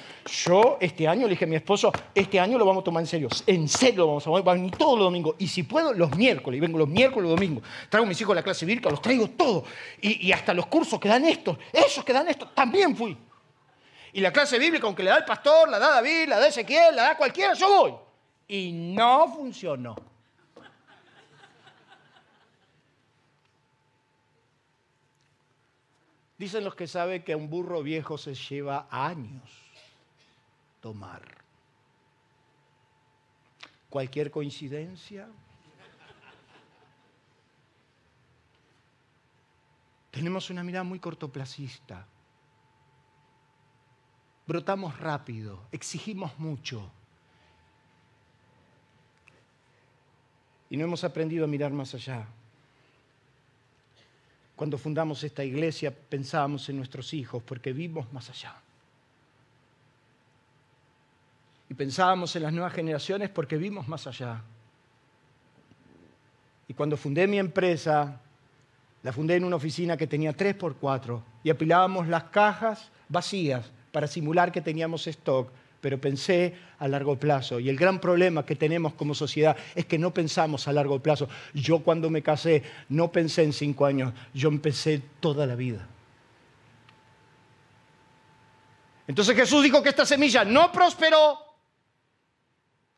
yo 0.46 0.78
este 0.80 1.06
año 1.06 1.24
le 1.24 1.32
dije 1.32 1.44
a 1.44 1.48
mi 1.48 1.58
esposo, 1.58 1.92
este 2.14 2.40
año 2.40 2.58
lo 2.58 2.66
vamos 2.66 2.82
a 2.82 2.86
tomar 2.86 3.02
en 3.02 3.08
serio, 3.08 3.28
en 3.46 3.68
serio 3.68 4.02
lo 4.02 4.08
vamos 4.08 4.24
a 4.24 4.26
tomar, 4.26 4.56
venir 4.56 4.72
todos 4.78 4.98
los 5.00 5.08
domingos, 5.08 5.36
y 5.40 5.48
si 5.48 5.64
puedo, 5.64 5.92
los 5.92 6.16
miércoles, 6.16 6.60
y 6.60 6.62
vengo 6.62 6.78
los 6.78 6.88
miércoles 6.88 7.28
y 7.28 7.32
los 7.32 7.40
domingos, 7.40 7.64
traigo 7.90 8.06
a 8.06 8.08
mis 8.08 8.22
hijos 8.22 8.34
a 8.34 8.36
la 8.36 8.44
clase 8.44 8.64
bíblica, 8.64 8.92
los 8.92 9.02
traigo 9.02 9.28
todos, 9.32 9.64
y, 10.00 10.28
y 10.28 10.32
hasta 10.32 10.54
los 10.54 10.68
cursos 10.68 11.00
que 11.00 11.10
dan 11.10 11.26
estos, 11.26 11.58
esos 11.74 12.06
que 12.06 12.14
dan 12.14 12.28
estos, 12.28 12.54
también 12.54 12.96
fui. 12.96 13.18
Y 14.16 14.22
la 14.22 14.32
clase 14.32 14.58
bíblica, 14.58 14.88
aunque 14.88 15.04
le 15.04 15.10
da 15.10 15.18
el 15.18 15.26
pastor, 15.26 15.68
la 15.68 15.78
da 15.78 15.96
David, 15.96 16.30
la 16.30 16.40
da 16.40 16.48
Ezequiel, 16.48 16.96
la 16.96 17.04
da 17.04 17.18
cualquiera, 17.18 17.54
yo 17.54 17.68
voy. 17.68 17.94
Y 18.48 18.72
no 18.72 19.28
funcionó. 19.28 19.94
Dicen 26.38 26.64
los 26.64 26.76
que 26.76 26.88
saben 26.88 27.26
que 27.26 27.36
un 27.36 27.50
burro 27.50 27.84
viejo 27.84 28.18
se 28.18 28.34
lleva 28.36 28.88
años 28.90 29.52
tomar. 30.80 31.22
¿Cualquier 33.90 34.32
coincidencia? 34.32 35.28
tenemos 40.10 40.50
una 40.50 40.64
mirada 40.64 40.86
muy 40.86 41.02
cortoplacista. 41.02 42.08
Brotamos 44.48 45.00
rápido, 45.00 45.60
exigimos 45.72 46.38
mucho. 46.38 46.92
Y 50.70 50.78
no 50.78 50.86
hemos 50.86 51.04
aprendido 51.04 51.46
a 51.46 51.48
mirar 51.48 51.72
más 51.72 51.94
allá. 51.96 52.28
Cuando 54.56 54.78
fundamos 54.78 55.24
esta 55.24 55.44
iglesia 55.44 55.94
pensábamos 55.94 56.70
en 56.70 56.78
nuestros 56.78 57.14
hijos 57.14 57.44
porque 57.44 57.74
vimos 57.74 58.12
más 58.14 58.30
allá. 58.30 58.56
Y 61.70 61.74
pensábamos 61.74 62.36
en 62.36 62.44
las 62.44 62.54
nuevas 62.54 62.74
generaciones 62.74 63.30
porque 63.30 63.58
vimos 63.58 63.88
más 63.88 64.06
allá. 64.08 64.42
Y 66.68 66.74
cuando 66.74 66.98
fundé 66.98 67.28
mi 67.28 67.40
empresa, 67.40 68.22
la 69.04 69.12
fundé 69.12 69.36
en 69.36 69.44
una 69.44 69.56
oficina 69.56 69.98
que 69.98 70.08
tenía 70.08 70.34
3 70.34 70.56
por 70.56 70.76
4 70.76 71.24
y 71.44 71.50
apilábamos 71.50 72.08
las 72.08 72.26
cajas 72.26 72.92
vacías 73.10 73.72
para 73.96 74.08
simular 74.08 74.52
que 74.52 74.60
teníamos 74.60 75.08
stock, 75.08 75.48
pero 75.80 76.02
pensé 76.02 76.54
a 76.80 76.88
largo 76.90 77.18
plazo. 77.18 77.62
Y 77.62 77.70
el 77.70 77.78
gran 77.78 78.02
problema 78.02 78.46
que 78.46 78.58
tenemos 78.58 78.94
como 78.94 79.16
sociedad 79.16 79.56
es 79.74 79.86
que 79.86 79.98
no 79.98 80.14
pensamos 80.14 80.68
a 80.68 80.74
largo 80.74 81.00
plazo. 81.00 81.30
Yo 81.54 81.80
cuando 81.80 82.10
me 82.10 82.22
casé 82.22 82.62
no 82.90 83.10
pensé 83.10 83.44
en 83.44 83.54
cinco 83.54 83.86
años, 83.86 84.12
yo 84.34 84.50
empecé 84.50 85.02
toda 85.22 85.46
la 85.46 85.56
vida. 85.56 85.88
Entonces 89.08 89.34
Jesús 89.34 89.64
dijo 89.64 89.82
que 89.82 89.88
esta 89.88 90.06
semilla 90.06 90.44
no 90.44 90.74
prosperó, 90.74 91.40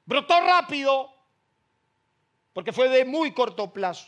brotó 0.04 0.34
rápido, 0.41 1.12
porque 2.54 2.74
fue 2.74 2.89
de 2.89 3.06
muy 3.06 3.34
corto 3.34 3.72
plazo. 3.72 4.08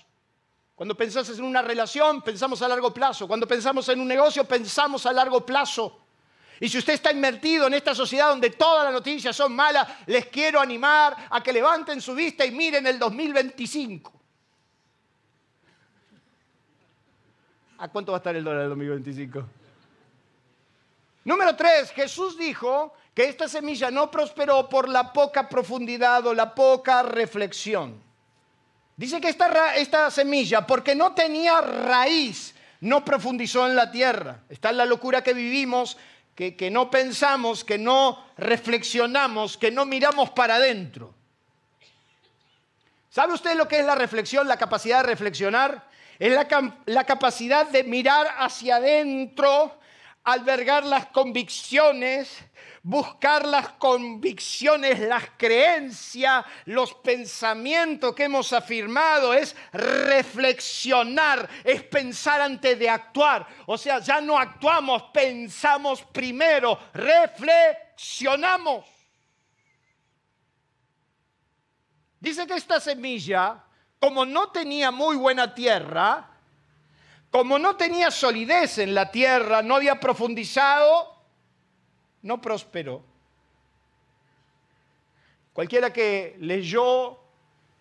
Cuando 0.74 0.98
pensás 0.98 1.30
en 1.38 1.44
una 1.44 1.62
relación, 1.62 2.24
pensamos 2.24 2.64
a 2.64 2.68
largo 2.68 2.92
plazo. 2.92 3.28
Cuando 3.28 3.48
pensamos 3.48 3.88
en 3.90 4.00
un 4.00 4.08
negocio, 4.08 4.44
pensamos 4.46 5.06
a 5.06 5.14
largo 5.14 5.46
plazo. 5.46 6.09
Y 6.60 6.68
si 6.68 6.78
usted 6.78 6.94
está 6.94 7.12
invertido 7.12 7.68
en 7.68 7.74
esta 7.74 7.96
sociedad 7.96 8.30
donde 8.30 8.50
todas 8.50 8.84
las 8.84 8.94
noticias 8.94 9.36
son 9.36 9.56
malas, 9.56 9.88
les 10.08 10.26
quiero 10.28 10.60
animar 10.60 11.16
a 11.30 11.42
que 11.42 11.54
levanten 11.54 12.02
su 12.02 12.14
vista 12.14 12.46
y 12.46 12.52
miren 12.52 12.86
el 12.86 13.00
2025. 13.00 14.14
¿A 17.78 17.88
cuánto 17.88 18.12
va 18.12 18.18
a 18.18 18.20
estar 18.20 18.36
el 18.36 18.44
dólar 18.44 18.64
el 18.64 18.70
2025? 18.70 19.46
Número 21.24 21.56
tres, 21.56 21.92
Jesús 21.92 22.38
dijo 22.38 22.94
que 23.14 23.26
esta 23.30 23.48
semilla 23.48 23.90
no 23.90 24.12
prosperó 24.12 24.68
por 24.68 24.90
la 24.90 25.14
poca 25.14 25.48
profundidad 25.48 26.26
o 26.28 26.34
la 26.34 26.54
poca 26.54 27.04
reflexión. 27.04 28.02
Dice 28.98 29.22
que 29.22 29.30
esta, 29.30 29.76
esta 29.76 30.12
semilla, 30.12 30.68
porque 30.68 30.94
no 30.94 31.14
tenía 31.14 31.62
raíz, 31.62 32.54
no 32.82 33.06
profundizó 33.06 33.66
en 33.66 33.76
la 33.76 33.92
tierra. 33.92 34.42
Está 34.50 34.72
en 34.72 34.78
la 34.78 34.86
locura 34.86 35.24
que 35.24 35.34
vivimos, 35.34 35.98
que, 36.40 36.72
no 36.72 36.90
pensamos, 36.90 37.66
que 37.66 37.78
no 37.78 38.24
reflexionamos, 38.38 39.58
que 39.58 39.72
no 39.72 39.86
miramos 39.86 40.30
para 40.30 40.56
adentro. 40.56 41.14
¿Sabe 43.10 43.34
usted 43.34 43.58
lo 43.58 43.68
que 43.68 43.80
es 43.80 43.86
la 43.86 43.96
reflexión, 43.96 44.48
la 44.48 44.56
capacidad 44.56 45.02
de 45.02 45.08
reflexionar? 45.08 45.84
Es 46.18 46.34
la, 46.34 46.48
la, 46.86 47.04
capacidad 47.04 47.68
de 47.68 47.84
mirar 47.84 48.28
hacia 48.38 48.78
adentro, 48.78 49.78
albergar 50.24 50.86
las 50.86 51.08
convicciones, 51.08 52.38
buscar 52.84 53.46
las 53.46 53.70
convicciones, 53.74 55.00
las 55.00 55.24
creencias, 55.38 56.46
los 56.66 56.94
pensamientos 56.96 58.14
que 58.16 58.26
hemos 58.26 58.54
afirmado, 58.54 59.34
es 59.34 59.56
reflexionar, 59.72 61.50
es 61.64 61.84
pensar 61.84 62.42
antes 62.42 62.78
de 62.78 62.90
actuar. 62.90 63.48
O 63.66 63.78
sea, 63.78 64.00
ya 64.00 64.22
no 64.22 64.38
actuamos, 64.38 65.04
pensamos 65.14 66.02
primero, 66.04 66.80
reflexionamos. 66.94 68.86
Dice 72.20 72.46
que 72.46 72.56
esta 72.56 72.80
semilla, 72.80 73.64
como 74.00 74.26
no 74.26 74.50
tenía 74.52 74.92
muy 74.92 75.16
buena 75.16 75.54
tierra, 75.56 76.29
como 77.32 77.60
no 77.60 77.76
tenía 77.76 78.10
solidez 78.12 78.80
en 78.80 78.96
la 78.96 79.12
tierra, 79.12 79.62
no 79.62 79.76
había 79.76 80.00
profundizado, 80.00 81.16
no 82.22 82.42
prosperó. 82.42 83.04
Cualquiera 85.54 85.94
que 85.94 86.36
leyó 86.40 87.20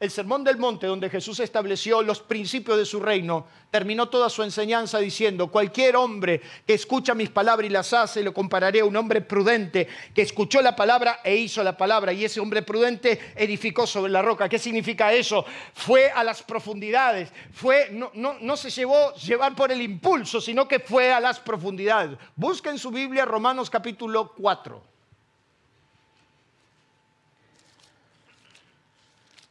el 0.00 0.10
Sermón 0.12 0.44
del 0.44 0.58
Monte, 0.58 0.86
donde 0.86 1.10
Jesús 1.10 1.40
estableció 1.40 2.02
los 2.02 2.20
principios 2.20 2.78
de 2.78 2.84
su 2.84 3.00
reino, 3.00 3.46
terminó 3.70 4.08
toda 4.08 4.30
su 4.30 4.44
enseñanza 4.44 4.98
diciendo, 4.98 5.48
cualquier 5.48 5.96
hombre 5.96 6.40
que 6.64 6.74
escucha 6.74 7.14
mis 7.14 7.30
palabras 7.30 7.68
y 7.68 7.72
las 7.72 7.92
hace, 7.92 8.22
lo 8.22 8.32
compararé 8.32 8.80
a 8.80 8.84
un 8.84 8.96
hombre 8.96 9.20
prudente 9.20 9.88
que 10.14 10.22
escuchó 10.22 10.62
la 10.62 10.76
palabra 10.76 11.20
e 11.24 11.34
hizo 11.36 11.64
la 11.64 11.76
palabra. 11.76 12.12
Y 12.12 12.24
ese 12.24 12.38
hombre 12.38 12.62
prudente 12.62 13.18
edificó 13.34 13.86
sobre 13.86 14.12
la 14.12 14.22
roca. 14.22 14.48
¿Qué 14.48 14.58
significa 14.58 15.12
eso? 15.12 15.44
Fue 15.74 16.10
a 16.10 16.22
las 16.22 16.42
profundidades, 16.42 17.30
fue, 17.52 17.88
no, 17.90 18.12
no, 18.14 18.36
no 18.40 18.56
se 18.56 18.70
llevó 18.70 19.14
llevar 19.14 19.56
por 19.56 19.72
el 19.72 19.82
impulso, 19.82 20.40
sino 20.40 20.68
que 20.68 20.78
fue 20.78 21.12
a 21.12 21.18
las 21.18 21.40
profundidades. 21.40 22.16
Busquen 22.36 22.78
su 22.78 22.92
Biblia 22.92 23.24
Romanos 23.24 23.68
capítulo 23.68 24.32
4. 24.36 24.97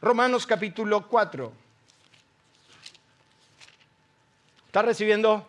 Romanos 0.00 0.46
capítulo 0.46 1.08
4. 1.08 1.52
¿Está 4.66 4.82
recibiendo? 4.82 5.44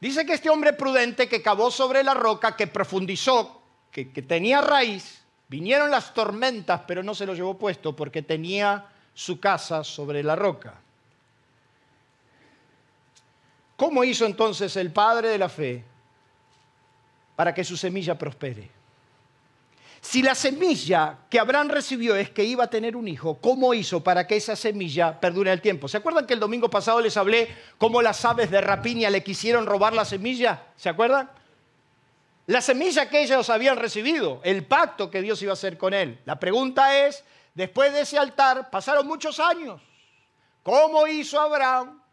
Dice 0.00 0.24
que 0.24 0.34
este 0.34 0.50
hombre 0.50 0.74
prudente 0.74 1.28
que 1.28 1.42
cavó 1.42 1.70
sobre 1.70 2.04
la 2.04 2.14
roca, 2.14 2.54
que 2.54 2.68
profundizó, 2.68 3.62
que, 3.90 4.12
que, 4.12 4.22
tenía 4.22 4.60
raíz, 4.60 5.24
vinieron 5.48 5.90
las 5.90 6.14
tormentas, 6.14 6.82
pero 6.86 7.02
no 7.02 7.14
se 7.14 7.26
lo 7.26 7.34
llevó 7.34 7.58
puesto 7.58 7.96
porque 7.96 8.22
tenía 8.22 8.86
su 9.14 9.40
casa 9.40 9.82
sobre 9.82 10.22
la 10.22 10.36
roca. 10.36 10.74
¿Cómo 13.76 14.04
hizo 14.04 14.26
entonces 14.26 14.76
el 14.76 14.92
padre 14.92 15.30
de 15.30 15.38
la 15.38 15.48
fe 15.48 15.93
para 17.36 17.54
que 17.54 17.64
su 17.64 17.76
semilla 17.76 18.16
prospere. 18.16 18.70
Si 20.04 20.22
la 20.22 20.34
semilla 20.34 21.16
que 21.30 21.38
Abraham 21.38 21.70
recibió 21.70 22.14
es 22.14 22.28
que 22.28 22.44
iba 22.44 22.64
a 22.64 22.70
tener 22.70 22.94
un 22.94 23.08
hijo, 23.08 23.38
¿cómo 23.40 23.72
hizo 23.72 24.04
para 24.04 24.26
que 24.26 24.36
esa 24.36 24.54
semilla 24.54 25.18
perdure 25.18 25.50
el 25.50 25.62
tiempo? 25.62 25.88
¿Se 25.88 25.96
acuerdan 25.96 26.26
que 26.26 26.34
el 26.34 26.40
domingo 26.40 26.68
pasado 26.68 27.00
les 27.00 27.16
hablé 27.16 27.48
cómo 27.78 28.02
las 28.02 28.22
aves 28.26 28.50
de 28.50 28.60
rapiña 28.60 29.08
le 29.08 29.24
quisieron 29.24 29.64
robar 29.64 29.94
la 29.94 30.04
semilla? 30.04 30.64
¿Se 30.76 30.90
acuerdan? 30.90 31.30
La 32.46 32.60
semilla 32.60 33.08
que 33.08 33.22
ellos 33.22 33.48
habían 33.48 33.78
recibido, 33.78 34.42
el 34.44 34.66
pacto 34.66 35.10
que 35.10 35.22
Dios 35.22 35.40
iba 35.40 35.52
a 35.52 35.54
hacer 35.54 35.78
con 35.78 35.94
él. 35.94 36.20
La 36.26 36.38
pregunta 36.38 37.06
es, 37.06 37.24
después 37.54 37.90
de 37.94 38.02
ese 38.02 38.18
altar 38.18 38.68
pasaron 38.68 39.06
muchos 39.06 39.40
años. 39.40 39.80
¿Cómo 40.62 41.06
hizo 41.06 41.40
Abraham 41.40 42.03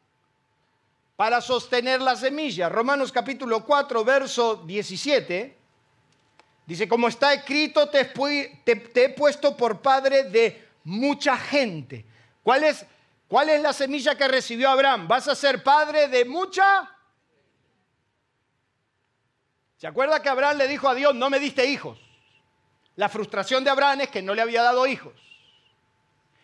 para 1.21 1.39
sostener 1.39 2.01
la 2.01 2.15
semilla. 2.15 2.67
Romanos 2.67 3.11
capítulo 3.11 3.63
4, 3.63 4.03
verso 4.03 4.55
17. 4.55 5.55
Dice, 6.65 6.89
como 6.89 7.07
está 7.07 7.31
escrito, 7.31 7.89
te, 7.89 8.11
he 8.65 9.09
puesto 9.09 9.55
por 9.55 9.83
padre 9.83 10.23
de 10.23 10.67
mucha 10.83 11.37
gente. 11.37 12.03
¿Cuál 12.41 12.63
es, 12.63 12.83
¿Cuál 13.27 13.49
es 13.49 13.61
la 13.61 13.71
semilla 13.71 14.15
que 14.15 14.27
recibió 14.27 14.71
Abraham? 14.71 15.07
Vas 15.07 15.27
a 15.27 15.35
ser 15.35 15.61
padre 15.61 16.07
de 16.07 16.25
mucha... 16.25 16.89
¿Se 19.77 19.85
acuerda 19.85 20.23
que 20.23 20.29
Abraham 20.29 20.57
le 20.57 20.67
dijo 20.67 20.89
a 20.89 20.95
Dios, 20.95 21.13
no 21.13 21.29
me 21.29 21.37
diste 21.37 21.67
hijos? 21.67 21.99
La 22.95 23.09
frustración 23.09 23.63
de 23.63 23.69
Abraham 23.69 24.01
es 24.01 24.09
que 24.09 24.23
no 24.23 24.33
le 24.33 24.41
había 24.41 24.63
dado 24.63 24.87
hijos. 24.87 25.13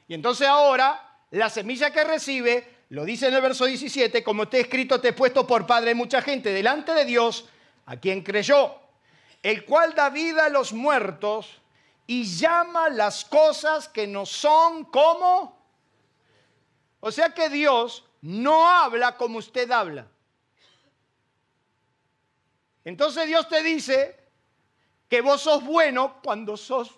Y 0.07 0.13
entonces 0.13 0.47
ahora 0.47 1.17
la 1.32 1.49
semilla 1.49 1.89
que 1.89 2.03
recibe 2.03 2.76
lo 2.89 3.03
dice 3.03 3.27
en 3.27 3.33
el 3.33 3.41
verso 3.41 3.65
17, 3.65 4.23
como 4.23 4.47
te 4.47 4.61
escrito, 4.61 5.01
te 5.01 5.09
he 5.09 5.13
puesto 5.13 5.45
por 5.45 5.67
padre 5.67 5.89
de 5.89 5.95
mucha 5.95 6.21
gente 6.21 6.51
delante 6.51 6.93
de 6.93 7.05
Dios, 7.05 7.49
a 7.85 7.97
quien 7.97 8.23
creyó, 8.23 8.75
el 9.43 9.65
cual 9.65 9.93
da 9.93 10.09
vida 10.09 10.45
a 10.45 10.49
los 10.49 10.71
muertos 10.71 11.61
y 12.05 12.23
llama 12.23 12.89
las 12.89 13.25
cosas 13.25 13.89
que 13.89 14.07
no 14.07 14.25
son 14.25 14.85
como... 14.85 15.57
O 16.99 17.11
sea 17.11 17.33
que 17.33 17.49
Dios 17.49 18.05
no 18.21 18.67
habla 18.67 19.17
como 19.17 19.38
usted 19.38 19.69
habla. 19.69 20.07
Entonces 22.83 23.27
Dios 23.27 23.47
te 23.47 23.61
dice 23.61 24.17
que 25.09 25.21
vos 25.21 25.41
sos 25.41 25.63
bueno 25.63 26.19
cuando 26.23 26.57
sos 26.57 26.97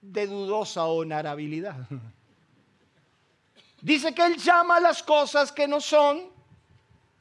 de 0.00 0.26
dudosa 0.26 0.84
honorabilidad. 0.84 1.76
Dice 3.80 4.14
que 4.14 4.24
Él 4.24 4.36
llama 4.36 4.76
a 4.76 4.80
las 4.80 5.02
cosas 5.02 5.52
que 5.52 5.68
no 5.68 5.80
son 5.80 6.30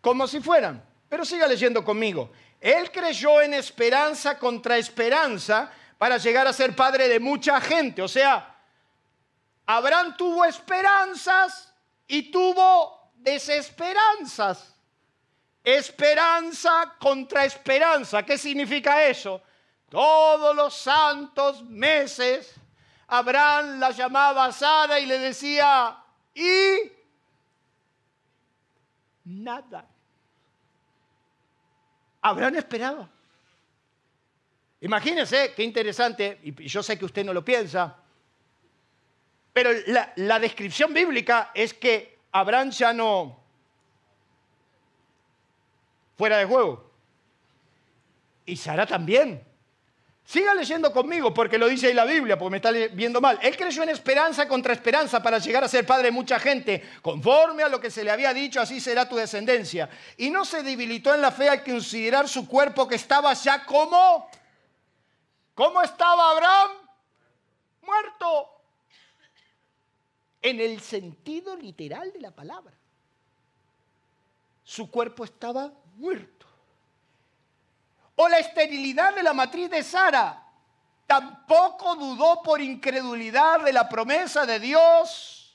como 0.02 0.28
si 0.28 0.40
fueran. 0.40 0.84
Pero 1.10 1.26
siga 1.26 1.48
leyendo 1.48 1.84
conmigo. 1.84 2.32
Él 2.60 2.92
creyó 2.92 3.42
en 3.42 3.54
esperanza 3.54 4.40
contra 4.40 4.78
esperanza 4.78 5.72
para 5.98 6.18
llegar 6.18 6.48
a 6.48 6.54
ser 6.54 6.76
padre 6.76 7.08
de 7.08 7.20
mucha 7.20 7.60
gente. 7.62 8.02
O 8.02 8.08
sea, 8.08 8.56
Abraham 9.66 10.16
tuvo 10.18 10.46
esperanzas 10.46 11.74
y 12.08 12.32
tuvo 12.32 13.12
desesperanzas. 13.16 14.74
Esperanza 15.64 16.94
contra 17.00 17.46
esperanza. 17.46 18.24
¿Qué 18.24 18.38
significa 18.38 19.04
eso? 19.06 19.42
Todos 19.90 20.56
los 20.56 20.76
santos 20.76 21.64
meses, 21.64 22.54
Abraham 23.08 23.80
la 23.80 23.92
llamaba 23.92 24.46
a 24.46 24.52
Sara 24.52 25.00
y 25.00 25.06
le 25.06 25.18
decía, 25.18 25.98
y 26.36 26.92
nada. 29.24 29.88
Abraham 32.22 32.56
esperaba. 32.56 33.10
Imagínense 34.82 35.54
qué 35.56 35.64
interesante, 35.64 36.40
y 36.44 36.68
yo 36.68 36.84
sé 36.84 37.00
que 37.00 37.06
usted 37.06 37.26
no 37.26 37.34
lo 37.34 37.44
piensa, 37.44 37.98
pero 39.56 39.70
la, 39.88 40.40
descripción 40.40 40.94
bíblica 40.94 41.52
es 41.54 41.74
que 41.74 42.20
Abraham 42.34 42.72
ya 42.72 42.92
no 42.92 43.40
fuera 46.18 46.38
de 46.38 46.46
juego. 46.46 46.92
Y 48.46 48.58
Sara 48.58 48.86
también. 48.86 49.42
Siga 50.26 50.56
leyendo 50.56 50.92
conmigo 50.92 51.32
porque 51.32 51.60
lo 51.60 51.68
dice 51.68 51.88
ahí 51.88 51.94
la 51.94 52.04
Biblia, 52.04 52.38
porque 52.38 52.52
me 52.52 52.58
está 52.58 52.72
viendo 52.72 53.22
mal. 53.22 53.38
Él 53.44 53.56
creyó 53.56 53.84
en 53.84 53.90
esperanza 53.90 54.48
contra 54.48 54.74
esperanza 54.74 55.22
para 55.22 55.38
llegar 55.38 55.64
a 55.64 55.68
ser 55.68 55.86
padre 55.86 56.06
de 56.06 56.12
mucha 56.12 56.40
gente. 56.40 56.84
Conforme 57.04 57.62
a 57.62 57.70
lo 57.70 57.80
que 57.80 57.92
se 57.92 58.04
le 58.04 58.10
había 58.10 58.34
dicho, 58.34 58.60
así 58.60 58.82
será 58.82 59.08
tu 59.08 59.16
descendencia. 59.16 59.88
Y 60.18 60.32
no 60.32 60.44
se 60.44 60.64
debilitó 60.64 61.14
en 61.14 61.22
la 61.22 61.32
fe 61.32 61.48
al 61.48 61.64
considerar 61.64 62.28
su 62.28 62.48
cuerpo 62.48 62.88
que 62.88 62.96
estaba 62.96 63.32
ya 63.34 63.66
como... 63.66 64.28
¿Cómo 65.54 65.82
estaba 65.82 66.32
Abraham? 66.32 66.72
Muerto. 67.84 68.50
En 70.42 70.60
el 70.60 70.82
sentido 70.82 71.56
literal 71.56 72.12
de 72.12 72.20
la 72.20 72.32
palabra. 72.32 72.74
Su 74.64 74.90
cuerpo 74.90 75.24
estaba 75.24 75.72
muerto. 75.98 76.35
O 78.16 78.28
la 78.28 78.40
esterilidad 78.40 79.14
de 79.16 79.24
la 79.24 79.34
matriz 79.34 79.70
de 79.70 79.84
Sara. 79.84 80.44
Tampoco 81.06 81.96
dudó 81.96 82.42
por 82.42 82.62
incredulidad 82.62 83.62
de 83.62 83.74
la 83.74 83.88
promesa 83.88 84.46
de 84.46 84.60
Dios 84.60 85.46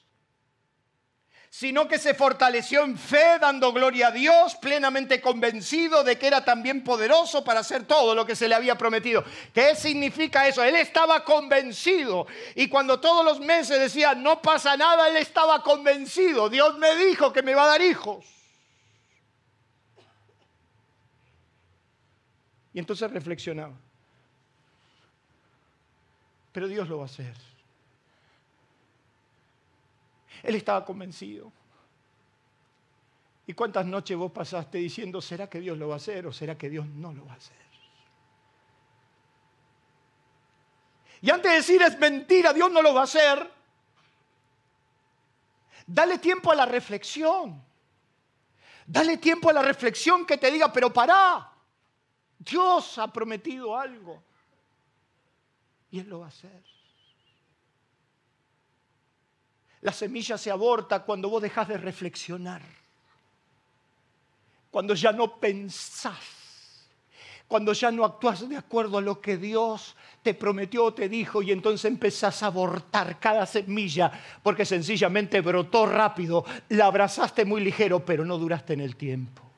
sino 1.52 1.88
que 1.88 1.98
se 1.98 2.14
fortaleció 2.14 2.84
en 2.84 2.96
fe, 2.96 3.38
dando 3.40 3.72
gloria 3.72 4.06
a 4.06 4.12
Dios, 4.12 4.54
plenamente 4.54 5.20
convencido 5.20 6.04
de 6.04 6.16
que 6.16 6.28
era 6.28 6.44
también 6.44 6.84
poderoso 6.84 7.42
para 7.42 7.60
hacer 7.60 7.86
todo 7.86 8.14
lo 8.14 8.24
que 8.24 8.36
se 8.36 8.46
le 8.46 8.54
había 8.54 8.78
prometido. 8.78 9.24
¿Qué 9.52 9.74
significa 9.74 10.46
eso? 10.46 10.62
Él 10.62 10.76
estaba 10.76 11.24
convencido. 11.24 12.28
Y 12.54 12.68
cuando 12.68 13.00
todos 13.00 13.24
los 13.24 13.40
meses 13.40 13.80
decía, 13.80 14.14
no 14.14 14.40
pasa 14.40 14.76
nada, 14.76 15.08
él 15.08 15.16
estaba 15.16 15.60
convencido. 15.64 16.48
Dios 16.48 16.78
me 16.78 16.94
dijo 16.94 17.32
que 17.32 17.42
me 17.42 17.54
va 17.54 17.64
a 17.64 17.68
dar 17.68 17.82
hijos. 17.82 18.24
Y 22.72 22.78
entonces 22.78 23.10
reflexionaba. 23.10 23.74
Pero 26.52 26.68
Dios 26.68 26.88
lo 26.88 26.98
va 26.98 27.04
a 27.04 27.06
hacer. 27.06 27.34
Él 30.42 30.54
estaba 30.54 30.84
convencido. 30.84 31.52
¿Y 33.46 33.52
cuántas 33.52 33.84
noches 33.86 34.16
vos 34.16 34.30
pasaste 34.30 34.78
diciendo, 34.78 35.20
¿será 35.20 35.48
que 35.48 35.60
Dios 35.60 35.76
lo 35.76 35.88
va 35.88 35.94
a 35.94 35.96
hacer 35.96 36.26
o 36.26 36.32
será 36.32 36.56
que 36.56 36.70
Dios 36.70 36.86
no 36.86 37.12
lo 37.12 37.26
va 37.26 37.32
a 37.32 37.36
hacer? 37.36 37.56
Y 41.22 41.30
antes 41.30 41.50
de 41.50 41.56
decir 41.56 41.82
es 41.82 41.98
mentira, 41.98 42.52
Dios 42.52 42.70
no 42.70 42.80
lo 42.80 42.94
va 42.94 43.02
a 43.02 43.04
hacer, 43.04 43.50
dale 45.86 46.18
tiempo 46.18 46.52
a 46.52 46.54
la 46.54 46.66
reflexión. 46.66 47.62
Dale 48.86 49.18
tiempo 49.18 49.50
a 49.50 49.52
la 49.52 49.62
reflexión 49.62 50.26
que 50.26 50.36
te 50.36 50.50
diga, 50.50 50.72
pero 50.72 50.92
pará, 50.92 51.49
Dios 52.40 52.96
ha 52.96 53.12
prometido 53.12 53.76
algo 53.76 54.22
y 55.90 56.00
Él 56.00 56.08
lo 56.08 56.20
va 56.20 56.26
a 56.26 56.28
hacer. 56.28 56.62
La 59.82 59.92
semilla 59.92 60.38
se 60.38 60.50
aborta 60.50 61.02
cuando 61.04 61.28
vos 61.28 61.42
dejas 61.42 61.68
de 61.68 61.76
reflexionar, 61.76 62.62
cuando 64.70 64.94
ya 64.94 65.12
no 65.12 65.38
pensás, 65.38 66.88
cuando 67.46 67.72
ya 67.74 67.90
no 67.90 68.04
actúas 68.04 68.48
de 68.48 68.56
acuerdo 68.56 68.98
a 68.98 69.02
lo 69.02 69.20
que 69.20 69.36
Dios 69.36 69.96
te 70.22 70.32
prometió 70.34 70.84
o 70.84 70.94
te 70.94 71.08
dijo 71.08 71.42
y 71.42 71.50
entonces 71.50 71.90
empezás 71.90 72.42
a 72.42 72.46
abortar 72.46 73.18
cada 73.18 73.44
semilla 73.44 74.12
porque 74.42 74.64
sencillamente 74.64 75.40
brotó 75.42 75.86
rápido, 75.86 76.44
la 76.70 76.86
abrazaste 76.86 77.44
muy 77.44 77.62
ligero, 77.62 78.04
pero 78.04 78.24
no 78.24 78.38
duraste 78.38 78.74
en 78.74 78.80
el 78.80 78.96
tiempo. 78.96 79.49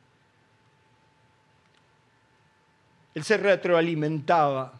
Él 3.14 3.24
se 3.24 3.36
retroalimentaba 3.36 4.72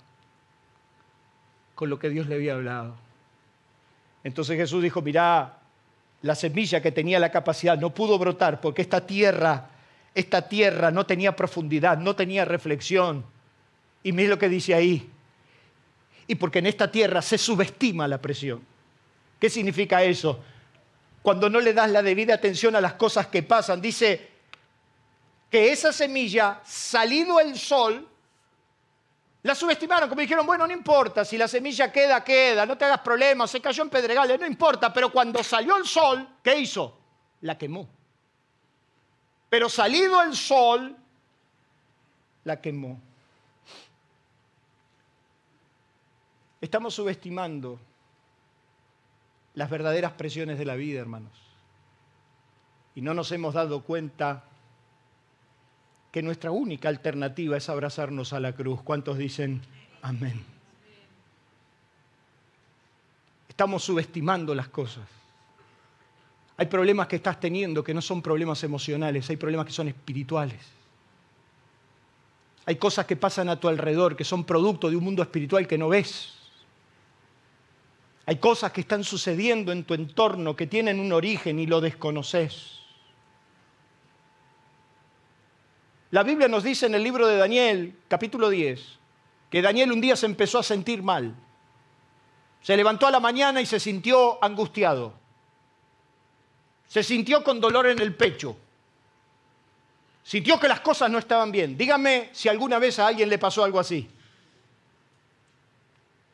con 1.74 1.90
lo 1.90 1.98
que 1.98 2.08
Dios 2.08 2.26
le 2.26 2.36
había 2.36 2.54
hablado. 2.54 2.94
Entonces 4.24 4.56
Jesús 4.56 4.82
dijo, 4.82 5.02
mirá, 5.02 5.58
la 6.22 6.34
semilla 6.34 6.80
que 6.80 6.92
tenía 6.92 7.18
la 7.18 7.30
capacidad 7.30 7.76
no 7.76 7.90
pudo 7.90 8.18
brotar 8.18 8.60
porque 8.60 8.82
esta 8.82 9.04
tierra, 9.04 9.70
esta 10.14 10.48
tierra 10.48 10.90
no 10.90 11.04
tenía 11.04 11.34
profundidad, 11.34 11.98
no 11.98 12.14
tenía 12.14 12.44
reflexión. 12.44 13.24
Y 14.02 14.12
mire 14.12 14.28
lo 14.28 14.38
que 14.38 14.48
dice 14.48 14.74
ahí. 14.74 15.10
Y 16.26 16.36
porque 16.36 16.60
en 16.60 16.66
esta 16.66 16.90
tierra 16.90 17.20
se 17.20 17.36
subestima 17.36 18.06
la 18.06 18.20
presión. 18.20 18.62
¿Qué 19.38 19.50
significa 19.50 20.02
eso? 20.02 20.40
Cuando 21.20 21.50
no 21.50 21.60
le 21.60 21.72
das 21.72 21.90
la 21.90 22.02
debida 22.02 22.34
atención 22.34 22.76
a 22.76 22.80
las 22.80 22.94
cosas 22.94 23.26
que 23.26 23.42
pasan, 23.42 23.80
dice 23.80 24.28
que 25.50 25.72
esa 25.72 25.92
semilla, 25.92 26.60
salido 26.64 27.40
el 27.40 27.58
sol, 27.58 28.08
la 29.42 29.54
subestimaron, 29.56 30.08
como 30.08 30.20
dijeron, 30.20 30.46
bueno, 30.46 30.66
no 30.66 30.72
importa, 30.72 31.24
si 31.24 31.36
la 31.36 31.48
semilla 31.48 31.90
queda, 31.90 32.22
queda, 32.22 32.64
no 32.64 32.78
te 32.78 32.84
hagas 32.84 33.00
problemas, 33.00 33.50
se 33.50 33.60
cayó 33.60 33.82
en 33.82 33.90
pedregales, 33.90 34.38
no 34.38 34.46
importa, 34.46 34.92
pero 34.92 35.10
cuando 35.10 35.42
salió 35.42 35.76
el 35.76 35.84
sol, 35.84 36.28
¿qué 36.42 36.60
hizo? 36.60 36.96
La 37.40 37.58
quemó. 37.58 37.88
Pero 39.48 39.68
salido 39.68 40.22
el 40.22 40.36
sol, 40.36 40.96
la 42.44 42.60
quemó. 42.60 43.00
Estamos 46.60 46.94
subestimando 46.94 47.80
las 49.54 49.68
verdaderas 49.68 50.12
presiones 50.12 50.56
de 50.58 50.64
la 50.64 50.76
vida, 50.76 51.00
hermanos. 51.00 51.32
Y 52.94 53.00
no 53.00 53.12
nos 53.12 53.32
hemos 53.32 53.54
dado 53.54 53.82
cuenta 53.82 54.44
que 56.12 56.22
nuestra 56.22 56.50
única 56.50 56.90
alternativa 56.90 57.56
es 57.56 57.70
abrazarnos 57.70 58.34
a 58.34 58.38
la 58.38 58.52
cruz. 58.52 58.82
¿Cuántos 58.82 59.16
dicen 59.16 59.62
amén? 60.02 60.44
Estamos 63.48 63.82
subestimando 63.82 64.54
las 64.54 64.68
cosas. 64.68 65.08
Hay 66.58 66.66
problemas 66.66 67.06
que 67.06 67.16
estás 67.16 67.40
teniendo 67.40 67.82
que 67.82 67.94
no 67.94 68.02
son 68.02 68.20
problemas 68.20 68.62
emocionales, 68.62 69.28
hay 69.30 69.36
problemas 69.36 69.66
que 69.66 69.72
son 69.72 69.88
espirituales. 69.88 70.60
Hay 72.66 72.76
cosas 72.76 73.06
que 73.06 73.16
pasan 73.16 73.48
a 73.48 73.58
tu 73.58 73.68
alrededor 73.68 74.14
que 74.14 74.24
son 74.24 74.44
producto 74.44 74.90
de 74.90 74.96
un 74.96 75.04
mundo 75.04 75.22
espiritual 75.22 75.66
que 75.66 75.78
no 75.78 75.88
ves. 75.88 76.34
Hay 78.26 78.36
cosas 78.36 78.70
que 78.70 78.82
están 78.82 79.02
sucediendo 79.02 79.72
en 79.72 79.84
tu 79.84 79.94
entorno 79.94 80.54
que 80.54 80.66
tienen 80.66 81.00
un 81.00 81.12
origen 81.12 81.58
y 81.58 81.66
lo 81.66 81.80
desconoces. 81.80 82.81
La 86.12 86.22
Biblia 86.22 86.46
nos 86.46 86.62
dice 86.62 86.84
en 86.84 86.94
el 86.94 87.02
libro 87.02 87.26
de 87.26 87.38
Daniel, 87.38 87.96
capítulo 88.06 88.50
10, 88.50 88.80
que 89.48 89.62
Daniel 89.62 89.92
un 89.92 90.00
día 90.02 90.14
se 90.14 90.26
empezó 90.26 90.58
a 90.58 90.62
sentir 90.62 91.02
mal. 91.02 91.34
Se 92.60 92.76
levantó 92.76 93.06
a 93.06 93.10
la 93.10 93.18
mañana 93.18 93.62
y 93.62 93.66
se 93.66 93.80
sintió 93.80 94.38
angustiado. 94.44 95.14
Se 96.86 97.02
sintió 97.02 97.42
con 97.42 97.62
dolor 97.62 97.86
en 97.86 97.98
el 97.98 98.14
pecho. 98.14 98.54
Sintió 100.22 100.60
que 100.60 100.68
las 100.68 100.80
cosas 100.80 101.10
no 101.10 101.18
estaban 101.18 101.50
bien. 101.50 101.78
Dígame 101.78 102.28
si 102.34 102.50
alguna 102.50 102.78
vez 102.78 102.98
a 102.98 103.06
alguien 103.06 103.30
le 103.30 103.38
pasó 103.38 103.64
algo 103.64 103.80
así. 103.80 104.06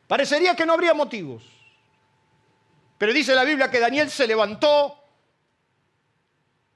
Parecería 0.09 0.57
que 0.57 0.65
no 0.65 0.73
habría 0.73 0.93
motivos. 0.93 1.41
Pero 2.97 3.13
dice 3.13 3.33
la 3.33 3.45
Biblia 3.45 3.71
que 3.71 3.79
Daniel 3.79 4.09
se 4.09 4.27
levantó 4.27 5.01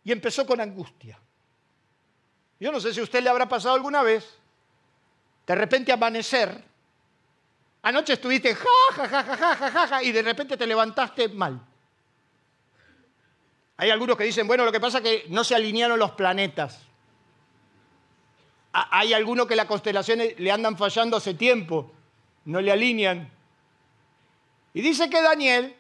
y 0.06 0.14
empezó 0.14 0.46
con 0.46 0.62
angustia. 0.62 1.20
Yo 2.64 2.72
no 2.72 2.80
sé 2.80 2.94
si 2.94 3.02
a 3.02 3.04
usted 3.04 3.22
le 3.22 3.30
habrá 3.30 3.50
pasado 3.50 3.76
alguna 3.76 4.04
vez, 4.04 4.38
de 5.46 5.54
repente 5.54 5.92
amanecer, 5.92 6.64
anoche 7.82 8.14
estuviste 8.14 8.56
ja, 8.56 8.70
ja, 8.94 9.06
ja, 9.06 9.22
ja, 9.22 9.36
ja, 9.36 9.70
ja, 9.70 9.88
ja, 9.88 10.02
y 10.02 10.14
de 10.14 10.22
repente 10.22 10.56
te 10.56 10.66
levantaste 10.66 11.28
mal. 11.28 11.60
Hay 13.76 13.90
algunos 13.90 14.16
que 14.16 14.24
dicen, 14.24 14.48
bueno, 14.48 14.64
lo 14.64 14.72
que 14.72 14.80
pasa 14.80 15.00
es 15.00 15.04
que 15.04 15.26
no 15.28 15.44
se 15.44 15.56
alinearon 15.56 16.00
los 16.00 16.12
planetas. 16.12 16.80
Hay 18.72 19.12
algunos 19.12 19.46
que 19.46 19.58
las 19.58 19.66
constelaciones 19.66 20.40
le 20.40 20.50
andan 20.50 20.78
fallando 20.78 21.18
hace 21.18 21.34
tiempo, 21.34 21.92
no 22.46 22.62
le 22.62 22.72
alinean. 22.72 23.30
Y 24.74 24.82
dice 24.82 25.10
que 25.10 25.22
Daniel 25.22 25.76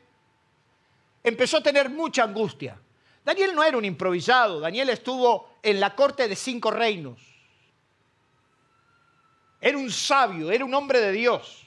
empezó 1.23 1.59
a 1.59 1.63
tener 1.63 1.89
mucha 1.89 2.23
angustia. 2.23 2.77
Daniel 3.23 3.55
no 3.55 3.63
era 3.63 3.77
un 3.77 3.85
improvisado, 3.85 4.59
Daniel 4.59 4.89
estuvo 4.89 5.49
en 5.61 5.79
la 5.79 5.95
corte 5.95 6.27
de 6.27 6.35
cinco 6.35 6.71
reinos. 6.71 7.19
Era 9.61 9.77
un 9.77 9.89
sabio, 9.89 10.51
era 10.51 10.65
un 10.65 10.73
hombre 10.73 10.99
de 10.99 11.13
Dios. 11.13 11.65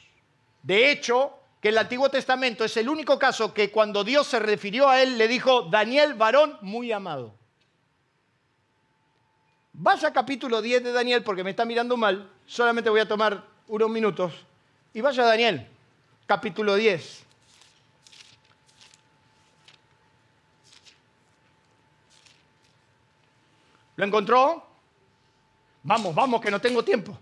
De 0.63 0.91
hecho, 0.91 1.33
que 1.61 1.71
el 1.71 1.79
Antiguo 1.79 2.11
Testamento 2.11 2.65
es 2.65 2.77
el 2.77 2.89
único 2.89 3.19
caso 3.19 3.55
que 3.55 3.71
cuando 3.71 4.05
Dios 4.05 4.27
se 4.27 4.39
refirió 4.39 4.89
a 4.89 5.01
él 5.03 5.17
le 5.17 5.29
dijo, 5.29 5.63
Daniel, 5.63 6.15
varón 6.15 6.59
muy 6.61 6.93
amado. 6.93 7.35
Vaya 9.73 10.13
capítulo 10.13 10.63
10 10.63 10.85
de 10.85 10.93
Daniel 10.93 11.23
porque 11.23 11.45
me 11.45 11.51
está 11.51 11.65
mirando 11.65 11.97
mal, 11.97 12.31
solamente 12.47 12.91
voy 12.91 13.01
a 13.01 13.09
tomar 13.09 13.45
unos 13.69 13.91
minutos. 13.91 14.33
Y 14.93 15.01
vaya 15.01 15.25
Daniel, 15.25 15.67
capítulo 16.27 16.77
10. 16.77 17.26
¿Lo 23.97 24.05
encontró? 24.05 24.67
Vamos, 25.83 26.15
vamos, 26.15 26.41
que 26.41 26.51
no 26.51 26.61
tengo 26.61 26.85
tiempo. 26.85 27.17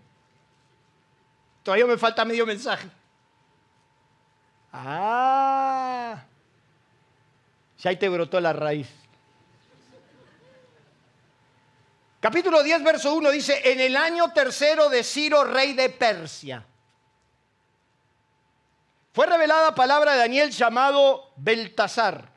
Todavía 1.62 1.86
me 1.86 1.96
falta 1.96 2.24
medio 2.24 2.44
mensaje. 2.44 2.88
Ah, 4.72 6.24
ya 7.78 7.90
ahí 7.90 7.96
te 7.96 8.08
brotó 8.08 8.40
la 8.40 8.52
raíz. 8.52 8.88
Capítulo 12.18 12.62
10, 12.62 12.82
verso 12.82 13.14
1 13.14 13.30
dice, 13.30 13.70
en 13.70 13.80
el 13.80 13.96
año 13.96 14.32
tercero 14.32 14.88
de 14.88 15.04
Ciro, 15.04 15.44
rey 15.44 15.74
de 15.74 15.90
Persia, 15.90 16.64
fue 19.12 19.26
revelada 19.26 19.74
palabra 19.74 20.12
de 20.12 20.18
Daniel 20.18 20.50
llamado 20.50 21.32
Beltasar. 21.36 22.30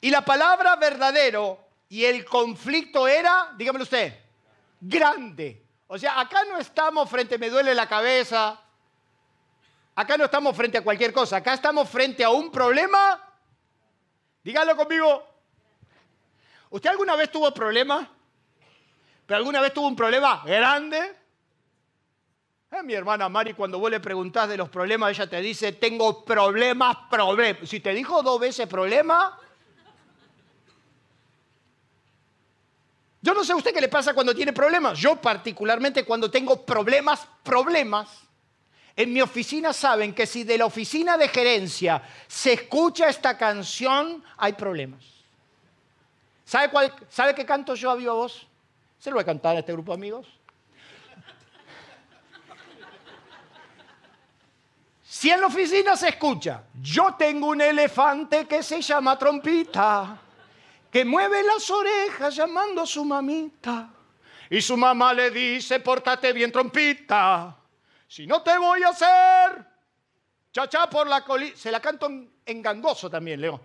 Y 0.00 0.10
la 0.10 0.24
palabra 0.24 0.76
verdadero 0.76 1.63
y 1.94 2.04
el 2.04 2.24
conflicto 2.24 3.06
era, 3.06 3.54
dígamelo 3.56 3.84
usted, 3.84 4.18
grande. 4.80 5.64
O 5.86 5.96
sea, 5.96 6.18
acá 6.18 6.42
no 6.44 6.58
estamos 6.58 7.08
frente, 7.08 7.38
me 7.38 7.48
duele 7.48 7.72
la 7.72 7.88
cabeza, 7.88 8.60
acá 9.94 10.16
no 10.16 10.24
estamos 10.24 10.56
frente 10.56 10.78
a 10.78 10.82
cualquier 10.82 11.12
cosa, 11.12 11.36
acá 11.36 11.54
estamos 11.54 11.88
frente 11.88 12.24
a 12.24 12.30
un 12.30 12.50
problema, 12.50 13.22
dígalo 14.42 14.74
conmigo. 14.74 15.24
¿Usted 16.70 16.90
alguna 16.90 17.14
vez 17.14 17.30
tuvo 17.30 17.54
problemas? 17.54 18.08
¿Pero 19.24 19.38
alguna 19.38 19.60
vez 19.60 19.72
tuvo 19.72 19.86
un 19.86 19.94
problema 19.94 20.42
grande? 20.44 20.98
Eh, 22.72 22.82
mi 22.82 22.94
hermana 22.94 23.28
Mari, 23.28 23.54
cuando 23.54 23.78
vos 23.78 23.88
le 23.88 24.00
preguntás 24.00 24.48
de 24.48 24.56
los 24.56 24.68
problemas, 24.68 25.12
ella 25.12 25.30
te 25.30 25.40
dice, 25.40 25.70
tengo 25.70 26.24
problemas, 26.24 26.96
problemas. 27.08 27.68
Si 27.68 27.78
te 27.78 27.94
dijo 27.94 28.20
dos 28.24 28.40
veces 28.40 28.66
problema, 28.66 29.38
Yo 33.24 33.32
no 33.32 33.42
sé 33.42 33.52
a 33.52 33.56
usted 33.56 33.72
qué 33.72 33.80
le 33.80 33.88
pasa 33.88 34.12
cuando 34.12 34.34
tiene 34.34 34.52
problemas. 34.52 34.98
Yo 34.98 35.16
particularmente 35.16 36.04
cuando 36.04 36.30
tengo 36.30 36.62
problemas, 36.62 37.26
problemas, 37.42 38.20
en 38.94 39.14
mi 39.14 39.22
oficina 39.22 39.72
saben 39.72 40.14
que 40.14 40.26
si 40.26 40.44
de 40.44 40.58
la 40.58 40.66
oficina 40.66 41.16
de 41.16 41.28
gerencia 41.28 42.02
se 42.28 42.52
escucha 42.52 43.08
esta 43.08 43.38
canción, 43.38 44.22
hay 44.36 44.52
problemas. 44.52 45.02
¿Sabe, 46.44 46.68
cuál, 46.68 46.94
¿sabe 47.08 47.34
qué 47.34 47.46
canto 47.46 47.74
yo 47.74 47.90
a 47.90 47.94
viva 47.94 48.12
voz? 48.12 48.46
Se 48.98 49.08
lo 49.08 49.16
voy 49.16 49.22
a 49.22 49.24
cantar 49.24 49.56
a 49.56 49.60
este 49.60 49.72
grupo 49.72 49.92
de 49.92 49.96
amigos. 49.96 50.26
Si 55.02 55.30
en 55.30 55.40
la 55.40 55.46
oficina 55.46 55.96
se 55.96 56.10
escucha, 56.10 56.64
yo 56.78 57.14
tengo 57.14 57.46
un 57.46 57.62
elefante 57.62 58.46
que 58.46 58.62
se 58.62 58.82
llama 58.82 59.18
trompita 59.18 60.20
que 60.94 61.04
mueve 61.04 61.42
las 61.42 61.68
orejas 61.72 62.36
llamando 62.36 62.82
a 62.82 62.86
su 62.86 63.04
mamita. 63.04 63.90
Y 64.48 64.62
su 64.62 64.76
mamá 64.76 65.12
le 65.12 65.32
dice, 65.32 65.80
pórtate 65.80 66.32
bien 66.32 66.52
trompita, 66.52 67.56
si 68.06 68.28
no 68.28 68.40
te 68.42 68.56
voy 68.56 68.80
a 68.84 68.90
hacer 68.90 69.66
chachá 70.52 70.88
por 70.88 71.08
la 71.08 71.24
colina. 71.24 71.56
Se 71.56 71.72
la 71.72 71.80
canto 71.80 72.06
en, 72.46 72.62
gangoso 72.62 73.10
también, 73.10 73.40
Leo. 73.40 73.60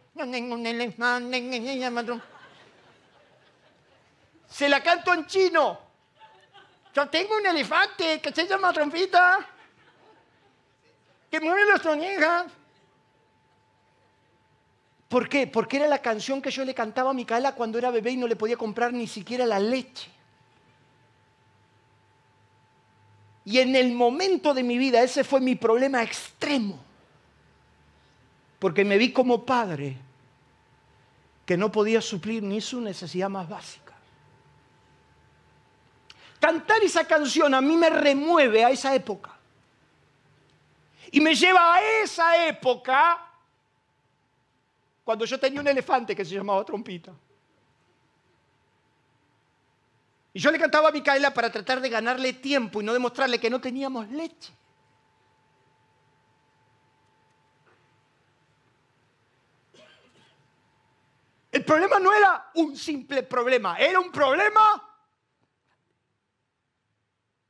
Se 4.48 4.68
la 4.68 4.82
canto 4.82 5.14
en 5.14 5.28
chino. 5.28 5.80
Yo 6.96 7.10
tengo 7.10 7.36
un 7.36 7.46
elefante 7.46 8.20
que 8.20 8.32
se 8.32 8.48
llama 8.48 8.74
trompita, 8.74 9.38
que 11.30 11.40
mueve 11.40 11.64
las 11.66 11.86
orejas. 11.86 12.59
¿Por 15.10 15.28
qué? 15.28 15.48
Porque 15.48 15.78
era 15.78 15.88
la 15.88 16.04
canción 16.04 16.40
que 16.40 16.52
yo 16.52 16.64
le 16.64 16.76
cantaba 16.76 17.10
a 17.10 17.16
Micaela 17.16 17.56
cuando 17.56 17.80
era 17.80 17.90
bebé 17.90 18.12
y 18.12 18.18
no 18.18 18.28
le 18.28 18.36
podía 18.36 18.56
comprar 18.56 18.94
ni 18.94 19.08
siquiera 19.08 19.46
la 19.48 19.60
leche. 19.60 20.08
Y 23.44 23.58
en 23.58 23.76
el 23.76 23.92
momento 23.94 24.54
de 24.54 24.62
mi 24.62 24.78
vida 24.78 25.02
ese 25.02 25.24
fue 25.24 25.42
mi 25.42 25.56
problema 25.56 26.04
extremo. 26.04 26.80
Porque 28.60 28.86
me 28.86 29.00
vi 29.00 29.12
como 29.12 29.44
padre 29.44 29.98
que 31.44 31.58
no 31.58 31.72
podía 31.72 32.02
suplir 32.02 32.44
ni 32.44 32.62
su 32.62 32.80
necesidad 32.80 33.30
más 33.30 33.50
básica. 33.50 33.96
Cantar 36.40 36.84
esa 36.84 37.08
canción 37.08 37.56
a 37.56 37.62
mí 37.62 37.76
me 37.76 37.90
remueve 37.90 38.64
a 38.64 38.70
esa 38.70 38.94
época. 38.94 39.32
Y 41.12 41.20
me 41.20 41.34
lleva 41.34 41.74
a 41.74 41.82
esa 42.04 42.46
época 42.46 43.29
cuando 45.10 45.26
yo 45.26 45.40
tenía 45.40 45.60
un 45.60 45.68
elefante 45.68 46.16
que 46.16 46.24
se 46.24 46.36
llamaba 46.36 46.64
Trompita. 46.64 47.12
Y 50.32 50.40
yo 50.40 50.52
le 50.52 50.60
cantaba 50.60 50.90
a 50.90 50.92
Micaela 50.92 51.34
para 51.34 51.52
tratar 51.52 51.82
de 51.82 51.90
ganarle 51.90 52.34
tiempo 52.34 52.80
y 52.80 52.84
no 52.84 52.94
demostrarle 52.94 53.40
que 53.40 53.50
no 53.50 53.60
teníamos 53.60 54.08
leche. 54.10 54.54
El 61.52 61.66
problema 61.66 61.98
no 61.98 62.14
era 62.14 62.52
un 62.54 62.78
simple 62.78 63.24
problema, 63.24 63.80
era 63.80 64.00
un 64.00 64.12
problema. 64.12 64.96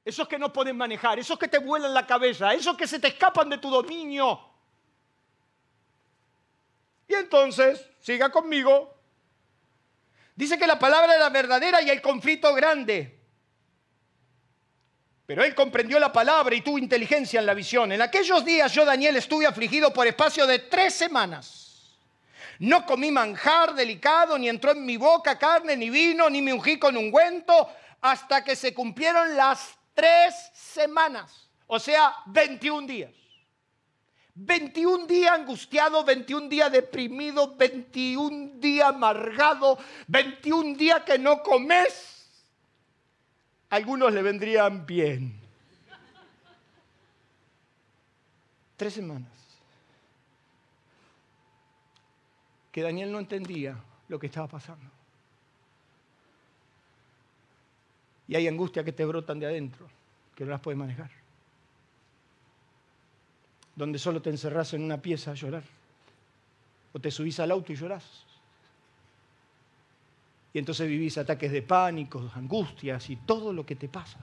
Esos 0.06 0.30
que 0.30 0.40
no 0.40 0.54
pueden 0.54 0.78
manejar, 0.78 1.20
esos 1.20 1.38
que 1.38 1.50
te 1.50 1.58
vuelan 1.58 1.94
la 1.94 2.08
cabeza, 2.08 2.54
esos 2.54 2.78
que 2.78 2.88
se 2.88 3.00
te 3.00 3.10
escapan 3.10 3.50
de 3.50 3.58
tu 3.58 3.70
dominio. 3.70 4.49
Y 7.10 7.16
entonces, 7.16 7.84
siga 8.00 8.30
conmigo, 8.30 8.96
dice 10.36 10.60
que 10.60 10.68
la 10.68 10.78
palabra 10.78 11.16
era 11.16 11.28
verdadera 11.30 11.82
y 11.82 11.90
el 11.90 12.02
conflicto 12.02 12.54
grande. 12.54 13.20
Pero 15.26 15.44
él 15.44 15.56
comprendió 15.56 16.00
la 16.00 16.14
palabra 16.14 16.56
y 16.56 16.62
tuvo 16.62 16.78
inteligencia 16.78 17.40
en 17.40 17.48
la 17.48 17.56
visión. 17.56 17.92
En 17.92 18.02
aquellos 18.04 18.46
días 18.46 18.72
yo, 18.72 18.86
Daniel, 18.86 19.18
estuve 19.18 19.48
afligido 19.48 19.92
por 19.92 20.06
espacio 20.06 20.46
de 20.46 20.60
tres 20.60 20.94
semanas. 20.94 21.98
No 22.60 22.86
comí 22.86 23.10
manjar 23.10 23.74
delicado, 23.74 24.38
ni 24.38 24.48
entró 24.48 24.72
en 24.72 24.86
mi 24.86 24.98
boca 24.98 25.40
carne, 25.40 25.76
ni 25.76 25.90
vino, 25.90 26.30
ni 26.30 26.44
me 26.44 26.54
ungí 26.54 26.78
con 26.78 26.96
ungüento, 26.96 27.70
hasta 28.02 28.44
que 28.44 28.56
se 28.56 28.74
cumplieron 28.74 29.36
las 29.36 29.78
tres 29.96 30.36
semanas, 30.54 31.50
o 31.68 31.80
sea, 31.80 32.14
21 32.28 32.86
días. 32.86 33.19
21 34.42 35.06
días 35.06 35.32
angustiado, 35.34 36.04
21 36.06 36.48
días 36.48 36.72
deprimido, 36.72 37.56
21 37.58 38.60
días 38.60 38.88
amargado, 38.88 39.78
21 40.08 40.78
días 40.78 41.04
que 41.04 41.20
no 41.20 41.44
comes. 41.44 42.26
Algunos 43.70 44.14
le 44.14 44.22
vendrían 44.22 44.86
bien. 44.86 45.38
Tres 48.78 48.94
semanas. 48.94 49.28
Que 52.72 52.82
Daniel 52.82 53.12
no 53.12 53.20
entendía 53.20 53.76
lo 54.08 54.18
que 54.18 54.28
estaba 54.28 54.48
pasando. 54.48 54.90
Y 58.26 58.36
hay 58.36 58.48
angustia 58.48 58.86
que 58.86 58.94
te 58.94 59.04
brotan 59.04 59.40
de 59.40 59.48
adentro, 59.48 59.86
que 60.34 60.46
no 60.46 60.52
las 60.52 60.62
puedes 60.62 60.78
manejar 60.78 61.19
donde 63.80 63.98
solo 63.98 64.22
te 64.22 64.30
encerrás 64.30 64.74
en 64.74 64.84
una 64.84 65.02
pieza 65.02 65.32
a 65.32 65.36
llorar. 65.36 65.64
O 66.92 67.00
te 67.00 67.10
subís 67.10 67.40
al 67.40 67.50
auto 67.50 67.72
y 67.72 67.78
llorás. 67.78 68.04
Y 70.52 70.60
entonces 70.60 70.86
vivís 70.86 71.18
ataques 71.18 71.50
de 71.50 71.62
pánico, 71.62 72.30
angustias 72.36 73.10
y 73.10 73.16
todo 73.16 73.54
lo 73.54 73.66
que 73.66 73.78
te 73.78 73.88
pasa. 73.88 74.20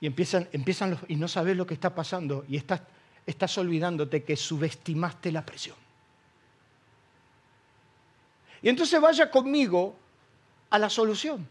Y 0.00 0.06
empiezan, 0.08 0.48
empiezan 0.50 0.90
los, 0.90 1.00
y 1.06 1.14
no 1.14 1.28
sabes 1.28 1.56
lo 1.56 1.64
que 1.64 1.74
está 1.74 1.94
pasando 1.94 2.44
y 2.48 2.56
estás, 2.56 2.82
estás 3.24 3.56
olvidándote 3.56 4.24
que 4.24 4.36
subestimaste 4.36 5.30
la 5.30 5.46
presión. 5.46 5.76
Y 8.62 8.68
entonces 8.68 9.00
vaya 9.00 9.30
conmigo 9.30 9.94
a 10.70 10.78
la 10.80 10.90
solución. 10.90 11.46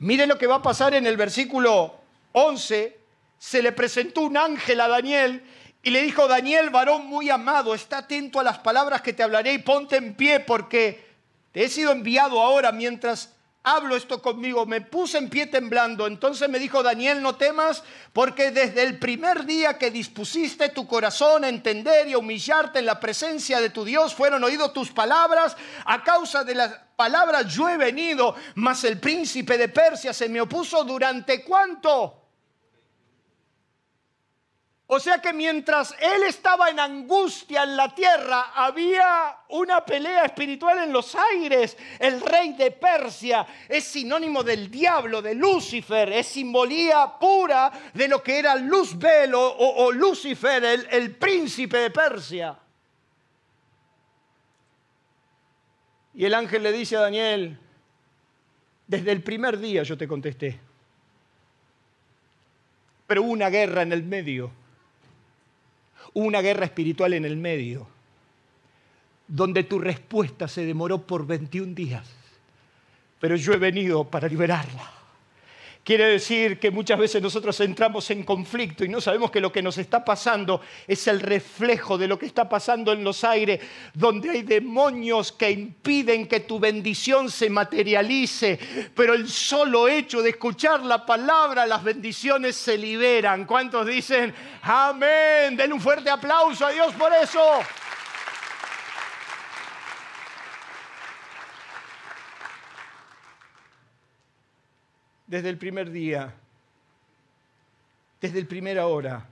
Mire 0.00 0.26
lo 0.26 0.36
que 0.38 0.48
va 0.48 0.56
a 0.56 0.62
pasar 0.62 0.92
en 0.94 1.06
el 1.06 1.16
versículo 1.16 2.00
11 2.32 3.01
se 3.42 3.60
le 3.60 3.72
presentó 3.72 4.20
un 4.20 4.36
ángel 4.36 4.80
a 4.80 4.86
Daniel 4.86 5.42
Y 5.82 5.90
le 5.90 6.02
dijo, 6.02 6.28
Daniel, 6.28 6.70
varón 6.70 7.06
muy 7.06 7.28
amado, 7.28 7.74
está 7.74 7.98
atento 7.98 8.38
a 8.38 8.44
las 8.44 8.60
palabras 8.60 9.02
que 9.02 9.12
te 9.12 9.24
hablaré 9.24 9.52
y 9.52 9.58
ponte 9.58 9.96
en 9.96 10.14
pie 10.14 10.38
porque 10.38 11.04
te 11.50 11.64
he 11.64 11.68
sido 11.68 11.90
enviado 11.90 12.40
ahora 12.40 12.70
mientras 12.70 13.34
hablo 13.64 13.96
esto 13.96 14.22
conmigo, 14.22 14.64
me 14.64 14.80
puse 14.80 15.18
en 15.18 15.28
pie 15.28 15.48
temblando. 15.48 16.06
Entonces 16.06 16.48
me 16.48 16.60
dijo 16.60 16.84
Daniel, 16.84 17.20
no 17.20 17.34
temas, 17.34 17.82
porque 18.12 18.52
desde 18.52 18.84
el 18.84 19.00
primer 19.00 19.44
día 19.44 19.76
que 19.76 19.90
dispusiste 19.90 20.68
tu 20.68 20.86
corazón 20.86 21.42
a 21.42 21.48
entender 21.48 22.06
y 22.06 22.12
a 22.12 22.18
humillarte 22.18 22.78
en 22.78 22.86
la 22.86 23.00
presencia 23.00 23.60
de 23.60 23.70
tu 23.70 23.84
Dios, 23.84 24.14
fueron 24.14 24.44
oídos 24.44 24.72
tus 24.72 24.92
palabras. 24.92 25.56
A 25.84 26.04
causa 26.04 26.44
de 26.44 26.54
las 26.54 26.78
palabras 26.94 27.52
yo 27.52 27.68
he 27.68 27.76
venido, 27.76 28.36
mas 28.54 28.84
el 28.84 29.00
príncipe 29.00 29.58
de 29.58 29.68
Persia 29.68 30.12
se 30.12 30.28
me 30.28 30.40
opuso 30.40 30.84
durante 30.84 31.42
cuánto? 31.42 32.21
O 34.94 35.00
sea 35.00 35.22
que 35.22 35.32
mientras 35.32 35.96
él 35.98 36.24
estaba 36.24 36.68
en 36.68 36.78
angustia 36.78 37.62
en 37.62 37.78
la 37.78 37.94
tierra, 37.94 38.52
había 38.54 39.38
una 39.48 39.82
pelea 39.82 40.26
espiritual 40.26 40.80
en 40.80 40.92
los 40.92 41.14
aires. 41.14 41.78
El 41.98 42.20
rey 42.20 42.52
de 42.52 42.72
Persia 42.72 43.46
es 43.70 43.84
sinónimo 43.84 44.42
del 44.42 44.70
diablo, 44.70 45.22
de 45.22 45.34
Lucifer, 45.34 46.12
es 46.12 46.26
simbolía 46.26 47.10
pura 47.18 47.72
de 47.94 48.06
lo 48.06 48.22
que 48.22 48.38
era 48.38 48.54
Luzbel 48.54 49.34
o, 49.34 49.56
o, 49.56 49.90
Lucifer, 49.92 50.62
el, 50.62 50.86
el 50.90 51.16
príncipe 51.16 51.78
de 51.78 51.90
Persia. 51.90 52.54
Y 56.12 56.26
el 56.26 56.34
ángel 56.34 56.62
le 56.62 56.70
dice 56.70 56.98
a 56.98 57.00
Daniel, 57.00 57.58
desde 58.86 59.10
el 59.10 59.22
primer 59.22 59.58
día 59.58 59.84
yo 59.84 59.96
te 59.96 60.06
contesté, 60.06 60.60
pero 63.06 63.22
hubo 63.22 63.32
una 63.32 63.48
guerra 63.48 63.80
en 63.80 63.92
el 63.92 64.02
medio 64.02 64.60
una 66.14 66.40
guerra 66.40 66.64
espiritual 66.64 67.14
en 67.14 67.24
el 67.24 67.36
medio, 67.36 67.86
donde 69.26 69.64
tu 69.64 69.78
respuesta 69.78 70.48
se 70.48 70.64
demoró 70.64 71.06
por 71.06 71.26
21 71.26 71.74
días, 71.74 72.06
pero 73.20 73.36
yo 73.36 73.52
he 73.52 73.58
venido 73.58 74.04
para 74.04 74.28
liberarla. 74.28 75.01
Quiere 75.84 76.06
decir 76.06 76.60
que 76.60 76.70
muchas 76.70 76.96
veces 76.96 77.20
nosotros 77.20 77.58
entramos 77.58 78.08
en 78.12 78.22
conflicto 78.22 78.84
y 78.84 78.88
no 78.88 79.00
sabemos 79.00 79.32
que 79.32 79.40
lo 79.40 79.50
que 79.50 79.62
nos 79.62 79.78
está 79.78 80.04
pasando 80.04 80.60
es 80.86 81.08
el 81.08 81.18
reflejo 81.18 81.98
de 81.98 82.06
lo 82.06 82.16
que 82.20 82.26
está 82.26 82.48
pasando 82.48 82.92
en 82.92 83.02
los 83.02 83.24
aires, 83.24 83.58
donde 83.92 84.30
hay 84.30 84.42
demonios 84.42 85.32
que 85.32 85.50
impiden 85.50 86.28
que 86.28 86.38
tu 86.38 86.60
bendición 86.60 87.28
se 87.28 87.50
materialice, 87.50 88.60
pero 88.94 89.14
el 89.14 89.28
solo 89.28 89.88
hecho 89.88 90.22
de 90.22 90.30
escuchar 90.30 90.84
la 90.84 91.04
palabra, 91.04 91.66
las 91.66 91.82
bendiciones 91.82 92.54
se 92.54 92.78
liberan. 92.78 93.44
¿Cuántos 93.44 93.84
dicen 93.84 94.32
amén? 94.62 95.56
Den 95.56 95.72
un 95.72 95.80
fuerte 95.80 96.10
aplauso 96.10 96.64
a 96.64 96.70
Dios 96.70 96.94
por 96.94 97.12
eso. 97.12 97.40
Desde 105.32 105.48
el 105.48 105.56
primer 105.56 105.90
día, 105.90 106.30
desde 108.20 108.38
el 108.38 108.46
primera 108.46 108.86
hora, 108.86 109.26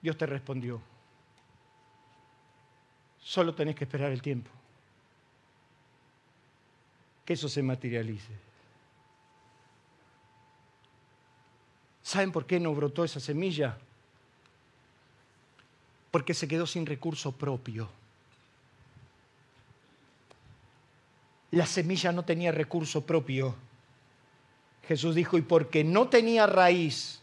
Dios 0.00 0.16
te 0.16 0.24
respondió. 0.24 0.80
Solo 3.20 3.54
tenés 3.54 3.76
que 3.76 3.84
esperar 3.84 4.10
el 4.10 4.22
tiempo. 4.22 4.50
Que 7.26 7.34
eso 7.34 7.46
se 7.46 7.62
materialice. 7.62 8.32
¿Saben 12.02 12.32
por 12.32 12.46
qué 12.46 12.58
no 12.58 12.74
brotó 12.74 13.04
esa 13.04 13.20
semilla? 13.20 13.76
Porque 16.10 16.32
se 16.32 16.48
quedó 16.48 16.66
sin 16.66 16.86
recurso 16.86 17.32
propio. 17.32 17.90
La 21.50 21.66
semilla 21.66 22.12
no 22.12 22.24
tenía 22.24 22.50
recurso 22.50 23.04
propio 23.04 23.54
Jesús 24.88 25.14
dijo, 25.14 25.36
y 25.36 25.42
porque 25.42 25.82
no 25.82 26.08
tenía 26.08 26.46
raíz, 26.46 27.20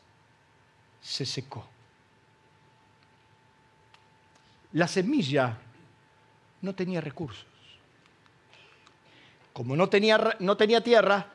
se 1.01 1.26
secó. 1.26 1.66
La 4.74 4.88
semilla 4.88 5.57
no 6.61 6.76
tenía 6.76 6.99
recursos. 6.99 7.45
Como 9.53 9.76
no 9.76 9.88
tenía, 9.88 10.36
no 10.39 10.57
tenía 10.57 10.82
tierra, 10.82 11.28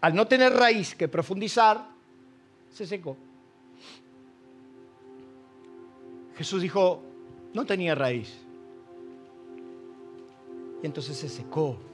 al 0.00 0.14
no 0.14 0.28
tener 0.28 0.52
raíz 0.52 0.94
que 0.94 1.08
profundizar, 1.08 1.88
se 2.72 2.86
secó. 2.86 3.16
Jesús 6.36 6.62
dijo, 6.62 7.02
no 7.54 7.66
tenía 7.66 7.96
raíz. 7.96 8.38
Y 10.80 10.86
entonces 10.86 11.16
se 11.16 11.28
secó. 11.28 11.87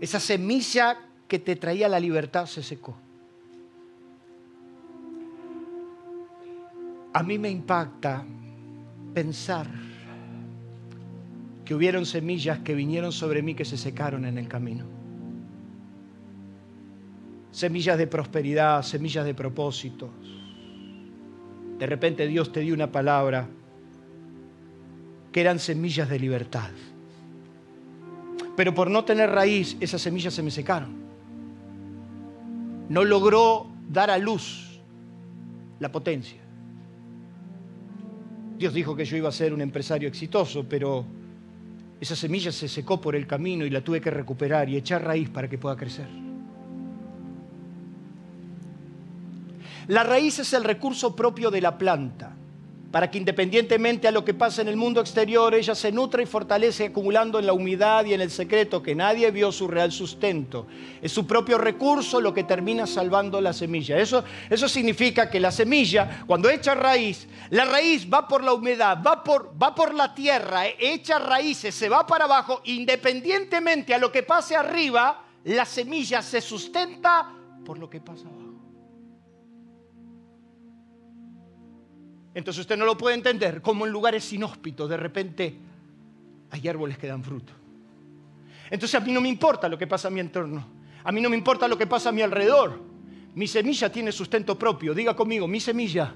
Esa 0.00 0.20
semilla 0.20 0.98
que 1.28 1.38
te 1.38 1.56
traía 1.56 1.88
la 1.88 2.00
libertad 2.00 2.46
se 2.46 2.62
secó. 2.62 2.96
A 7.12 7.22
mí 7.22 7.38
me 7.38 7.48
impacta 7.48 8.24
pensar 9.14 9.68
que 11.64 11.74
hubieron 11.74 12.04
semillas 12.04 12.58
que 12.58 12.74
vinieron 12.74 13.12
sobre 13.12 13.40
mí 13.40 13.54
que 13.54 13.64
se 13.64 13.76
secaron 13.76 14.24
en 14.24 14.36
el 14.36 14.48
camino. 14.48 14.84
Semillas 17.52 17.96
de 17.96 18.08
prosperidad, 18.08 18.82
semillas 18.82 19.24
de 19.24 19.32
propósitos. 19.32 20.10
De 21.78 21.86
repente 21.86 22.26
Dios 22.26 22.52
te 22.52 22.60
dio 22.60 22.74
una 22.74 22.90
palabra 22.90 23.48
que 25.30 25.40
eran 25.40 25.58
semillas 25.58 26.08
de 26.08 26.18
libertad. 26.18 26.70
Pero 28.56 28.74
por 28.74 28.90
no 28.90 29.04
tener 29.04 29.30
raíz, 29.30 29.76
esas 29.80 30.00
semillas 30.00 30.34
se 30.34 30.42
me 30.42 30.50
secaron. 30.50 30.94
No 32.88 33.04
logró 33.04 33.66
dar 33.88 34.10
a 34.10 34.18
luz 34.18 34.80
la 35.80 35.90
potencia. 35.90 36.40
Dios 38.56 38.72
dijo 38.72 38.94
que 38.94 39.04
yo 39.04 39.16
iba 39.16 39.28
a 39.28 39.32
ser 39.32 39.52
un 39.52 39.60
empresario 39.60 40.08
exitoso, 40.08 40.64
pero 40.68 41.04
esa 42.00 42.14
semilla 42.14 42.52
se 42.52 42.68
secó 42.68 43.00
por 43.00 43.16
el 43.16 43.26
camino 43.26 43.64
y 43.64 43.70
la 43.70 43.82
tuve 43.82 44.00
que 44.00 44.10
recuperar 44.10 44.68
y 44.68 44.76
echar 44.76 45.04
raíz 45.04 45.28
para 45.28 45.48
que 45.48 45.58
pueda 45.58 45.76
crecer. 45.76 46.08
La 49.88 50.02
raíz 50.04 50.38
es 50.38 50.52
el 50.52 50.64
recurso 50.64 51.14
propio 51.14 51.50
de 51.50 51.60
la 51.60 51.76
planta 51.76 52.36
para 52.94 53.10
que 53.10 53.18
independientemente 53.18 54.06
a 54.06 54.12
lo 54.12 54.24
que 54.24 54.34
pasa 54.34 54.62
en 54.62 54.68
el 54.68 54.76
mundo 54.76 55.00
exterior, 55.00 55.52
ella 55.52 55.74
se 55.74 55.90
nutra 55.90 56.22
y 56.22 56.26
fortalece 56.26 56.84
acumulando 56.84 57.40
en 57.40 57.46
la 57.46 57.52
humedad 57.52 58.04
y 58.04 58.14
en 58.14 58.20
el 58.20 58.30
secreto 58.30 58.80
que 58.84 58.94
nadie 58.94 59.32
vio 59.32 59.50
su 59.50 59.66
real 59.66 59.90
sustento. 59.90 60.68
Es 61.02 61.10
su 61.10 61.26
propio 61.26 61.58
recurso 61.58 62.20
lo 62.20 62.32
que 62.32 62.44
termina 62.44 62.86
salvando 62.86 63.40
la 63.40 63.52
semilla. 63.52 63.98
Eso, 63.98 64.22
eso 64.48 64.68
significa 64.68 65.28
que 65.28 65.40
la 65.40 65.50
semilla, 65.50 66.22
cuando 66.24 66.48
echa 66.48 66.76
raíz, 66.76 67.26
la 67.50 67.64
raíz 67.64 68.06
va 68.08 68.28
por 68.28 68.44
la 68.44 68.52
humedad, 68.52 69.02
va 69.04 69.24
por, 69.24 69.52
va 69.60 69.74
por 69.74 69.92
la 69.92 70.14
tierra, 70.14 70.62
echa 70.78 71.18
raíces, 71.18 71.74
se 71.74 71.88
va 71.88 72.06
para 72.06 72.26
abajo, 72.26 72.60
independientemente 72.62 73.92
a 73.92 73.98
lo 73.98 74.12
que 74.12 74.22
pase 74.22 74.54
arriba, 74.54 75.24
la 75.42 75.64
semilla 75.64 76.22
se 76.22 76.40
sustenta 76.40 77.28
por 77.66 77.76
lo 77.76 77.90
que 77.90 78.00
pasa 78.00 78.28
abajo. 78.28 78.43
Entonces 82.34 82.62
usted 82.62 82.76
no 82.76 82.84
lo 82.84 82.98
puede 82.98 83.14
entender 83.14 83.62
como 83.62 83.86
en 83.86 83.92
lugares 83.92 84.32
inhóspitos 84.32 84.90
de 84.90 84.96
repente 84.96 85.56
hay 86.50 86.68
árboles 86.68 86.98
que 86.98 87.06
dan 87.06 87.22
fruto. 87.22 87.52
Entonces 88.70 88.94
a 88.94 89.00
mí 89.00 89.12
no 89.12 89.20
me 89.20 89.28
importa 89.28 89.68
lo 89.68 89.78
que 89.78 89.86
pasa 89.86 90.08
a 90.08 90.10
mi 90.10 90.20
entorno, 90.20 90.66
a 91.04 91.12
mí 91.12 91.20
no 91.20 91.30
me 91.30 91.36
importa 91.36 91.68
lo 91.68 91.78
que 91.78 91.86
pasa 91.86 92.08
a 92.08 92.12
mi 92.12 92.22
alrededor. 92.22 92.80
Mi 93.34 93.48
semilla 93.48 93.90
tiene 93.90 94.12
sustento 94.12 94.56
propio. 94.56 94.94
Diga 94.94 95.14
conmigo, 95.14 95.48
mi 95.48 95.58
semilla 95.58 96.14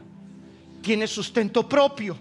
tiene 0.81 1.07
sustento 1.07 1.69
propio. 1.69 2.17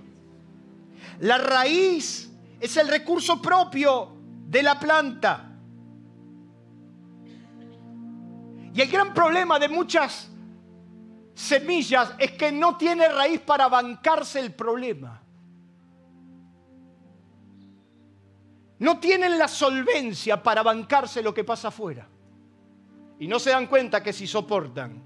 La 1.20 1.38
raíz 1.38 2.32
es 2.60 2.78
el 2.78 2.88
recurso 2.88 3.40
propio 3.40 4.16
de 4.48 4.64
la 4.64 4.80
planta. 4.80 5.52
Y 8.74 8.82
el 8.82 8.90
gran 8.90 9.14
problema 9.14 9.60
de 9.60 9.70
muchas 9.70 10.30
semillas 11.38 12.16
es 12.18 12.32
que 12.32 12.52
no 12.52 12.78
tiene 12.78 13.08
raíz 13.08 13.40
para 13.42 13.68
bancarse 13.70 14.40
el 14.40 14.54
problema. 14.54 15.22
No 18.80 19.00
tienen 19.00 19.38
la 19.38 19.48
solvencia 19.48 20.42
para 20.42 20.64
bancarse 20.64 21.22
lo 21.22 21.36
que 21.36 21.44
pasa 21.44 21.68
afuera. 21.68 22.08
Y 23.20 23.28
no 23.28 23.38
se 23.38 23.52
dan 23.52 23.68
cuenta 23.68 24.02
que 24.02 24.14
si 24.14 24.26
soportan, 24.26 25.04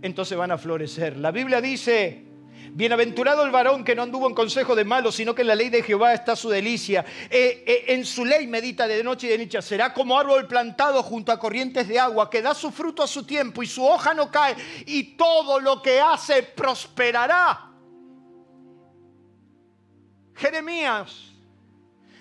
entonces 0.00 0.38
van 0.38 0.52
a 0.52 0.58
florecer. 0.58 1.18
La 1.18 1.30
Biblia 1.30 1.60
dice 1.60 2.24
Bienaventurado 2.72 3.44
el 3.44 3.50
varón 3.50 3.84
que 3.84 3.94
no 3.94 4.02
anduvo 4.02 4.28
en 4.28 4.34
consejo 4.34 4.74
de 4.74 4.84
malos, 4.84 5.16
sino 5.16 5.34
que 5.34 5.42
en 5.42 5.48
la 5.48 5.54
ley 5.54 5.70
de 5.70 5.82
Jehová 5.82 6.14
está 6.14 6.36
su 6.36 6.48
delicia. 6.48 7.04
Eh, 7.28 7.64
eh, 7.66 7.84
en 7.88 8.04
su 8.04 8.24
ley 8.24 8.46
medita 8.46 8.86
de 8.86 9.02
noche 9.02 9.26
y 9.26 9.30
de 9.30 9.38
noche. 9.38 9.60
Será 9.62 9.92
como 9.92 10.18
árbol 10.18 10.46
plantado 10.46 11.02
junto 11.02 11.32
a 11.32 11.38
corrientes 11.38 11.88
de 11.88 11.98
agua, 11.98 12.30
que 12.30 12.42
da 12.42 12.54
su 12.54 12.70
fruto 12.70 13.02
a 13.02 13.06
su 13.06 13.24
tiempo 13.24 13.62
y 13.62 13.66
su 13.66 13.84
hoja 13.84 14.14
no 14.14 14.30
cae, 14.30 14.56
y 14.86 15.16
todo 15.16 15.58
lo 15.58 15.82
que 15.82 16.00
hace 16.00 16.42
prosperará. 16.42 17.70
Jeremías. 20.34 21.26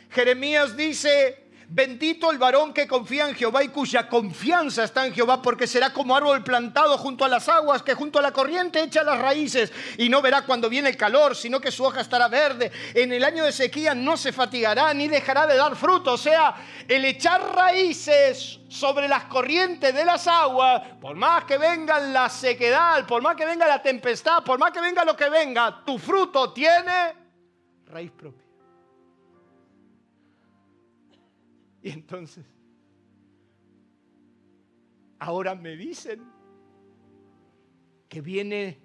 Jeremías 0.10 0.76
dice, 0.76 1.49
Bendito 1.72 2.32
el 2.32 2.39
varón 2.39 2.74
que 2.74 2.88
confía 2.88 3.30
en 3.30 3.36
Jehová 3.36 3.63
y 3.63 3.67
cuya 3.67 4.09
confianza 4.09 4.84
está 4.84 5.05
en 5.05 5.13
Jehová, 5.13 5.39
porque 5.39 5.67
será 5.67 5.93
como 5.93 6.15
árbol 6.15 6.43
plantado 6.43 6.97
junto 6.97 7.24
a 7.24 7.30
las 7.30 7.47
aguas, 7.47 7.84
que 7.84 7.93
junto 7.93 8.17
a 8.17 8.24
la 8.24 8.32
corriente 8.32 8.82
echa 8.82 9.03
las 9.03 9.20
raíces 9.20 9.72
y 9.99 10.09
no 10.09 10.20
verá 10.20 10.41
cuando 10.41 10.67
viene 10.67 10.89
el 10.89 10.97
calor, 10.97 11.36
sino 11.36 11.61
que 11.61 11.70
su 11.72 11.84
hoja 11.84 12.01
estará 12.01 12.28
verde. 12.28 12.72
En 12.95 13.13
el 13.13 13.24
año 13.24 13.43
de 13.43 13.51
sequía 13.51 13.93
no 13.93 14.17
se 14.17 14.34
fatigará 14.34 14.91
ni 14.95 15.07
dejará 15.07 15.45
de 15.45 15.57
dar 15.57 15.76
fruto. 15.76 16.13
O 16.13 16.17
sea, 16.17 16.55
el 16.88 17.05
echar 17.05 17.53
raíces 17.53 18.59
sobre 18.67 19.07
las 19.07 19.26
corrientes 19.26 19.93
de 19.93 20.05
las 20.05 20.26
aguas, 20.26 20.82
por 20.99 21.15
más 21.15 21.43
que 21.43 21.59
venga 21.59 21.99
la 21.99 22.30
sequedad, 22.30 23.05
por 23.05 23.22
más 23.22 23.36
que 23.36 23.45
venga 23.45 23.67
la 23.67 23.80
tempestad, 23.80 24.43
por 24.43 24.57
más 24.57 24.72
que 24.72 24.82
venga 24.82 25.05
lo 25.05 25.15
que 25.15 25.30
venga, 25.30 25.84
tu 25.86 25.99
fruto 25.99 26.51
tiene 26.51 27.13
raíz 27.86 28.09
propia. 28.09 28.49
Y 31.84 31.91
entonces, 31.91 32.45
ahora 35.19 35.55
me 35.55 35.75
dicen 35.75 36.21
que 38.07 38.21
viene 38.21 38.80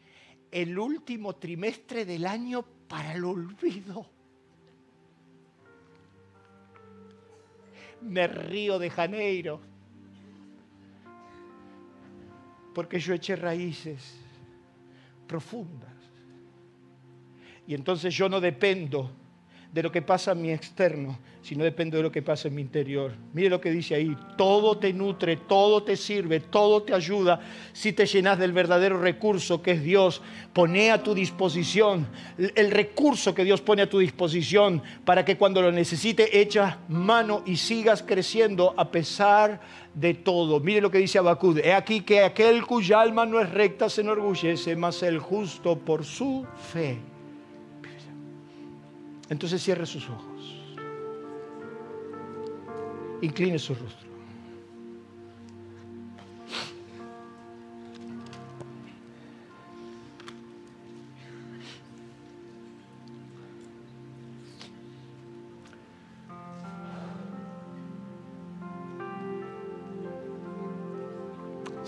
el 0.50 0.78
último 0.78 1.34
trimestre 1.36 2.04
del 2.04 2.26
año 2.26 2.62
para 2.88 3.14
el 3.14 3.24
olvido. 3.24 4.10
Me 8.02 8.26
río 8.26 8.78
de 8.78 8.90
Janeiro, 8.90 9.60
porque 12.74 13.00
yo 13.00 13.14
eché 13.14 13.34
raíces 13.34 14.20
profundas. 15.26 15.94
Y 17.66 17.74
entonces 17.74 18.14
yo 18.14 18.28
no 18.28 18.40
dependo 18.40 19.10
de 19.74 19.82
lo 19.82 19.90
que 19.90 20.02
pasa 20.02 20.30
en 20.30 20.40
mi 20.40 20.52
externo, 20.52 21.18
sino 21.42 21.64
depende 21.64 21.96
de 21.96 22.04
lo 22.04 22.12
que 22.12 22.22
pasa 22.22 22.46
en 22.46 22.54
mi 22.54 22.62
interior. 22.62 23.10
Mire 23.32 23.50
lo 23.50 23.60
que 23.60 23.72
dice 23.72 23.96
ahí, 23.96 24.16
todo 24.38 24.78
te 24.78 24.92
nutre, 24.92 25.36
todo 25.36 25.82
te 25.82 25.96
sirve, 25.96 26.38
todo 26.38 26.84
te 26.84 26.94
ayuda 26.94 27.40
si 27.72 27.92
te 27.92 28.06
llenas 28.06 28.38
del 28.38 28.52
verdadero 28.52 29.00
recurso 29.00 29.62
que 29.62 29.72
es 29.72 29.82
Dios. 29.82 30.22
Pone 30.52 30.92
a 30.92 31.02
tu 31.02 31.12
disposición 31.12 32.06
el 32.38 32.70
recurso 32.70 33.34
que 33.34 33.42
Dios 33.42 33.62
pone 33.62 33.82
a 33.82 33.90
tu 33.90 33.98
disposición 33.98 34.80
para 35.04 35.24
que 35.24 35.36
cuando 35.36 35.60
lo 35.60 35.72
necesite 35.72 36.40
echas 36.40 36.76
mano 36.86 37.42
y 37.44 37.56
sigas 37.56 38.04
creciendo 38.04 38.74
a 38.76 38.92
pesar 38.92 39.60
de 39.92 40.14
todo. 40.14 40.60
Mire 40.60 40.80
lo 40.80 40.90
que 40.92 40.98
dice 40.98 41.18
Abacud, 41.18 41.58
he 41.58 41.72
aquí 41.72 42.02
que 42.02 42.22
aquel 42.22 42.64
cuya 42.64 43.00
alma 43.00 43.26
no 43.26 43.40
es 43.40 43.50
recta 43.50 43.88
se 43.88 44.02
enorgullece, 44.02 44.76
mas 44.76 45.02
el 45.02 45.18
justo 45.18 45.76
por 45.76 46.04
su 46.04 46.46
fe 46.72 47.13
entonces 49.28 49.62
cierre 49.62 49.86
sus 49.86 50.08
ojos. 50.08 50.60
Incline 53.22 53.58
su 53.58 53.74
rostro. 53.74 54.14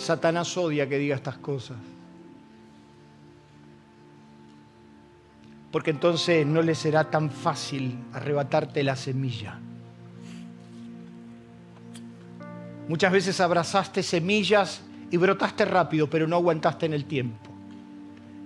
Satanás 0.07 0.57
odia 0.57 0.89
que 0.89 0.99
diga 0.99 1.16
estas 1.16 1.37
cosas. 1.39 1.95
Porque 5.71 5.91
entonces 5.91 6.47
no 6.47 6.62
le 6.62 6.75
será 6.75 7.11
tan 7.11 7.31
fácil 7.31 7.99
arrebatarte 8.12 8.83
la 8.83 8.97
semilla. 8.97 9.59
Muchas 12.89 13.12
veces 13.12 13.41
abrazaste 13.41 14.03
semillas 14.03 14.83
y 15.11 15.17
brotaste 15.17 15.64
rápido, 15.64 16.09
pero 16.09 16.27
no 16.27 16.37
aguantaste 16.37 16.87
en 16.87 16.93
el 16.93 17.05
tiempo. 17.05 17.51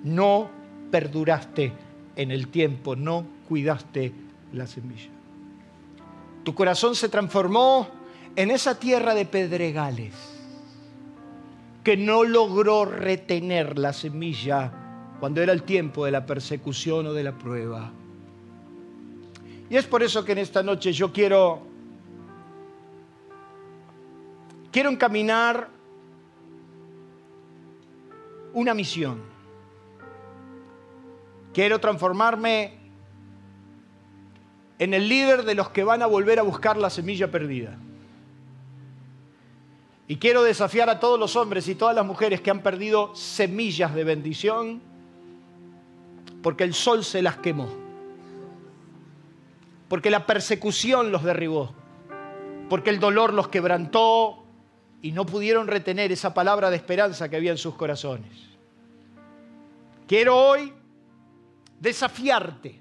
No 0.03 0.49
perduraste 0.91 1.73
en 2.16 2.31
el 2.31 2.49
tiempo, 2.49 2.97
no 2.97 3.27
cuidaste 3.49 4.12
la 4.53 4.66
semilla. 4.66 5.11
Tu 6.43 6.55
corazón 6.55 6.95
se 6.95 7.09
transformó 7.09 7.89
en 8.35 8.51
esa 8.51 8.79
tierra 8.79 9.14
de 9.14 9.27
pedregales 9.27 10.14
que 11.85 11.97
no 11.97 12.25
logró 12.25 12.85
retener 12.85 13.79
la 13.79 13.93
semilla 13.93 14.73
cuando 15.21 15.43
era 15.43 15.53
el 15.53 15.62
tiempo 15.64 16.07
de 16.07 16.11
la 16.11 16.25
persecución 16.25 17.07
o 17.07 17.12
de 17.12 17.23
la 17.23 17.37
prueba. 17.37 17.93
Y 19.68 19.77
es 19.77 19.87
por 19.87 20.03
eso 20.03 20.25
que 20.25 20.33
en 20.33 20.39
esta 20.39 20.62
noche 20.62 20.93
yo 20.93 21.12
quiero 21.12 21.62
quiero 24.73 24.89
encaminar 24.89 25.68
una 28.55 28.73
misión. 28.73 29.21
Quiero 31.53 31.79
transformarme 31.79 32.79
en 34.79 34.95
el 34.95 35.09
líder 35.09 35.45
de 35.45 35.55
los 35.55 35.68
que 35.68 35.85
van 35.85 36.01
a 36.03 36.07
volver 36.07 36.39
a 36.39 36.43
buscar 36.43 36.79
la 36.79 36.89
semilla 36.89 37.31
perdida. 37.31 37.77
Y 40.09 40.16
quiero 40.16 40.43
desafiar 40.43 40.89
a 40.89 40.99
todos 40.99 41.21
los 41.21 41.37
hombres 41.37 41.68
y 41.68 41.75
todas 41.75 41.95
las 41.95 42.07
mujeres 42.07 42.41
que 42.41 42.51
han 42.51 42.62
perdido 42.62 43.14
semillas 43.14 43.95
de 43.95 44.05
bendición 44.05 44.89
porque 46.43 46.64
el 46.64 46.74
sol 46.74 47.05
se 47.05 47.22
las 47.22 47.36
quemó, 47.36 47.68
porque 49.88 50.11
la 50.11 50.26
persecución 50.26 51.12
los 51.12 51.22
derribó, 51.22 51.74
porque 52.68 52.91
el 52.91 53.01
dolor 53.01 53.34
los 53.34 53.49
quebrantó 53.49 54.45
y 55.03 55.12
no 55.12 55.26
pudieron 55.26 55.66
retener 55.66 56.12
esa 56.12 56.32
palabra 56.32 56.70
de 56.70 56.76
esperanza 56.76 57.28
que 57.28 57.36
había 57.36 57.51
en 57.51 57.59
sus 57.59 57.74
corazones. 57.74 58.30
Quiero 60.07 60.36
hoy 60.36 60.72
desafiarte 61.78 62.80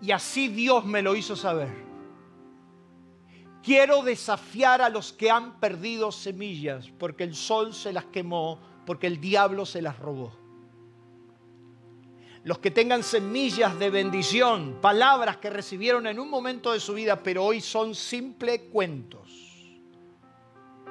y 0.00 0.10
así 0.12 0.48
Dios 0.48 0.84
me 0.84 1.02
lo 1.02 1.16
hizo 1.16 1.36
saber. 1.36 1.84
Quiero 3.62 4.02
desafiar 4.02 4.82
a 4.82 4.90
los 4.90 5.14
que 5.14 5.30
han 5.30 5.58
perdido 5.58 6.12
semillas 6.12 6.90
porque 6.98 7.24
el 7.24 7.34
sol 7.34 7.72
se 7.72 7.94
las 7.94 8.04
quemó, 8.04 8.58
porque 8.84 9.06
el 9.06 9.20
diablo 9.20 9.64
se 9.64 9.80
las 9.80 9.98
robó 9.98 10.43
los 12.44 12.58
que 12.58 12.70
tengan 12.70 13.02
semillas 13.02 13.78
de 13.78 13.88
bendición, 13.88 14.76
palabras 14.82 15.38
que 15.38 15.48
recibieron 15.48 16.06
en 16.06 16.20
un 16.20 16.28
momento 16.28 16.72
de 16.72 16.80
su 16.80 16.92
vida, 16.92 17.22
pero 17.22 17.42
hoy 17.42 17.62
son 17.62 17.94
simples 17.94 18.60
cuentos, 18.70 19.30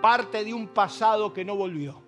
parte 0.01 0.43
de 0.43 0.51
un 0.51 0.67
pasado 0.67 1.31
que 1.31 1.45
no 1.45 1.55
volvió. 1.55 2.01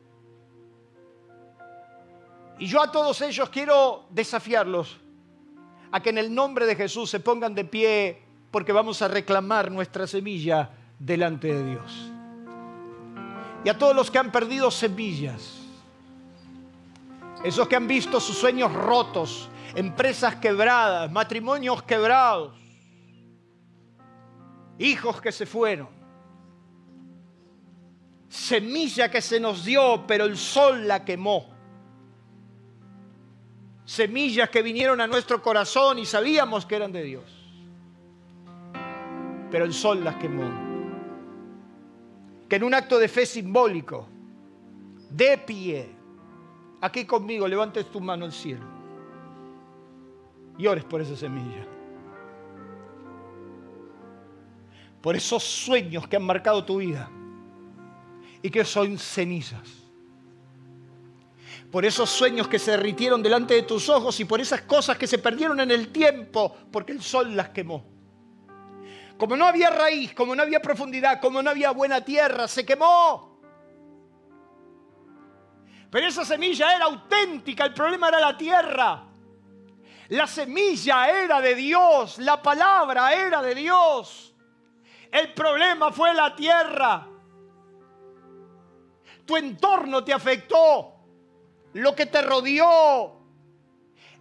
Y 2.58 2.66
yo 2.66 2.82
a 2.82 2.92
todos 2.92 3.22
ellos 3.22 3.50
quiero 3.50 4.08
desafiarlos 4.10 4.98
a 5.92 6.00
que 6.02 6.10
en 6.10 6.18
el 6.18 6.34
nombre 6.34 6.66
de 6.66 6.76
Jesús 6.76 7.12
se 7.12 7.20
pongan 7.20 7.54
de 7.54 7.66
pie 7.66 8.24
porque 8.50 8.72
vamos 8.72 9.04
a 9.04 9.08
reclamar 9.08 9.72
nuestra 9.72 10.08
semilla 10.08 10.72
delante 10.98 11.54
de 11.54 11.70
Dios. 11.70 12.12
Y 13.64 13.70
a 13.70 13.78
todos 13.78 13.96
los 13.96 14.10
que 14.10 14.18
han 14.18 14.32
perdido 14.32 14.72
semillas, 14.72 15.65
esos 17.46 17.68
que 17.68 17.76
han 17.76 17.88
visto 17.88 18.20
sus 18.20 18.36
sueños 18.36 18.74
rotos, 18.74 19.50
empresas 19.76 20.38
quebradas, 20.38 21.12
matrimonios 21.12 21.84
quebrados, 21.84 22.58
hijos 24.80 25.22
que 25.22 25.32
se 25.32 25.46
fueron, 25.46 25.90
semilla 28.28 29.12
que 29.12 29.22
se 29.22 29.40
nos 29.40 29.64
dio, 29.64 30.06
pero 30.08 30.26
el 30.26 30.38
sol 30.38 30.88
la 30.88 31.06
quemó. 31.06 31.54
Semillas 33.86 34.50
que 34.50 34.64
vinieron 34.64 35.00
a 35.00 35.06
nuestro 35.06 35.44
corazón 35.44 36.00
y 36.00 36.08
sabíamos 36.08 36.66
que 36.66 36.76
eran 36.76 36.92
de 36.92 37.04
Dios. 37.04 37.24
Pero 39.52 39.66
el 39.66 39.74
sol 39.74 40.04
las 40.04 40.16
quemó. 40.16 40.50
Que 42.50 42.56
en 42.56 42.64
un 42.64 42.74
acto 42.74 42.98
de 42.98 43.08
fe 43.08 43.28
simbólico, 43.28 44.08
de 45.12 45.38
pie, 45.38 45.95
Aquí 46.86 47.04
conmigo, 47.04 47.48
levantes 47.48 47.90
tu 47.92 48.00
mano 48.00 48.26
al 48.26 48.32
cielo 48.32 48.64
y 50.56 50.68
ores 50.68 50.84
por 50.84 51.02
esa 51.02 51.16
semilla. 51.16 51.66
Por 55.02 55.16
esos 55.16 55.44
sueños 55.44 56.08
que 56.08 56.16
han 56.16 56.24
marcado 56.24 56.64
tu 56.64 56.78
vida 56.78 57.10
y 58.44 58.52
que 58.52 58.64
son 58.64 59.00
cenizas. 59.00 59.68
por 61.72 61.84
esos 61.86 62.08
sueños 62.10 62.48
que 62.48 62.60
se 62.60 62.72
derritieron 62.72 63.24
delante 63.24 63.56
de 63.56 63.64
tus 63.64 63.90
ojos 63.90 64.20
y 64.20 64.26
por 64.26 64.40
esas 64.40 64.62
cosas 64.62 64.96
que 64.96 65.08
se 65.08 65.18
perdieron 65.18 65.60
en 65.60 65.72
el 65.72 65.92
tiempo, 65.92 66.56
porque 66.72 66.92
el 66.92 67.02
sol 67.02 67.36
las 67.36 67.50
quemó. 67.50 67.84
Como 69.18 69.36
no 69.36 69.46
había 69.46 69.72
raíz, 69.72 70.14
como 70.14 70.36
no 70.36 70.44
había 70.44 70.62
profundidad, 70.62 71.20
como 71.20 71.42
no 71.42 71.50
había 71.50 71.72
buena 71.72 72.06
tierra, 72.06 72.48
se 72.48 72.64
quemó. 72.64 73.35
Pero 75.90 76.08
esa 76.08 76.26
semilla 76.26 76.76
era 76.76 76.86
auténtica, 76.86 77.66
el 77.66 77.74
problema 77.74 78.10
era 78.10 78.20
la 78.20 78.38
tierra. 78.38 79.04
La 80.10 80.28
semilla 80.28 81.10
era 81.10 81.42
de 81.42 81.56
Dios, 81.56 82.20
la 82.20 82.42
palabra 82.42 83.14
era 83.14 83.42
de 83.42 83.56
Dios. 83.56 84.34
El 85.12 85.34
problema 85.34 85.92
fue 85.92 86.14
la 86.14 86.36
tierra. 86.36 87.08
Tu 89.26 89.36
entorno 89.38 90.04
te 90.04 90.14
afectó, 90.14 90.94
lo 91.74 91.96
que 91.96 92.06
te 92.06 92.22
rodeó. 92.22 93.22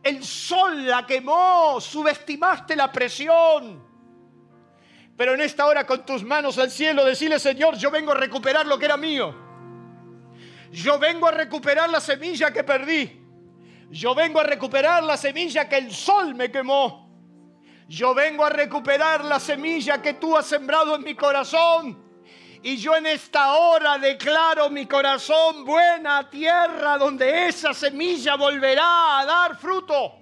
El 0.02 0.24
sol 0.24 0.86
la 0.86 1.06
quemó, 1.06 1.80
subestimaste 1.80 2.76
la 2.76 2.90
presión. 2.90 3.82
Pero 5.16 5.34
en 5.34 5.40
esta 5.40 5.66
hora 5.66 5.86
con 5.86 6.04
tus 6.04 6.24
manos 6.24 6.58
al 6.58 6.70
cielo, 6.70 7.04
decirle, 7.04 7.38
Señor, 7.38 7.76
yo 7.76 7.90
vengo 7.90 8.12
a 8.12 8.16
recuperar 8.16 8.66
lo 8.66 8.78
que 8.78 8.86
era 8.86 8.96
mío. 8.96 9.43
Yo 10.74 10.98
vengo 10.98 11.28
a 11.28 11.30
recuperar 11.30 11.88
la 11.88 12.00
semilla 12.00 12.52
que 12.52 12.64
perdí. 12.64 13.20
Yo 13.90 14.12
vengo 14.12 14.40
a 14.40 14.42
recuperar 14.42 15.04
la 15.04 15.16
semilla 15.16 15.68
que 15.68 15.76
el 15.76 15.92
sol 15.92 16.34
me 16.34 16.50
quemó. 16.50 17.08
Yo 17.86 18.12
vengo 18.12 18.44
a 18.44 18.50
recuperar 18.50 19.24
la 19.24 19.38
semilla 19.38 20.02
que 20.02 20.14
tú 20.14 20.36
has 20.36 20.46
sembrado 20.46 20.96
en 20.96 21.04
mi 21.04 21.14
corazón. 21.14 22.02
Y 22.60 22.76
yo 22.76 22.96
en 22.96 23.06
esta 23.06 23.52
hora 23.52 23.98
declaro 23.98 24.68
mi 24.68 24.86
corazón 24.86 25.64
buena 25.64 26.28
tierra 26.28 26.98
donde 26.98 27.46
esa 27.46 27.72
semilla 27.72 28.34
volverá 28.34 29.20
a 29.20 29.26
dar 29.26 29.56
fruto 29.56 30.20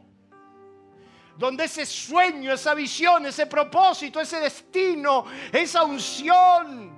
donde 1.34 1.64
ese 1.64 1.86
sueño, 1.86 2.52
esa 2.52 2.74
visión, 2.74 3.24
ese 3.24 3.46
propósito, 3.46 4.20
ese 4.20 4.38
destino, 4.38 5.24
esa 5.50 5.82
unción, 5.82 6.92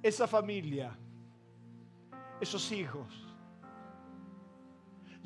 esa 0.00 0.26
familia, 0.28 0.96
esos 2.40 2.70
hijos, 2.72 3.24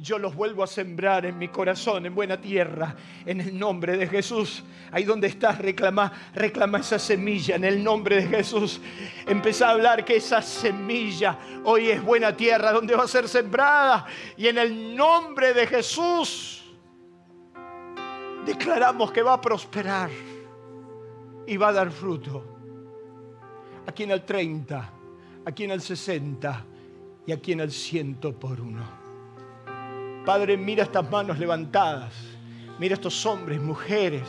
yo 0.00 0.16
los 0.16 0.36
vuelvo 0.36 0.62
a 0.62 0.68
sembrar 0.68 1.26
en 1.26 1.36
mi 1.36 1.48
corazón, 1.48 2.06
en 2.06 2.14
buena 2.14 2.40
tierra, 2.40 2.94
en 3.26 3.40
el 3.40 3.58
nombre 3.58 3.96
de 3.96 4.06
Jesús. 4.06 4.62
Ahí 4.92 5.02
donde 5.02 5.26
estás, 5.26 5.58
reclama, 5.58 6.12
reclama 6.34 6.78
esa 6.78 7.00
semilla 7.00 7.56
en 7.56 7.64
el 7.64 7.82
nombre 7.82 8.22
de 8.22 8.28
Jesús. 8.28 8.80
Empezá 9.26 9.68
a 9.68 9.70
hablar 9.72 10.04
que 10.04 10.16
esa 10.16 10.40
semilla 10.40 11.36
hoy 11.64 11.90
es 11.90 12.00
buena 12.00 12.36
tierra 12.36 12.70
donde 12.70 12.94
va 12.94 13.04
a 13.04 13.08
ser 13.08 13.28
sembrada. 13.28 14.06
Y 14.36 14.46
en 14.46 14.58
el 14.58 14.96
nombre 14.96 15.52
de 15.52 15.66
Jesús 15.66 16.64
declaramos 18.46 19.10
que 19.10 19.22
va 19.22 19.32
a 19.32 19.40
prosperar 19.40 20.10
y 21.44 21.56
va 21.56 21.68
a 21.68 21.72
dar 21.72 21.90
fruto. 21.90 22.44
Aquí 23.84 24.04
en 24.04 24.12
el 24.12 24.22
30, 24.22 24.92
aquí 25.44 25.64
en 25.64 25.72
el 25.72 25.80
60 25.80 26.64
y 27.28 27.32
aquí 27.32 27.52
en 27.52 27.60
el 27.60 27.70
ciento 27.70 28.32
por 28.32 28.58
uno. 28.58 28.82
Padre, 30.24 30.56
mira 30.56 30.84
estas 30.84 31.10
manos 31.10 31.38
levantadas, 31.38 32.14
mira 32.78 32.94
estos 32.94 33.26
hombres, 33.26 33.60
mujeres, 33.60 34.22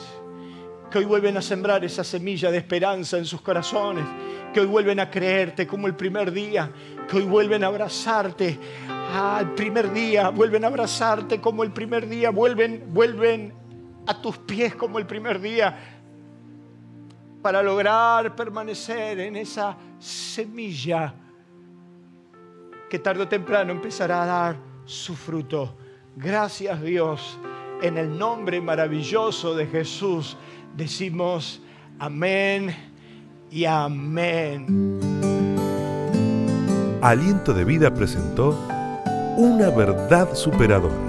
que 0.91 0.97
hoy 0.97 1.05
vuelven 1.05 1.37
a 1.37 1.41
sembrar 1.41 1.85
esa 1.85 2.03
semilla 2.03 2.51
de 2.51 2.57
esperanza 2.57 3.17
en 3.17 3.23
sus 3.23 3.39
corazones, 3.39 4.03
que 4.53 4.59
hoy 4.59 4.65
vuelven 4.65 4.99
a 4.99 5.09
creerte 5.09 5.65
como 5.65 5.87
el 5.87 5.95
primer 5.95 6.33
día, 6.33 6.73
que 7.09 7.15
hoy 7.15 7.23
vuelven 7.23 7.63
a 7.63 7.67
abrazarte 7.67 8.59
al 8.89 9.55
primer 9.55 9.93
día, 9.93 10.27
vuelven 10.27 10.65
a 10.65 10.67
abrazarte 10.67 11.39
como 11.39 11.63
el 11.63 11.71
primer 11.71 12.05
día, 12.05 12.31
vuelven, 12.31 12.83
vuelven 12.89 13.53
a 14.07 14.21
tus 14.21 14.39
pies 14.39 14.75
como 14.75 14.99
el 14.99 15.05
primer 15.05 15.39
día 15.39 16.01
para 17.41 17.63
lograr 17.63 18.35
permanecer 18.35 19.21
en 19.21 19.37
esa 19.37 19.77
semilla 19.99 21.28
que 22.89 22.99
tarde 22.99 23.23
o 23.23 23.27
temprano 23.27 23.71
empezará 23.71 24.23
a 24.23 24.25
dar 24.25 24.55
su 24.85 25.15
fruto. 25.15 25.75
Gracias 26.15 26.81
Dios, 26.81 27.37
en 27.81 27.97
el 27.97 28.17
nombre 28.17 28.59
maravilloso 28.59 29.55
de 29.55 29.67
Jesús 29.67 30.35
decimos 30.75 31.61
amén 31.99 32.75
y 33.51 33.65
amén. 33.65 34.99
Aliento 37.01 37.53
de 37.53 37.63
vida 37.63 37.93
presentó 37.93 38.57
una 39.37 39.69
verdad 39.69 40.33
superadora. 40.33 41.08